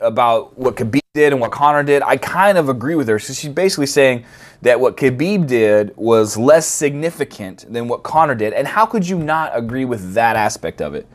about 0.00 0.58
what 0.58 0.76
Khabib 0.76 1.00
did 1.14 1.32
and 1.32 1.40
what 1.40 1.50
Conor 1.52 1.82
did, 1.82 2.02
I 2.02 2.16
kind 2.16 2.58
of 2.58 2.68
agree 2.68 2.94
with 2.94 3.08
her. 3.08 3.18
So 3.18 3.32
she's 3.32 3.52
basically 3.52 3.86
saying 3.86 4.24
that 4.62 4.80
what 4.80 4.96
Khabib 4.96 5.46
did 5.46 5.96
was 5.96 6.36
less 6.36 6.66
significant 6.66 7.72
than 7.72 7.88
what 7.88 8.02
Conor 8.02 8.34
did. 8.34 8.52
And 8.52 8.66
how 8.66 8.86
could 8.86 9.08
you 9.08 9.18
not 9.18 9.52
agree 9.54 9.84
with 9.84 10.14
that 10.14 10.36
aspect 10.36 10.80
of 10.80 10.94
it? 10.94 11.06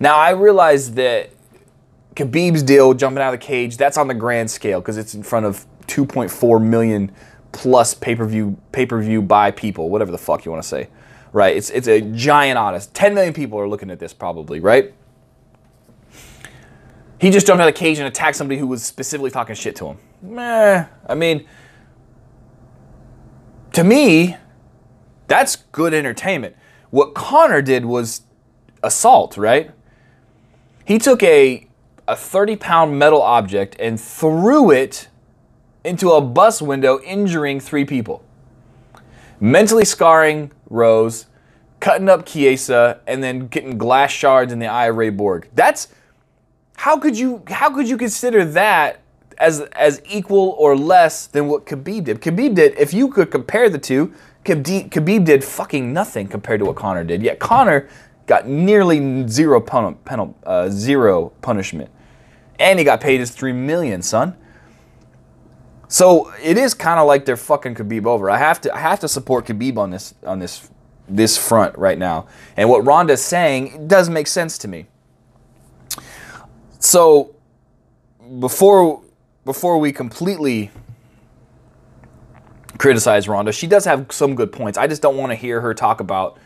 Now, 0.00 0.16
I 0.16 0.30
realize 0.30 0.92
that 0.94 1.30
Khabib's 2.14 2.62
deal, 2.62 2.92
jumping 2.94 3.22
out 3.22 3.32
of 3.32 3.40
the 3.40 3.46
cage, 3.46 3.76
that's 3.76 3.96
on 3.96 4.08
the 4.08 4.14
grand 4.14 4.50
scale 4.50 4.80
because 4.80 4.98
it's 4.98 5.14
in 5.14 5.22
front 5.22 5.46
of 5.46 5.66
2.4 5.86 6.62
million 6.62 7.12
plus 7.52 7.94
pay-per-view 7.94 8.56
pay-per-view 8.72 9.22
buy 9.22 9.50
people, 9.50 9.88
whatever 9.88 10.10
the 10.10 10.18
fuck 10.18 10.44
you 10.44 10.50
want 10.50 10.62
to 10.62 10.68
say. 10.68 10.88
Right? 11.36 11.54
It's 11.54 11.68
it's 11.68 11.86
a 11.86 12.00
giant 12.00 12.56
honest. 12.56 12.94
10 12.94 13.12
million 13.12 13.34
people 13.34 13.60
are 13.60 13.68
looking 13.68 13.90
at 13.90 13.98
this 13.98 14.14
probably, 14.14 14.58
right? 14.58 14.94
He 17.20 17.28
just 17.28 17.46
jumped 17.46 17.60
out 17.60 17.68
of 17.68 17.74
the 17.74 17.78
cage 17.78 17.98
and 17.98 18.08
attacked 18.08 18.38
somebody 18.38 18.58
who 18.58 18.66
was 18.66 18.82
specifically 18.82 19.30
talking 19.30 19.54
shit 19.54 19.76
to 19.76 19.88
him. 19.88 19.98
Meh. 20.22 20.86
I 21.06 21.14
mean, 21.14 21.46
to 23.74 23.84
me, 23.84 24.38
that's 25.26 25.56
good 25.56 25.92
entertainment. 25.92 26.56
What 26.88 27.14
Conor 27.14 27.60
did 27.60 27.84
was 27.84 28.22
assault, 28.82 29.36
right? 29.36 29.72
He 30.86 30.98
took 30.98 31.22
a 31.22 31.66
a 32.08 32.16
30 32.16 32.56
pound 32.56 32.98
metal 32.98 33.20
object 33.20 33.76
and 33.78 34.00
threw 34.00 34.70
it 34.70 35.08
into 35.84 36.12
a 36.12 36.22
bus 36.22 36.62
window, 36.62 36.98
injuring 37.00 37.60
three 37.60 37.84
people. 37.84 38.24
Mentally 39.38 39.84
scarring 39.84 40.50
Rose, 40.68 41.26
cutting 41.80 42.08
up 42.08 42.26
Chiesa, 42.26 43.00
and 43.06 43.22
then 43.22 43.48
getting 43.48 43.78
glass 43.78 44.10
shards 44.10 44.52
in 44.52 44.58
the 44.58 44.66
eye 44.66 44.86
of 44.86 44.96
Ray 44.96 45.10
Borg. 45.10 45.48
That's 45.54 45.88
how 46.76 46.98
could 46.98 47.18
you 47.18 47.42
how 47.48 47.70
could 47.70 47.88
you 47.88 47.96
consider 47.96 48.44
that 48.44 49.00
as 49.38 49.60
as 49.72 50.02
equal 50.08 50.54
or 50.58 50.76
less 50.76 51.26
than 51.26 51.48
what 51.48 51.66
Khabib 51.66 52.04
did? 52.04 52.20
Khabib 52.20 52.54
did, 52.54 52.78
if 52.78 52.92
you 52.92 53.08
could 53.08 53.30
compare 53.30 53.68
the 53.68 53.78
two, 53.78 54.12
Khabib, 54.44 54.90
Khabib 54.90 55.24
did 55.24 55.42
fucking 55.44 55.92
nothing 55.92 56.28
compared 56.28 56.60
to 56.60 56.66
what 56.66 56.76
Conor 56.76 57.04
did. 57.04 57.22
Yet 57.22 57.38
Conor 57.38 57.88
got 58.26 58.46
nearly 58.46 59.26
zero 59.28 59.60
pun, 59.60 59.96
uh, 60.44 60.68
zero 60.68 61.32
punishment, 61.42 61.90
and 62.58 62.78
he 62.78 62.84
got 62.84 63.00
paid 63.00 63.20
his 63.20 63.30
three 63.30 63.52
million, 63.52 64.02
son. 64.02 64.36
So 65.88 66.32
it 66.42 66.58
is 66.58 66.74
kind 66.74 66.98
of 66.98 67.06
like 67.06 67.24
they're 67.24 67.36
fucking 67.36 67.76
Khabib 67.76 68.06
over. 68.06 68.30
I 68.30 68.38
have 68.38 68.60
to 68.62 68.74
I 68.74 68.78
have 68.78 69.00
to 69.00 69.08
support 69.08 69.46
Khabib 69.46 69.76
on 69.78 69.90
this 69.90 70.14
on 70.24 70.38
this 70.38 70.68
this 71.08 71.38
front 71.38 71.76
right 71.78 71.98
now. 71.98 72.26
And 72.56 72.68
what 72.68 72.84
Ronda's 72.84 73.22
saying 73.22 73.86
does 73.86 74.08
make 74.08 74.26
sense 74.26 74.58
to 74.58 74.68
me. 74.68 74.86
So 76.78 77.34
before 78.40 79.02
before 79.44 79.78
we 79.78 79.92
completely 79.92 80.70
criticize 82.78 83.28
Ronda, 83.28 83.52
she 83.52 83.66
does 83.66 83.84
have 83.84 84.06
some 84.10 84.34
good 84.34 84.52
points. 84.52 84.76
I 84.76 84.86
just 84.86 85.02
don't 85.02 85.16
want 85.16 85.30
to 85.30 85.36
hear 85.36 85.60
her 85.60 85.72
talk 85.72 86.00
about 86.00 86.38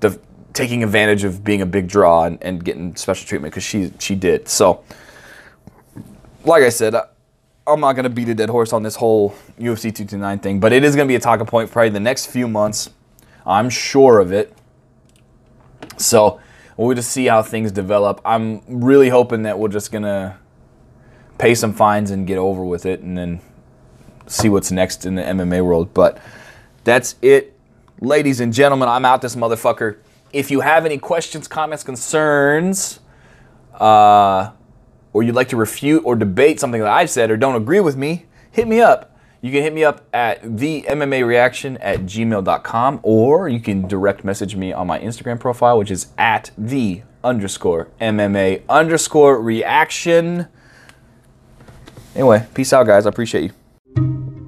the 0.00 0.20
taking 0.52 0.82
advantage 0.84 1.24
of 1.24 1.42
being 1.42 1.62
a 1.62 1.66
big 1.66 1.88
draw 1.88 2.24
and, 2.24 2.42
and 2.42 2.62
getting 2.62 2.94
special 2.96 3.26
treatment 3.26 3.52
because 3.52 3.64
she 3.64 3.92
she 3.98 4.14
did. 4.14 4.48
So, 4.48 4.84
like 6.44 6.62
I 6.62 6.68
said, 6.68 6.94
I'm 7.66 7.80
not 7.80 7.92
gonna 7.94 8.10
beat 8.10 8.28
a 8.28 8.34
dead 8.34 8.50
horse 8.50 8.72
on 8.72 8.82
this 8.82 8.96
whole 8.96 9.30
UFC 9.58 9.94
229 9.94 10.38
thing, 10.40 10.60
but 10.60 10.72
it 10.72 10.82
is 10.82 10.96
gonna 10.96 11.06
be 11.06 11.14
a 11.14 11.20
talking 11.20 11.46
point 11.46 11.70
probably 11.70 11.90
the 11.90 12.00
next 12.00 12.26
few 12.26 12.48
months. 12.48 12.90
I'm 13.46 13.70
sure 13.70 14.18
of 14.18 14.32
it. 14.32 14.52
So 15.96 16.40
we'll 16.76 16.96
just 16.96 17.10
see 17.10 17.26
how 17.26 17.42
things 17.42 17.70
develop. 17.70 18.20
I'm 18.24 18.62
really 18.66 19.08
hoping 19.08 19.42
that 19.42 19.58
we're 19.58 19.68
just 19.68 19.92
gonna 19.92 20.38
pay 21.38 21.54
some 21.54 21.72
fines 21.72 22.10
and 22.10 22.26
get 22.26 22.38
over 22.38 22.64
with 22.64 22.86
it, 22.86 23.00
and 23.00 23.16
then 23.16 23.40
see 24.26 24.48
what's 24.48 24.70
next 24.70 25.06
in 25.06 25.14
the 25.14 25.22
MMA 25.22 25.64
world. 25.64 25.94
But 25.94 26.18
that's 26.84 27.16
it, 27.22 27.56
ladies 28.00 28.40
and 28.40 28.52
gentlemen. 28.52 28.88
I'm 28.88 29.04
out 29.04 29.22
this 29.22 29.36
motherfucker. 29.36 29.98
If 30.32 30.50
you 30.50 30.60
have 30.60 30.84
any 30.86 30.98
questions, 30.98 31.46
comments, 31.46 31.84
concerns, 31.84 33.00
uh, 33.74 34.50
or 35.12 35.22
you'd 35.22 35.34
like 35.34 35.48
to 35.48 35.56
refute 35.56 36.02
or 36.04 36.16
debate 36.16 36.60
something 36.60 36.80
that 36.80 36.90
I've 36.90 37.10
said 37.10 37.30
or 37.30 37.36
don't 37.36 37.56
agree 37.56 37.80
with 37.80 37.96
me, 37.96 38.26
hit 38.50 38.66
me 38.68 38.80
up. 38.80 39.16
You 39.40 39.50
can 39.50 39.62
hit 39.62 39.74
me 39.74 39.82
up 39.82 40.06
at 40.12 40.58
the 40.58 40.82
MMA 40.82 41.26
reaction 41.26 41.76
at 41.78 42.00
gmail.com 42.00 43.00
or 43.02 43.48
you 43.48 43.58
can 43.58 43.88
direct 43.88 44.24
message 44.24 44.54
me 44.54 44.72
on 44.72 44.86
my 44.86 45.00
Instagram 45.00 45.40
profile, 45.40 45.78
which 45.78 45.90
is 45.90 46.08
at 46.16 46.52
the 46.56 47.02
underscore 47.24 47.88
MMA 48.00 48.62
underscore 48.68 49.40
reaction. 49.40 50.46
Anyway, 52.14 52.46
peace 52.54 52.72
out, 52.72 52.86
guys. 52.86 53.06
I 53.06 53.08
appreciate 53.08 53.52
you. 53.96 54.41